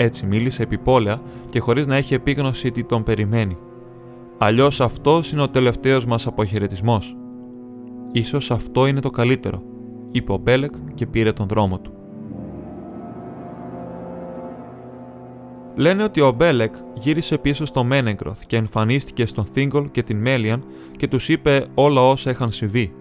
Έτσι 0.00 0.26
μίλησε 0.26 0.62
επιπόλαια 0.62 1.20
και 1.48 1.60
χωρίς 1.60 1.86
να 1.86 1.96
έχει 1.96 2.14
επίγνωση 2.14 2.70
τι 2.70 2.84
τον 2.84 3.02
περιμένει. 3.02 3.58
Αλλιώς 4.38 4.80
αυτός 4.80 5.32
είναι 5.32 5.42
ο 5.42 5.48
τελευταίος 5.48 6.04
μας 6.04 6.26
αποχαιρετισμός. 6.26 7.16
Ίσως 8.12 8.50
αυτό 8.50 8.86
είναι 8.86 9.00
το 9.00 9.10
καλύτερο, 9.10 9.62
είπε 10.10 10.32
ο 10.32 10.36
Μπέλεκ 10.36 10.72
και 10.94 11.06
πήρε 11.06 11.32
τον 11.32 11.48
δρόμο 11.48 11.78
του. 11.78 11.92
Λένε 15.74 16.02
ότι 16.02 16.20
ο 16.20 16.32
Μπέλεκ 16.32 16.74
γύρισε 16.94 17.38
πίσω 17.38 17.66
στο 17.66 17.84
Μένεγκροθ 17.84 18.42
και 18.46 18.56
εμφανίστηκε 18.56 19.26
στον 19.26 19.44
Θίγκολ 19.44 19.90
και 19.90 20.02
την 20.02 20.18
Μέλιαν 20.18 20.64
και 20.96 21.08
τους 21.08 21.28
είπε 21.28 21.66
όλα 21.74 22.08
όσα 22.08 22.30
είχαν 22.30 22.52
συμβεί, 22.52 22.94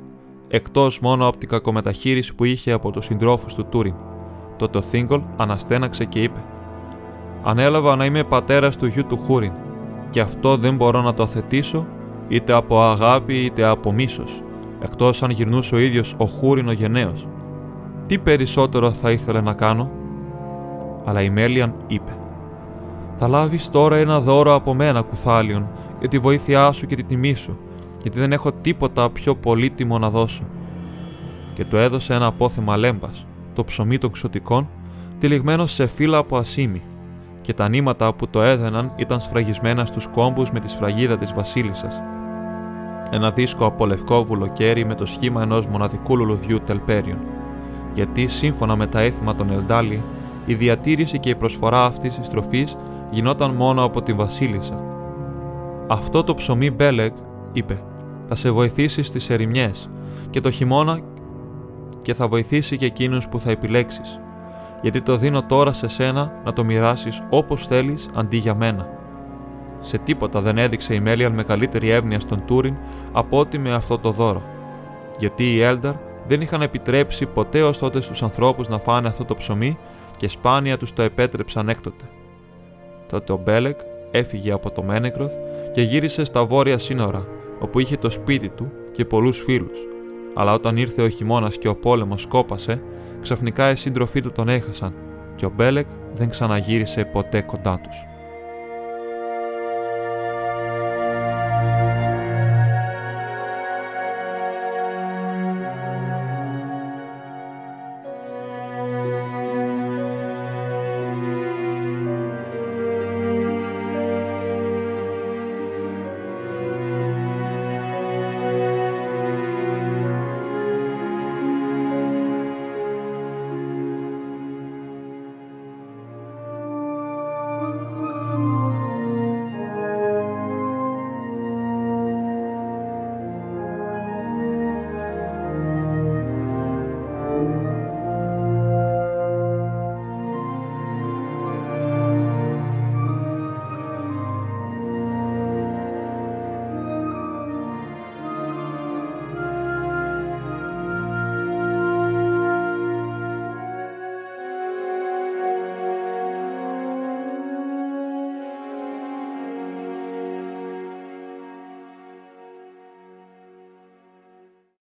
εκτός 0.47 0.99
μόνο 0.99 1.27
από 1.27 1.37
την 1.37 1.49
κακομεταχείριση 1.49 2.35
που 2.35 2.43
είχε 2.43 2.71
από 2.71 2.91
τους 2.91 3.05
συντρόφους 3.05 3.53
του 3.53 3.65
Τούριν. 3.65 3.95
Τότε 4.57 4.77
ο 4.77 4.81
Θίγκολ 4.81 5.21
αναστέναξε 5.37 6.05
και 6.05 6.23
είπε 6.23 6.43
«Ανέλαβα 7.49 7.95
να 7.95 8.05
είμαι 8.05 8.23
πατέρας 8.23 8.75
του 8.75 8.85
γιου 8.85 9.05
του 9.05 9.17
Χούριν 9.17 9.51
και 10.09 10.21
αυτό 10.21 10.57
δεν 10.57 10.75
μπορώ 10.75 11.01
να 11.01 11.13
το 11.13 11.23
αθετήσω 11.23 11.87
είτε 12.27 12.53
από 12.53 12.81
αγάπη 12.81 13.45
είτε 13.45 13.63
από 13.63 13.91
μίσος, 13.91 14.41
εκτός 14.79 15.23
αν 15.23 15.29
γυρνούσε 15.29 15.75
ο 15.75 15.77
ίδιος 15.77 16.15
ο 16.17 16.25
Χούριν 16.25 16.67
ο 16.67 16.71
γενναίος. 16.71 17.27
Τι 18.05 18.17
περισσότερο 18.17 18.93
θα 18.93 19.11
ήθελε 19.11 19.41
να 19.41 19.53
κάνω» 19.53 19.89
Αλλά 21.05 21.21
η 21.21 21.29
Μέλιαν 21.29 21.73
είπε 21.87 22.17
θα 23.17 23.27
λάβεις 23.27 23.69
τώρα 23.69 23.95
ένα 23.95 24.19
δώρο 24.19 24.53
από 24.53 24.73
μένα, 24.73 25.01
Κουθάλιον, 25.01 25.67
για 25.99 26.07
τη 26.07 26.19
βοήθειά 26.19 26.71
σου 26.71 26.85
και 26.85 26.95
τη 26.95 27.03
τιμή 27.03 27.33
σου, 27.33 27.57
γιατί 28.01 28.19
δεν 28.19 28.31
έχω 28.31 28.51
τίποτα 28.51 29.09
πιο 29.09 29.35
πολύτιμο 29.35 29.99
να 29.99 30.09
δώσω. 30.09 30.43
Και 31.53 31.65
του 31.65 31.75
έδωσε 31.75 32.13
ένα 32.13 32.25
απόθεμα 32.25 32.77
λέμπας, 32.77 33.25
το 33.53 33.63
ψωμί 33.63 33.97
των 33.97 34.11
ξωτικών, 34.11 34.69
τυλιγμένο 35.19 35.65
σε 35.65 35.87
φύλλα 35.87 36.17
από 36.17 36.37
ασίμι, 36.37 36.81
και 37.47 37.53
τα 37.53 37.69
νήματα 37.69 38.13
που 38.13 38.27
το 38.27 38.41
έδαιναν 38.41 38.91
ήταν 38.95 39.19
σφραγισμένα 39.19 39.85
στους 39.85 40.07
κόμπους 40.07 40.51
με 40.51 40.59
τη 40.59 40.69
σφραγίδα 40.69 41.17
της 41.17 41.33
Βασίλισσας. 41.33 42.01
Ένα 43.11 43.31
δίσκο 43.31 43.65
από 43.65 43.85
λευκό 43.85 44.23
βουλοκαίρι 44.23 44.85
με 44.85 44.95
το 44.95 45.05
σχήμα 45.05 45.41
ενός 45.41 45.67
μοναδικού 45.67 46.17
λουλουδιού 46.17 46.59
τελπέριων, 46.59 47.17
γιατί 47.93 48.27
σύμφωνα 48.27 48.75
με 48.75 48.87
τα 48.87 48.99
έθιμα 48.99 49.35
των 49.35 49.51
Ελντάλι, 49.51 50.01
η 50.45 50.53
διατήρηση 50.53 51.19
και 51.19 51.29
η 51.29 51.35
προσφορά 51.35 51.85
αυτής 51.85 52.19
της 52.19 52.29
τροφή 52.29 52.67
γινόταν 53.09 53.51
μόνο 53.51 53.83
από 53.83 54.01
τη 54.01 54.13
Βασίλισσα. 54.13 54.79
Αυτό 55.87 56.23
το 56.23 56.35
ψωμί 56.35 56.71
Μπέλεκ, 56.71 57.13
είπε, 57.51 57.81
θα 58.27 58.35
σε 58.35 58.51
βοηθήσει 58.51 59.03
στις 59.03 59.29
ερημιές 59.29 59.89
και 60.29 60.41
το 60.41 60.51
χειμώνα 60.51 60.99
και 62.01 62.13
θα 62.13 62.27
βοηθήσει 62.27 62.77
και 62.77 62.85
εκείνους 62.85 63.27
που 63.27 63.39
θα 63.39 63.51
επιλέξεις, 63.51 64.19
γιατί 64.81 65.01
το 65.01 65.17
δίνω 65.17 65.43
τώρα 65.43 65.73
σε 65.73 65.87
σένα 65.87 66.31
να 66.43 66.53
το 66.53 66.63
μοιράσεις 66.63 67.23
όπως 67.29 67.67
θέλεις 67.67 68.09
αντί 68.13 68.37
για 68.37 68.55
μένα. 68.55 68.87
Σε 69.81 69.97
τίποτα 69.97 70.41
δεν 70.41 70.57
έδειξε 70.57 70.93
η 70.93 70.99
Μέλιαλ 70.99 71.33
μεγαλύτερη 71.33 71.89
εύνοια 71.89 72.19
στον 72.19 72.43
Τούριν 72.45 72.75
από 73.11 73.39
ότι 73.39 73.57
με 73.57 73.73
αυτό 73.73 73.97
το 73.97 74.11
δώρο. 74.11 74.43
Γιατί 75.19 75.53
οι 75.53 75.61
Έλνταρ 75.61 75.93
δεν 76.27 76.41
είχαν 76.41 76.61
επιτρέψει 76.61 77.25
ποτέ 77.25 77.61
ως 77.61 77.77
τότε 77.77 78.01
στους 78.01 78.23
ανθρώπους 78.23 78.67
να 78.67 78.79
φάνε 78.79 79.07
αυτό 79.07 79.25
το 79.25 79.35
ψωμί 79.35 79.77
και 80.17 80.27
σπάνια 80.27 80.77
τους 80.77 80.93
το 80.93 81.01
επέτρεψαν 81.01 81.69
έκτοτε. 81.69 82.05
Τότε 83.09 83.33
ο 83.33 83.37
Μπέλεκ 83.43 83.79
έφυγε 84.11 84.51
από 84.51 84.71
το 84.71 84.83
Μένεκροθ 84.83 85.33
και 85.73 85.81
γύρισε 85.81 86.23
στα 86.23 86.45
βόρεια 86.45 86.77
σύνορα, 86.77 87.27
όπου 87.59 87.79
είχε 87.79 87.97
το 87.97 88.09
σπίτι 88.09 88.49
του 88.49 88.71
και 88.91 89.05
πολλούς 89.05 89.41
φίλους. 89.41 89.79
Αλλά 90.39 90.53
όταν 90.53 90.77
ήρθε 90.77 91.01
ο 91.01 91.09
χειμώνας 91.09 91.57
και 91.57 91.67
ο 91.67 91.75
πόλεμος 91.75 92.21
σκόπασε, 92.21 92.81
ξαφνικά 93.21 93.71
οι 93.71 93.75
σύντροφοί 93.75 94.21
του 94.21 94.31
τον 94.31 94.49
έχασαν 94.49 94.93
και 95.35 95.45
ο 95.45 95.51
Μπέλεκ 95.55 95.87
δεν 96.15 96.29
ξαναγύρισε 96.29 97.05
ποτέ 97.05 97.41
κοντά 97.41 97.79
τους. 97.79 98.05